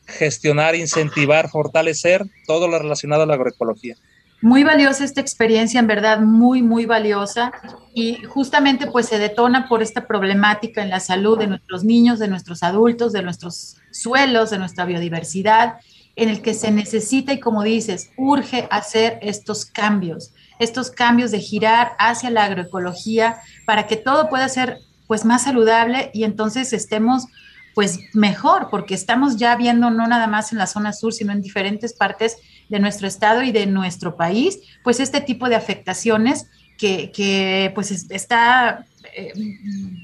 gestionar, 0.06 0.76
incentivar, 0.76 1.50
fortalecer 1.50 2.24
todo 2.46 2.68
lo 2.68 2.78
relacionado 2.78 3.24
a 3.24 3.26
la 3.26 3.34
agroecología. 3.34 3.96
Muy 4.40 4.62
valiosa 4.62 5.02
esta 5.02 5.20
experiencia, 5.20 5.80
en 5.80 5.88
verdad, 5.88 6.20
muy, 6.20 6.62
muy 6.62 6.86
valiosa. 6.86 7.50
Y 7.92 8.22
justamente 8.22 8.86
pues 8.86 9.06
se 9.06 9.18
detona 9.18 9.68
por 9.68 9.82
esta 9.82 10.06
problemática 10.06 10.80
en 10.80 10.90
la 10.90 11.00
salud 11.00 11.36
de 11.36 11.48
nuestros 11.48 11.82
niños, 11.82 12.20
de 12.20 12.28
nuestros 12.28 12.62
adultos, 12.62 13.12
de 13.12 13.22
nuestros 13.22 13.78
suelos, 13.90 14.50
de 14.50 14.58
nuestra 14.58 14.84
biodiversidad, 14.84 15.78
en 16.14 16.28
el 16.28 16.40
que 16.40 16.54
se 16.54 16.70
necesita 16.70 17.32
y 17.32 17.40
como 17.40 17.64
dices, 17.64 18.10
urge 18.16 18.68
hacer 18.70 19.18
estos 19.22 19.64
cambios, 19.64 20.32
estos 20.58 20.90
cambios 20.90 21.30
de 21.30 21.40
girar 21.40 21.92
hacia 21.98 22.30
la 22.30 22.44
agroecología 22.44 23.40
para 23.66 23.86
que 23.86 23.96
todo 23.96 24.28
pueda 24.28 24.48
ser 24.48 24.80
pues 25.06 25.24
más 25.24 25.44
saludable 25.44 26.10
y 26.14 26.24
entonces 26.24 26.72
estemos 26.72 27.26
pues 27.74 27.98
mejor, 28.12 28.68
porque 28.70 28.94
estamos 28.94 29.36
ya 29.36 29.56
viendo 29.56 29.90
no 29.90 30.06
nada 30.06 30.28
más 30.28 30.52
en 30.52 30.58
la 30.58 30.66
zona 30.66 30.92
sur, 30.92 31.12
sino 31.12 31.32
en 31.32 31.42
diferentes 31.42 31.92
partes 31.92 32.36
de 32.68 32.78
nuestro 32.78 33.08
estado 33.08 33.42
y 33.42 33.50
de 33.50 33.66
nuestro 33.66 34.16
país, 34.16 34.60
pues 34.84 35.00
este 35.00 35.20
tipo 35.20 35.48
de 35.48 35.56
afectaciones 35.56 36.46
que, 36.78 37.72
pues 37.74 37.90
está 38.10 38.86
eh, 39.16 39.32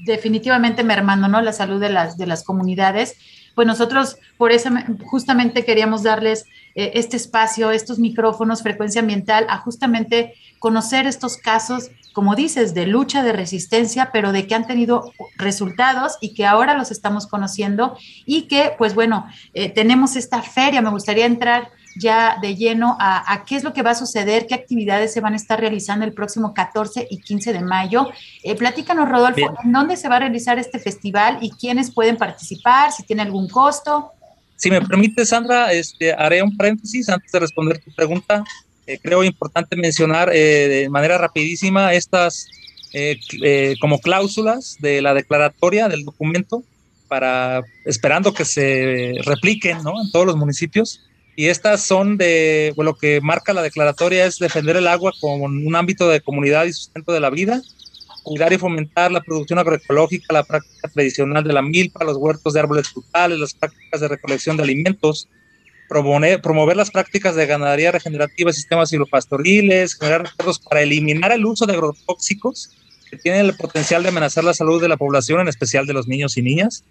definitivamente 0.05 0.83
mermando 0.83 1.27
¿no? 1.27 1.41
la 1.41 1.53
salud 1.53 1.79
de 1.79 1.89
las, 1.89 2.17
de 2.17 2.27
las 2.27 2.43
comunidades. 2.43 3.15
Pues 3.55 3.67
nosotros 3.67 4.17
por 4.37 4.51
eso 4.51 4.69
justamente 5.05 5.65
queríamos 5.65 6.03
darles 6.03 6.45
eh, 6.75 6.91
este 6.95 7.17
espacio, 7.17 7.71
estos 7.71 7.99
micrófonos, 7.99 8.63
frecuencia 8.63 9.01
ambiental, 9.01 9.45
a 9.49 9.57
justamente 9.57 10.35
conocer 10.59 11.07
estos 11.07 11.37
casos 11.37 11.91
como 12.13 12.35
dices, 12.35 12.73
de 12.73 12.87
lucha, 12.87 13.23
de 13.23 13.33
resistencia, 13.33 14.09
pero 14.11 14.31
de 14.31 14.47
que 14.47 14.55
han 14.55 14.67
tenido 14.67 15.13
resultados 15.37 16.17
y 16.19 16.33
que 16.33 16.45
ahora 16.45 16.73
los 16.73 16.91
estamos 16.91 17.27
conociendo 17.27 17.97
y 18.25 18.43
que, 18.43 18.73
pues 18.77 18.95
bueno, 18.95 19.27
eh, 19.53 19.69
tenemos 19.69 20.15
esta 20.15 20.41
feria. 20.41 20.81
Me 20.81 20.89
gustaría 20.89 21.25
entrar 21.25 21.69
ya 21.95 22.37
de 22.41 22.55
lleno 22.55 22.97
a, 22.99 23.43
qué 23.47 23.55
es 23.55 23.63
lo 23.63 23.73
que 23.73 23.81
va 23.81 23.91
a 23.91 23.95
suceder, 23.95 24.47
qué 24.47 24.55
actividades 24.55 25.13
se 25.13 25.21
van 25.21 25.33
a 25.33 25.35
estar 25.35 25.59
realizando 25.59 26.05
el 26.05 26.13
próximo 26.13 26.53
14 26.53 27.07
y 27.09 27.19
15 27.19 27.53
de 27.53 27.61
mayo. 27.61 28.09
Eh, 28.43 28.55
platícanos, 28.55 29.09
Rodolfo, 29.09 29.53
¿en 29.63 29.71
dónde 29.71 29.97
se 29.97 30.09
va 30.09 30.17
a 30.17 30.19
realizar 30.19 30.59
este 30.59 30.79
festival 30.79 31.39
y 31.41 31.51
quiénes 31.51 31.91
pueden 31.91 32.17
participar, 32.17 32.91
si 32.91 33.03
tiene 33.03 33.21
algún 33.21 33.47
costo? 33.49 34.11
Si 34.61 34.69
me 34.69 34.79
permite, 34.79 35.25
Sandra, 35.25 35.73
este, 35.73 36.13
haré 36.13 36.43
un 36.43 36.55
paréntesis 36.55 37.09
antes 37.09 37.31
de 37.31 37.39
responder 37.39 37.79
tu 37.79 37.91
pregunta. 37.95 38.43
Eh, 38.85 38.99
creo 39.01 39.23
importante 39.23 39.75
mencionar 39.75 40.29
eh, 40.33 40.67
de 40.67 40.89
manera 40.89 41.17
rapidísima 41.17 41.93
estas 41.93 42.47
eh, 42.93 43.75
como 43.79 43.99
cláusulas 43.99 44.77
de 44.79 45.01
la 45.01 45.13
declaratoria 45.13 45.87
del 45.87 46.03
documento 46.03 46.63
para 47.07 47.63
esperando 47.85 48.33
que 48.33 48.45
se 48.45 49.15
repliquen 49.23 49.81
¿no? 49.83 50.01
en 50.01 50.11
todos 50.11 50.25
los 50.25 50.35
municipios. 50.35 51.01
Y 51.35 51.47
estas 51.47 51.81
son 51.85 52.17
de 52.17 52.73
lo 52.77 52.95
que 52.95 53.21
marca 53.21 53.53
la 53.53 53.61
declaratoria 53.61 54.25
es 54.25 54.37
defender 54.37 54.75
el 54.75 54.87
agua 54.87 55.13
como 55.19 55.45
un 55.45 55.75
ámbito 55.75 56.09
de 56.09 56.21
comunidad 56.21 56.65
y 56.65 56.73
sustento 56.73 57.13
de 57.13 57.19
la 57.19 57.29
vida, 57.29 57.61
cuidar 58.23 58.53
y 58.53 58.57
fomentar 58.57 59.11
la 59.11 59.21
producción 59.21 59.57
agroecológica, 59.59 60.33
la 60.33 60.43
práctica 60.43 60.89
tradicional 60.89 61.43
de 61.43 61.53
la 61.53 61.61
milpa, 61.61 62.03
los 62.03 62.17
huertos 62.17 62.53
de 62.53 62.59
árboles 62.59 62.89
frutales, 62.89 63.39
las 63.39 63.53
prácticas 63.53 64.01
de 64.01 64.07
recolección 64.09 64.57
de 64.57 64.63
alimentos, 64.63 65.27
promover, 65.87 66.41
promover 66.41 66.77
las 66.77 66.91
prácticas 66.91 67.35
de 67.35 67.45
ganadería 67.45 67.91
regenerativa, 67.91 68.53
sistemas 68.53 68.89
silvopastoriles, 68.89 69.95
generar 69.95 70.27
acuerdos 70.27 70.59
para 70.59 70.81
eliminar 70.81 71.31
el 71.31 71.45
uso 71.45 71.65
de 71.65 71.73
agrotóxicos 71.73 72.71
que 73.09 73.17
tienen 73.17 73.45
el 73.45 73.55
potencial 73.55 74.03
de 74.03 74.09
amenazar 74.09 74.43
la 74.43 74.53
salud 74.53 74.81
de 74.81 74.87
la 74.87 74.97
población, 74.97 75.41
en 75.41 75.47
especial 75.47 75.85
de 75.85 75.93
los 75.93 76.07
niños 76.07 76.37
y 76.37 76.41
niñas, 76.41 76.85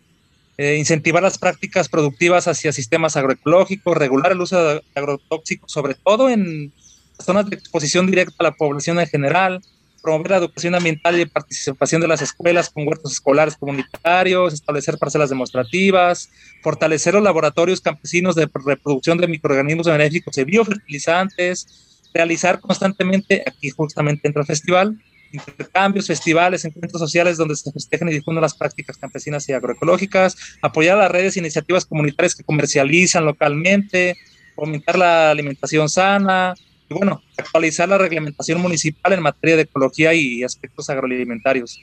eh, 0.58 0.76
incentivar 0.76 1.22
las 1.22 1.38
prácticas 1.38 1.88
productivas 1.88 2.46
hacia 2.48 2.72
sistemas 2.72 3.16
agroecológicos, 3.16 3.96
regular 3.96 4.32
el 4.32 4.40
uso 4.40 4.62
de 4.62 4.82
agrotóxicos, 4.94 5.72
sobre 5.72 5.94
todo 5.94 6.28
en 6.28 6.72
zonas 7.18 7.48
de 7.48 7.56
exposición 7.56 8.06
directa 8.06 8.36
a 8.38 8.44
la 8.44 8.52
población 8.52 8.98
en 8.98 9.06
general, 9.06 9.60
promover 10.02 10.30
la 10.30 10.36
educación 10.38 10.74
ambiental 10.74 11.18
y 11.18 11.26
participación 11.26 12.00
de 12.00 12.08
las 12.08 12.22
escuelas 12.22 12.70
con 12.70 12.86
huertos 12.86 13.12
escolares 13.12 13.56
comunitarios, 13.56 14.54
establecer 14.54 14.98
parcelas 14.98 15.30
demostrativas, 15.30 16.30
fortalecer 16.62 17.14
los 17.14 17.22
laboratorios 17.22 17.80
campesinos 17.80 18.34
de 18.34 18.48
reproducción 18.66 19.18
de 19.18 19.28
microorganismos 19.28 19.86
benéficos 19.86 20.36
y 20.38 20.44
biofertilizantes, 20.44 22.08
realizar 22.14 22.60
constantemente, 22.60 23.44
aquí 23.46 23.70
justamente 23.70 24.26
entra 24.26 24.42
el 24.42 24.46
festival, 24.46 24.98
intercambios, 25.32 26.06
festivales, 26.06 26.64
encuentros 26.64 27.00
sociales 27.00 27.36
donde 27.36 27.56
se 27.56 27.70
festejen 27.72 28.08
y 28.08 28.12
difundan 28.12 28.42
las 28.42 28.54
prácticas 28.54 28.96
campesinas 28.96 29.48
y 29.48 29.52
agroecológicas, 29.52 30.36
apoyar 30.62 30.98
las 30.98 31.10
redes 31.10 31.36
e 31.36 31.40
iniciativas 31.40 31.86
comunitarias 31.86 32.34
que 32.34 32.44
comercializan 32.44 33.24
localmente, 33.24 34.16
fomentar 34.54 34.98
la 34.98 35.30
alimentación 35.30 35.88
sana 35.88 36.54
y 36.88 36.94
bueno, 36.94 37.22
actualizar 37.36 37.88
la 37.88 37.98
reglamentación 37.98 38.60
municipal 38.60 39.12
en 39.12 39.22
materia 39.22 39.56
de 39.56 39.62
ecología 39.62 40.12
y 40.14 40.42
aspectos 40.42 40.90
agroalimentarios. 40.90 41.80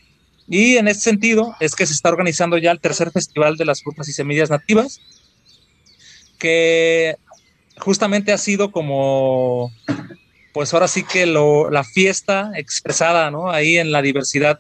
Y 0.50 0.78
en 0.78 0.88
este 0.88 1.04
sentido 1.04 1.56
es 1.60 1.76
que 1.76 1.86
se 1.86 1.94
está 1.94 2.10
organizando 2.10 2.58
ya 2.58 2.72
el 2.72 2.80
tercer 2.80 3.12
festival 3.12 3.58
de 3.58 3.66
las 3.66 3.84
frutas 3.84 4.08
y 4.08 4.14
semillas 4.14 4.50
nativas, 4.50 5.02
que 6.38 7.16
justamente 7.80 8.32
ha 8.32 8.38
sido 8.38 8.72
como 8.72 9.72
pues 10.58 10.74
ahora 10.74 10.88
sí 10.88 11.04
que 11.04 11.28
lo, 11.28 11.70
la 11.70 11.84
fiesta 11.84 12.50
expresada, 12.56 13.30
¿no? 13.30 13.52
Ahí 13.52 13.78
en 13.78 13.92
la 13.92 14.02
diversidad 14.02 14.60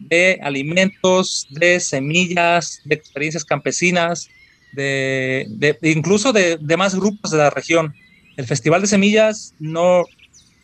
de 0.00 0.40
alimentos, 0.42 1.46
de 1.50 1.78
semillas, 1.78 2.80
de 2.84 2.96
experiencias 2.96 3.44
campesinas, 3.44 4.28
de, 4.72 5.46
de 5.48 5.78
incluso 5.92 6.32
de, 6.32 6.58
de, 6.60 6.76
más 6.76 6.96
grupos 6.96 7.30
de 7.30 7.38
la 7.38 7.50
región. 7.50 7.94
El 8.36 8.46
Festival 8.46 8.80
de 8.80 8.88
Semillas 8.88 9.54
no, 9.60 10.06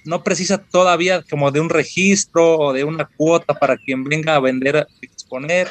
no 0.04 0.24
precisa 0.24 0.58
todavía 0.58 1.22
como 1.30 1.52
de 1.52 1.60
un 1.60 1.70
registro 1.70 2.58
o 2.58 2.72
de 2.72 2.82
una 2.82 3.08
cuota 3.16 3.54
para 3.54 3.76
quien 3.76 4.02
venga 4.02 4.34
a 4.34 4.40
vender, 4.40 4.78
a 4.78 4.86
exponer. 5.00 5.70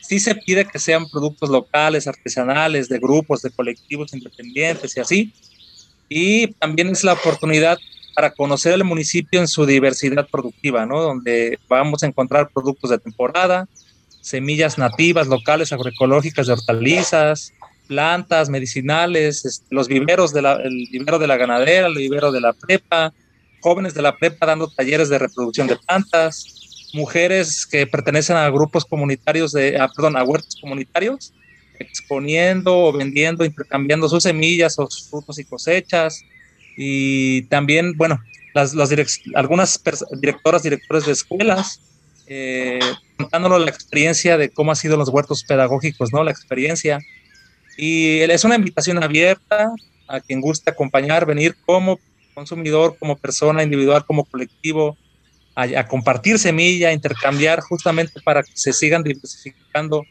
Sí 0.00 0.20
se 0.20 0.34
pide 0.34 0.64
que 0.64 0.78
sean 0.78 1.06
productos 1.10 1.50
locales, 1.50 2.06
artesanales, 2.06 2.88
de 2.88 2.98
grupos, 2.98 3.42
de 3.42 3.50
colectivos 3.50 4.14
independientes 4.14 4.96
y 4.96 5.00
así. 5.00 5.32
Y 6.08 6.46
también 6.54 6.88
es 6.88 7.04
la 7.04 7.12
oportunidad 7.12 7.76
para 8.14 8.30
conocer 8.32 8.74
el 8.74 8.84
municipio 8.84 9.40
en 9.40 9.48
su 9.48 9.66
diversidad 9.66 10.26
productiva, 10.28 10.86
¿no? 10.86 11.00
Donde 11.02 11.58
vamos 11.68 12.02
a 12.02 12.06
encontrar 12.06 12.50
productos 12.52 12.90
de 12.90 12.98
temporada, 12.98 13.68
semillas 14.20 14.78
nativas, 14.78 15.26
locales, 15.26 15.72
agroecológicas 15.72 16.46
de 16.46 16.52
hortalizas, 16.52 17.52
plantas 17.86 18.50
medicinales, 18.50 19.64
los 19.70 19.88
viveros 19.88 20.32
de 20.32 20.42
la, 20.42 20.58
vivero 20.90 21.18
de 21.18 21.26
la 21.26 21.36
ganadera, 21.36 21.86
el 21.86 21.94
vivero 21.96 22.30
de 22.30 22.40
la 22.40 22.52
prepa, 22.52 23.12
jóvenes 23.60 23.94
de 23.94 24.02
la 24.02 24.16
prepa 24.16 24.46
dando 24.46 24.68
talleres 24.68 25.08
de 25.08 25.18
reproducción 25.18 25.66
de 25.66 25.76
plantas, 25.76 26.90
mujeres 26.92 27.66
que 27.66 27.86
pertenecen 27.86 28.36
a 28.36 28.48
grupos 28.50 28.84
comunitarios 28.84 29.52
de, 29.52 29.78
ah, 29.78 29.88
perdón, 29.94 30.16
a 30.16 30.22
huertos 30.22 30.56
comunitarios, 30.60 31.32
exponiendo 31.78 32.76
o 32.76 32.92
vendiendo, 32.92 33.44
intercambiando 33.44 34.08
sus 34.08 34.22
semillas, 34.22 34.74
sus 34.74 35.08
frutos 35.08 35.38
y 35.38 35.44
cosechas, 35.44 36.22
y 36.80 37.42
también, 37.48 37.96
bueno, 37.96 38.22
las, 38.54 38.72
algunas 39.34 39.82
directoras, 40.20 40.62
directores 40.62 41.06
de 41.06 41.12
escuelas, 41.12 41.80
eh, 42.28 42.78
contándonos 43.16 43.60
la 43.62 43.70
experiencia 43.70 44.38
de 44.38 44.50
cómo 44.50 44.70
han 44.70 44.76
sido 44.76 44.96
los 44.96 45.08
huertos 45.08 45.42
pedagógicos, 45.42 46.12
¿no? 46.12 46.22
La 46.22 46.30
experiencia. 46.30 47.00
Y 47.76 48.20
es 48.20 48.44
una 48.44 48.54
invitación 48.54 49.02
abierta 49.02 49.72
a 50.06 50.20
quien 50.20 50.40
guste 50.40 50.70
acompañar, 50.70 51.26
venir 51.26 51.56
como 51.66 51.98
consumidor, 52.32 52.96
como 52.96 53.16
persona 53.16 53.64
individual, 53.64 54.06
como 54.06 54.24
colectivo, 54.24 54.96
a, 55.56 55.62
a 55.80 55.88
compartir 55.88 56.38
semilla, 56.38 56.90
a 56.90 56.92
intercambiar 56.92 57.58
justamente 57.58 58.20
para 58.20 58.44
que 58.44 58.52
se 58.54 58.72
sigan 58.72 59.02
diversificando 59.02 60.04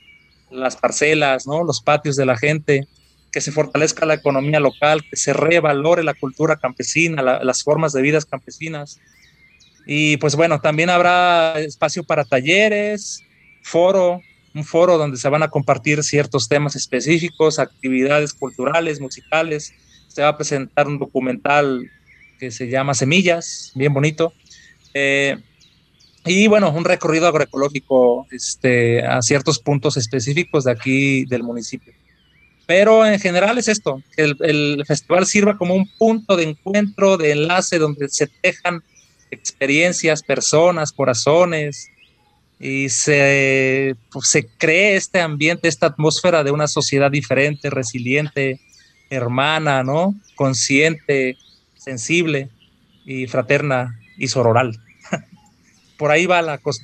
las 0.51 0.75
parcelas, 0.75 1.47
¿no? 1.47 1.63
Los 1.63 1.79
patios 1.79 2.17
de 2.17 2.25
la 2.25 2.35
gente 2.35 2.89
que 3.31 3.41
se 3.41 3.51
fortalezca 3.51 4.05
la 4.05 4.15
economía 4.15 4.59
local, 4.59 5.03
que 5.09 5.15
se 5.15 5.33
revalore 5.33 6.03
la 6.03 6.13
cultura 6.13 6.55
campesina, 6.57 7.21
las 7.21 7.63
formas 7.63 7.93
de 7.93 8.01
vidas 8.01 8.25
campesinas. 8.25 8.99
Y 9.85 10.17
pues 10.17 10.35
bueno, 10.35 10.59
también 10.59 10.89
habrá 10.89 11.59
espacio 11.59 12.03
para 12.03 12.25
talleres, 12.25 13.23
foro, 13.61 14.21
un 14.53 14.65
foro 14.65 14.97
donde 14.97 15.17
se 15.17 15.29
van 15.29 15.43
a 15.43 15.49
compartir 15.49 16.03
ciertos 16.03 16.47
temas 16.47 16.75
específicos, 16.75 17.59
actividades 17.59 18.33
culturales, 18.33 18.99
musicales. 18.99 19.73
Se 20.07 20.23
va 20.23 20.29
a 20.29 20.37
presentar 20.37 20.87
un 20.87 20.99
documental 20.99 21.89
que 22.39 22.51
se 22.51 22.67
llama 22.67 22.93
Semillas, 22.93 23.71
bien 23.75 23.93
bonito. 23.93 24.33
Eh, 24.93 25.37
y 26.25 26.47
bueno, 26.47 26.71
un 26.71 26.83
recorrido 26.83 27.27
agroecológico 27.27 28.27
este, 28.31 29.05
a 29.05 29.21
ciertos 29.21 29.59
puntos 29.59 29.95
específicos 29.95 30.65
de 30.65 30.71
aquí 30.71 31.25
del 31.25 31.43
municipio. 31.43 31.93
Pero 32.67 33.05
en 33.05 33.17
general 33.17 33.57
es 33.57 33.69
esto, 33.69 34.03
que 34.15 34.23
el, 34.23 34.83
festival 34.85 35.25
sirva 35.25 35.57
como 35.57 35.73
un 35.73 35.87
punto 35.97 36.35
de 36.35 36.43
encuentro, 36.43 37.15
de 37.15 37.31
enlace, 37.31 37.79
donde 37.79 38.09
se 38.09 38.27
tejan 38.27 38.83
experiencias, 39.31 40.21
personas, 40.21 40.91
corazones, 40.91 41.89
y 42.59 42.89
se, 42.89 43.95
pues, 44.11 44.27
se 44.27 44.47
cree 44.47 44.97
este 44.97 45.21
ambiente, 45.21 45.69
esta 45.69 45.87
atmósfera 45.87 46.43
de 46.43 46.51
una 46.51 46.67
sociedad 46.67 47.09
diferente, 47.09 47.69
resiliente, 47.69 48.59
hermana, 49.09 49.83
¿no? 49.83 50.13
Consciente, 50.35 51.37
sensible 51.77 52.49
y 53.05 53.27
fraterna 53.27 53.97
y 54.17 54.27
sororal. 54.27 54.77
Por 55.97 56.11
ahí 56.11 56.25
va 56.25 56.41
la 56.41 56.57
cosa. 56.57 56.83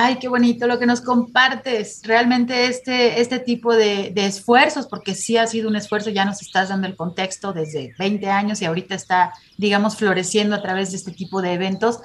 Ay, 0.00 0.18
qué 0.20 0.28
bonito 0.28 0.68
lo 0.68 0.78
que 0.78 0.86
nos 0.86 1.00
compartes. 1.00 2.02
Realmente 2.04 2.66
este, 2.66 3.20
este 3.20 3.40
tipo 3.40 3.74
de, 3.74 4.12
esfuerzos, 4.14 4.86
porque 4.86 5.16
sí 5.16 5.36
ha 5.36 5.44
sido 5.48 5.68
un 5.68 5.74
esfuerzo, 5.74 6.10
ya 6.10 6.24
nos 6.24 6.40
estás 6.40 6.68
dando 6.68 6.86
el 6.86 6.94
contexto 6.94 7.52
desde 7.52 7.96
20 7.98 8.28
años 8.28 8.62
y 8.62 8.66
ahorita 8.66 8.94
está, 8.94 9.32
digamos, 9.56 9.96
floreciendo 9.96 10.54
a 10.54 10.62
través 10.62 10.92
de 10.92 10.98
este 10.98 11.10
tipo 11.10 11.42
de 11.42 11.54
eventos. 11.54 11.98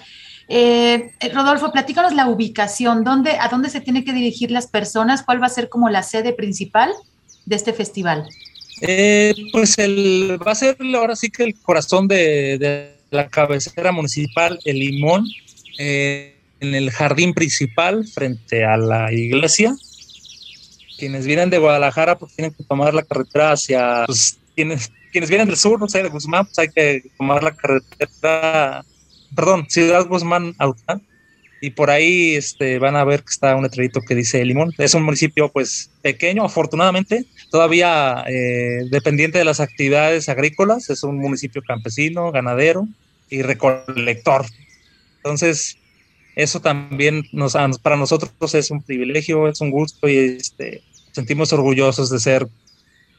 Eh, 0.47 1.11
Rodolfo, 1.35 1.71
platícanos 1.71 2.15
la 2.15 2.27
ubicación, 2.27 3.03
¿dónde, 3.03 3.37
¿a 3.39 3.47
dónde 3.47 3.69
se 3.69 3.79
tienen 3.79 4.03
que 4.03 4.11
dirigir 4.11 4.49
las 4.49 4.65
personas? 4.65 5.21
¿Cuál 5.21 5.39
va 5.39 5.45
a 5.45 5.49
ser 5.49 5.69
como 5.69 5.87
la 5.91 6.01
sede 6.01 6.33
principal 6.33 6.91
de 7.45 7.55
este 7.55 7.73
festival? 7.73 8.27
Eh, 8.81 9.35
pues 9.51 9.77
el, 9.77 10.39
va 10.41 10.53
a 10.53 10.55
ser 10.55 10.77
ahora 10.95 11.15
sí 11.15 11.29
que 11.29 11.43
el 11.43 11.61
corazón 11.61 12.07
de, 12.07 12.57
de 12.57 12.95
la 13.11 13.29
cabecera 13.29 13.91
municipal, 13.91 14.57
el 14.65 14.79
Limón. 14.79 15.27
Eh, 15.77 16.32
en 16.63 16.75
el 16.75 16.91
jardín 16.91 17.33
principal 17.33 18.07
frente 18.07 18.63
a 18.63 18.77
la 18.77 19.11
iglesia. 19.11 19.75
Quienes 20.97 21.25
vienen 21.25 21.49
de 21.49 21.57
Guadalajara 21.57 22.17
pues 22.17 22.35
tienen 22.35 22.53
que 22.53 22.63
tomar 22.63 22.93
la 22.93 23.03
carretera 23.03 23.51
hacia, 23.51 24.05
pues, 24.05 24.39
quienes, 24.55 24.91
quienes 25.11 25.29
vienen 25.29 25.47
del 25.47 25.57
sur, 25.57 25.79
no 25.79 25.89
sé, 25.89 26.01
de 26.01 26.09
Guzmán, 26.09 26.45
pues 26.45 26.59
hay 26.59 26.69
que 26.69 27.03
tomar 27.17 27.43
la 27.43 27.53
carretera, 27.53 28.85
perdón, 29.35 29.65
Ciudad 29.69 30.07
Guzmán 30.07 30.55
Aután, 30.57 31.01
y 31.59 31.71
por 31.71 31.89
ahí 31.89 32.35
este, 32.35 32.79
van 32.79 32.95
a 32.95 33.03
ver 33.03 33.23
que 33.23 33.31
está 33.31 33.55
un 33.55 33.63
letrerito 33.63 34.01
que 34.01 34.15
dice 34.15 34.43
Limón. 34.43 34.73
Es 34.77 34.93
un 34.93 35.03
municipio 35.03 35.49
pues 35.49 35.91
pequeño, 36.01 36.45
afortunadamente, 36.45 37.25
todavía 37.51 38.23
eh, 38.27 38.83
dependiente 38.89 39.37
de 39.37 39.45
las 39.45 39.59
actividades 39.59 40.29
agrícolas, 40.29 40.89
es 40.89 41.03
un 41.03 41.17
municipio 41.17 41.61
campesino, 41.61 42.31
ganadero 42.31 42.87
y 43.29 43.41
recolector. 43.41 44.45
Entonces, 45.17 45.77
eso 46.35 46.59
también 46.59 47.23
nos, 47.31 47.53
para 47.81 47.97
nosotros 47.97 48.31
es 48.55 48.71
un 48.71 48.81
privilegio, 48.81 49.47
es 49.47 49.61
un 49.61 49.71
gusto 49.71 50.07
y 50.07 50.17
este, 50.17 50.83
sentimos 51.11 51.53
orgullosos 51.53 52.09
de 52.09 52.19
ser 52.19 52.47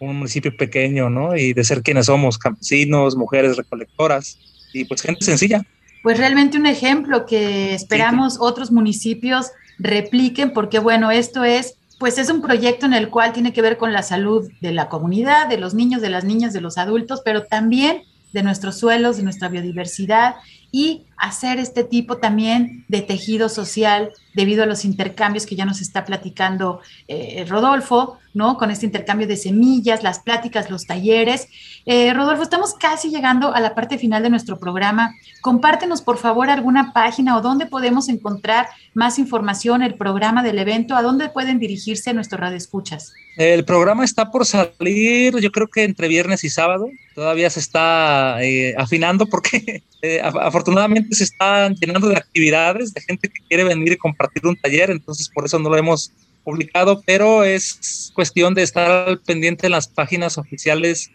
un 0.01 0.17
municipio 0.17 0.57
pequeño, 0.57 1.09
¿no? 1.09 1.37
Y 1.37 1.53
de 1.53 1.65
ser 1.65 1.83
quienes 1.83 2.07
somos, 2.07 2.39
campesinos, 2.39 3.17
mujeres 3.17 3.57
recolectoras 3.57 4.39
y 4.73 4.85
pues 4.85 5.03
gente 5.03 5.25
sencilla. 5.25 5.65
pues 6.03 6.19
realmente 6.19 6.59
un 6.59 6.67
ejemplo 6.67 7.25
que 7.25 7.75
esperamos 7.75 8.37
otros 8.41 8.71
municipios 8.71 9.53
repliquen, 9.79 10.53
porque 10.53 10.79
bueno, 10.79 11.11
esto 11.11 11.45
es 11.45 11.77
pues 11.99 12.19
es 12.19 12.29
un 12.29 12.43
proyecto 12.43 12.87
en 12.87 12.93
el 12.93 13.09
cual 13.09 13.33
tiene 13.33 13.53
que 13.53 13.63
ver 13.63 13.77
con 13.77 13.93
la 13.93 14.03
salud 14.03 14.51
de 14.61 14.73
la 14.73 14.89
comunidad, 14.89 15.49
de 15.49 15.59
los 15.59 15.75
niños, 15.75 16.03
de 16.03 16.11
las 16.11 16.25
niñas, 16.25 16.53
de 16.53 16.61
los 16.61 16.77
adultos, 16.77 17.23
pero 17.25 17.45
también 17.45 18.03
de 18.33 18.43
nuestros 18.43 18.79
suelos, 18.79 19.17
de 19.17 19.23
nuestra 19.23 19.49
biodiversidad 19.49 20.35
y 20.73 21.05
hacer 21.17 21.59
este 21.59 21.85
tipo 21.85 22.19
también 22.19 22.85
de 22.89 23.03
tejido 23.03 23.49
social 23.49 24.13
debido 24.35 24.65
a 24.65 24.67
los 24.67 24.85
intercambios 24.85 25.47
que 25.47 25.57
ya 25.57 25.65
nos 25.65 25.81
está 25.81 26.05
platicando 26.05 26.81
eh, 27.09 27.45
Rodolfo, 27.49 28.19
¿no? 28.35 28.59
Con 28.59 28.71
este 28.71 28.85
intercambio 28.85 29.29
de 29.29 29.37
semillas, 29.37 30.03
las 30.03 30.19
pláticas, 30.19 30.71
los 30.71 30.87
talleres. 30.87 31.49
Eh, 31.87 32.13
Rodolfo, 32.13 32.43
estamos 32.43 32.75
casi 32.75 33.11
llegando 33.11 33.55
a 33.55 33.61
la 33.61 33.75
parte 33.75 33.97
final 33.97 34.23
de 34.25 34.31
nuestro 34.31 34.59
programa. 34.59 35.15
Compártenos, 35.41 36.03
por 36.03 36.19
favor, 36.19 36.51
alguna 36.51 36.93
página 36.93 37.37
o 37.37 37.41
dónde 37.41 37.67
podemos 37.67 38.09
encontrar 38.09 38.67
más 38.93 39.19
información, 39.19 39.83
el 39.83 39.95
programa 39.95 40.43
del 40.43 40.59
evento, 40.59 40.97
a 40.97 41.03
dónde 41.03 41.29
pueden 41.29 41.61
dirigirse 41.61 42.13
nuestros 42.13 42.41
radioescuchas. 42.41 43.13
El 43.37 43.65
programa 43.65 44.05
está 44.05 44.31
por 44.31 44.47
salir, 44.47 45.39
yo 45.39 45.51
creo 45.51 45.69
que 45.69 45.85
entre 45.85 46.09
viernes 46.09 46.45
y 46.45 46.51
sábado. 46.51 46.89
Todavía 47.15 47.49
se 47.51 47.61
está 47.61 48.43
eh, 48.43 48.75
afinando 48.77 49.27
porque 49.27 49.83
afortunadamente 50.23 51.04
se 51.11 51.25
están 51.25 51.75
llenando 51.75 52.09
de 52.09 52.17
actividades, 52.17 52.93
de 52.95 53.01
gente 53.01 53.29
que 53.29 53.41
quiere 53.49 53.65
venir 53.65 53.93
y 53.93 53.97
compartir 53.97 54.47
un 54.47 54.57
taller, 54.57 54.91
entonces 54.91 55.29
por 55.29 55.45
eso 55.45 55.59
no 55.59 55.69
lo 55.69 55.77
hemos 55.77 56.13
publicado, 56.45 57.03
pero 57.07 57.45
es 57.45 58.13
cuestión 58.15 58.55
de 58.55 58.63
estar 58.63 58.91
al 58.91 59.21
pendiente 59.21 59.67
en 59.67 59.73
las 59.73 59.89
páginas 59.89 60.39
oficiales 60.39 61.11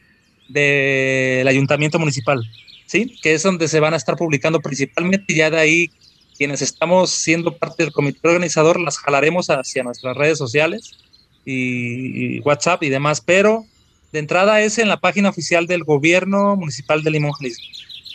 del 0.50 1.48
ayuntamiento 1.48 2.00
municipal, 2.00 2.42
¿sí? 2.88 3.16
Que 3.22 3.34
es 3.34 3.44
donde 3.44 3.68
se 3.68 3.80
van 3.80 3.94
a 3.94 3.98
estar 3.98 4.16
publicando 4.16 4.60
principalmente 4.60 5.36
ya 5.36 5.50
de 5.50 5.60
ahí 5.60 5.92
quienes 6.36 6.62
estamos 6.62 7.12
siendo 7.12 7.58
parte 7.58 7.84
del 7.84 7.92
comité 7.92 8.28
organizador 8.28 8.80
las 8.80 8.98
jalaremos 8.98 9.50
hacia 9.50 9.84
nuestras 9.84 10.18
redes 10.18 10.38
sociales 10.38 10.98
y, 11.46 12.38
y 12.38 12.40
WhatsApp 12.40 12.82
y 12.84 12.90
demás, 12.90 13.22
pero 13.22 13.66
de 14.12 14.20
entrada 14.20 14.62
es 14.62 14.80
en 14.80 14.88
la 14.88 15.00
página 15.00 15.30
oficial 15.30 15.68
del 15.68 15.84
gobierno 15.84 16.56
municipal 16.56 17.04
de 17.04 17.12
Limón, 17.12 17.34
Jalisco. 17.34 17.64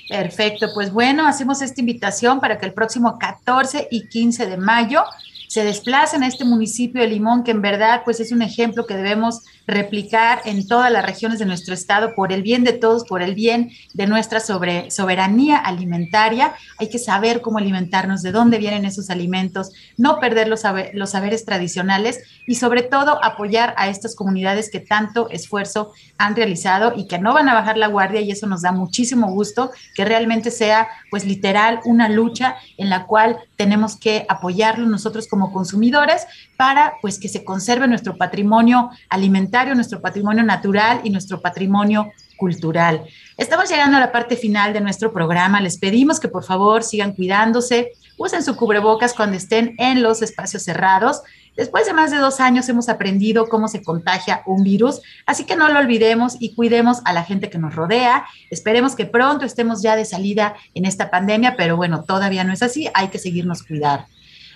Perfecto, 0.09 0.69
pues 0.75 0.93
bueno, 0.93 1.27
hacemos 1.27 1.63
esta 1.63 1.81
invitación 1.81 2.41
para 2.41 2.59
que 2.59 2.67
el 2.67 2.75
próximo 2.75 3.19
14 3.19 3.89
y 3.91 4.07
15 4.09 4.47
de 4.47 4.57
mayo 4.57 5.05
se 5.49 5.65
desplacen 5.65 6.23
a 6.23 6.27
este 6.27 6.45
municipio 6.45 7.01
de 7.01 7.09
Limón, 7.09 7.45
que 7.45 7.51
en 7.51 7.63
verdad 7.63 8.03
pues 8.05 8.21
es 8.21 8.33
un 8.33 8.43
ejemplo 8.43 8.87
que 8.87 8.97
debemos 8.97 9.43
replicar 9.67 10.43
en 10.45 10.67
todas 10.67 10.91
las 10.91 11.05
regiones 11.05 11.39
de 11.39 11.47
nuestro 11.47 11.75
estado 11.75 12.15
por 12.15 12.33
el 12.33 12.43
bien 12.43 12.65
de 12.65 12.73
todos, 12.73 13.05
por 13.05 13.23
el 13.23 13.35
bien 13.35 13.71
de 13.95 14.07
nuestra 14.07 14.41
soberanía 14.41 15.57
alimentaria. 15.57 16.55
Hay 16.79 16.91
que 16.91 16.99
saber 16.99 17.41
cómo 17.41 17.59
alimentarnos, 17.59 18.23
de 18.23 18.33
dónde 18.33 18.59
vienen 18.59 18.85
esos 18.85 19.11
alimentos, 19.11 19.73
no 19.97 20.21
perder 20.21 20.49
los, 20.49 20.61
saberes 20.61 21.45
tradicionales 21.45 22.21
y 22.47 22.57
sobre 22.57 22.83
todo 22.83 23.23
apoyar 23.25 23.75
a 23.77 23.89
estas 23.89 24.15
comunidades 24.15 24.71
que 24.71 24.81
tanto 24.81 25.31
esfuerzo 25.31 25.93
han 26.19 26.37
realizado 26.37 26.93
y 26.97 27.07
que 27.07 27.19
no 27.19 27.33
van 27.33 27.49
a 27.49 27.55
bajar 27.55 27.79
la 27.79 27.87
guardia 27.87 28.21
y 28.21 28.31
eso 28.31 28.47
nos 28.47 28.63
da 28.63 28.73
muchísimo 28.73 29.31
gusto 29.31 29.71
que 29.95 30.05
realmente 30.05 30.51
sea 30.51 30.89
pues 31.11 31.25
literal 31.25 31.81
una 31.85 32.09
lucha 32.09 32.57
en 32.77 32.91
la 32.91 33.07
cual 33.07 33.39
tenemos 33.57 33.97
que 33.97 34.27
apoyarlo 34.29 34.87
nosotros 34.87 35.27
consumidores 35.53 36.27
para 36.57 36.95
pues 37.01 37.19
que 37.19 37.29
se 37.29 37.45
conserve 37.45 37.89
nuestro 37.89 38.17
patrimonio 38.17 38.91
alimentario, 39.09 39.75
nuestro 39.75 40.01
patrimonio 40.01 40.43
natural 40.45 41.01
y 41.05 41.11
nuestro 41.11 41.41
patrimonio 41.41 42.13
cultural. 42.37 43.05
Estamos 43.37 43.69
llegando 43.69 43.97
a 43.97 44.01
la 44.01 44.13
parte 44.13 44.37
final 44.37 44.73
de 44.73 44.81
nuestro 44.81 45.13
programa. 45.13 45.61
Les 45.61 45.79
pedimos 45.79 46.21
que 46.21 46.29
por 46.29 46.45
favor 46.45 46.83
sigan 46.83 47.13
cuidándose, 47.13 47.93
usen 48.19 48.43
su 48.43 48.57
cubrebocas 48.57 49.15
cuando 49.15 49.37
estén 49.37 49.75
en 49.79 50.03
los 50.03 50.23
espacios 50.23 50.63
cerrados. 50.63 51.23
Después 51.57 51.87
de 51.87 51.93
más 51.93 52.11
de 52.11 52.17
dos 52.17 52.41
años 52.41 52.69
hemos 52.69 52.89
aprendido 52.89 53.49
cómo 53.49 53.69
se 53.69 53.83
contagia 53.83 54.43
un 54.45 54.65
virus, 54.65 55.01
así 55.25 55.45
que 55.45 55.55
no 55.55 55.69
lo 55.69 55.79
olvidemos 55.79 56.37
y 56.41 56.55
cuidemos 56.55 57.01
a 57.05 57.13
la 57.13 57.23
gente 57.23 57.49
que 57.49 57.59
nos 57.59 57.77
rodea. 57.77 58.25
Esperemos 58.51 58.97
que 58.97 59.07
pronto 59.07 59.45
estemos 59.45 59.81
ya 59.81 59.95
de 59.95 60.05
salida 60.05 60.57
en 60.75 60.85
esta 60.85 61.11
pandemia, 61.11 61.55
pero 61.57 61.77
bueno, 61.77 62.03
todavía 62.03 62.43
no 62.43 62.53
es 62.53 62.63
así, 62.63 62.89
hay 62.93 63.09
que 63.09 63.19
seguirnos 63.19 63.63
cuidar. 63.63 64.07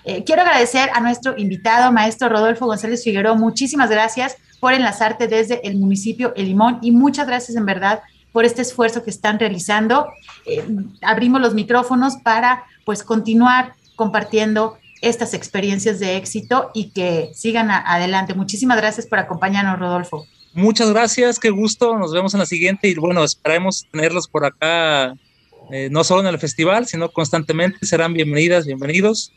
Eh, 0.05 0.23
quiero 0.23 0.41
agradecer 0.41 0.89
a 0.93 1.01
nuestro 1.01 1.37
invitado, 1.37 1.91
maestro 1.91 2.29
Rodolfo 2.29 2.65
González 2.65 3.03
Figueroa. 3.03 3.35
Muchísimas 3.35 3.89
gracias 3.89 4.37
por 4.59 4.73
enlazarte 4.73 5.27
desde 5.27 5.65
el 5.67 5.77
municipio 5.77 6.33
El 6.35 6.45
Limón 6.45 6.79
y 6.81 6.91
muchas 6.91 7.27
gracias 7.27 7.57
en 7.57 7.65
verdad 7.65 8.01
por 8.31 8.45
este 8.45 8.61
esfuerzo 8.61 9.03
que 9.03 9.09
están 9.09 9.39
realizando. 9.39 10.07
Eh, 10.45 10.63
abrimos 11.01 11.41
los 11.41 11.53
micrófonos 11.53 12.17
para 12.23 12.63
pues 12.85 13.03
continuar 13.03 13.73
compartiendo 13.95 14.77
estas 15.01 15.33
experiencias 15.33 15.99
de 15.99 16.17
éxito 16.17 16.71
y 16.73 16.91
que 16.91 17.31
sigan 17.33 17.71
adelante. 17.71 18.33
Muchísimas 18.33 18.77
gracias 18.77 19.07
por 19.07 19.19
acompañarnos, 19.19 19.79
Rodolfo. 19.79 20.25
Muchas 20.53 20.89
gracias, 20.89 21.39
qué 21.39 21.49
gusto. 21.51 21.97
Nos 21.97 22.13
vemos 22.13 22.33
en 22.33 22.39
la 22.39 22.45
siguiente 22.45 22.87
y 22.87 22.95
bueno, 22.95 23.23
esperemos 23.23 23.87
tenerlos 23.91 24.27
por 24.27 24.45
acá, 24.45 25.15
eh, 25.71 25.89
no 25.91 26.03
solo 26.03 26.21
en 26.21 26.27
el 26.27 26.39
festival, 26.39 26.87
sino 26.87 27.09
constantemente. 27.09 27.85
Serán 27.85 28.13
bienvenidas, 28.13 28.65
bienvenidos. 28.65 29.31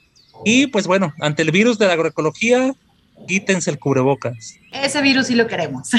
Y 0.44 0.68
pues 0.68 0.86
bueno, 0.86 1.14
ante 1.20 1.42
el 1.42 1.50
virus 1.50 1.78
de 1.78 1.86
la 1.86 1.92
agroecología, 1.92 2.74
quítense 3.26 3.70
el 3.70 3.78
cubrebocas. 3.78 4.56
Ese 4.72 5.02
virus 5.02 5.26
sí 5.26 5.34
lo 5.34 5.46
queremos. 5.46 5.90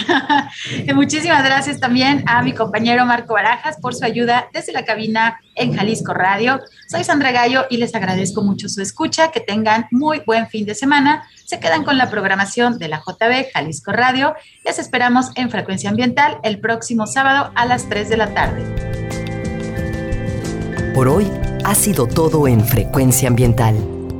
Muchísimas 0.95 1.43
gracias 1.43 1.79
también 1.79 2.23
a 2.27 2.41
mi 2.41 2.53
compañero 2.53 3.05
Marco 3.05 3.33
Barajas 3.33 3.77
por 3.77 3.93
su 3.93 4.03
ayuda 4.03 4.47
desde 4.53 4.73
la 4.73 4.83
cabina 4.83 5.39
en 5.55 5.73
Jalisco 5.73 6.13
Radio. 6.13 6.59
Soy 6.89 7.03
Sandra 7.03 7.31
Gallo 7.31 7.65
y 7.69 7.77
les 7.77 7.93
agradezco 7.95 8.41
mucho 8.41 8.67
su 8.69 8.81
escucha. 8.81 9.31
Que 9.31 9.39
tengan 9.39 9.87
muy 9.91 10.21
buen 10.25 10.47
fin 10.47 10.65
de 10.65 10.75
semana. 10.75 11.27
Se 11.45 11.59
quedan 11.59 11.83
con 11.83 11.97
la 11.97 12.09
programación 12.09 12.79
de 12.79 12.87
la 12.87 12.99
JB 12.99 13.51
Jalisco 13.53 13.91
Radio. 13.91 14.35
Les 14.65 14.79
esperamos 14.79 15.27
en 15.35 15.49
Frecuencia 15.49 15.89
Ambiental 15.89 16.39
el 16.43 16.59
próximo 16.59 17.05
sábado 17.07 17.51
a 17.55 17.65
las 17.65 17.87
3 17.89 18.09
de 18.09 18.17
la 18.17 18.33
tarde. 18.33 18.63
Por 20.93 21.07
hoy 21.07 21.31
ha 21.63 21.75
sido 21.75 22.07
todo 22.07 22.47
en 22.47 22.65
Frecuencia 22.65 23.27
Ambiental. 23.27 23.92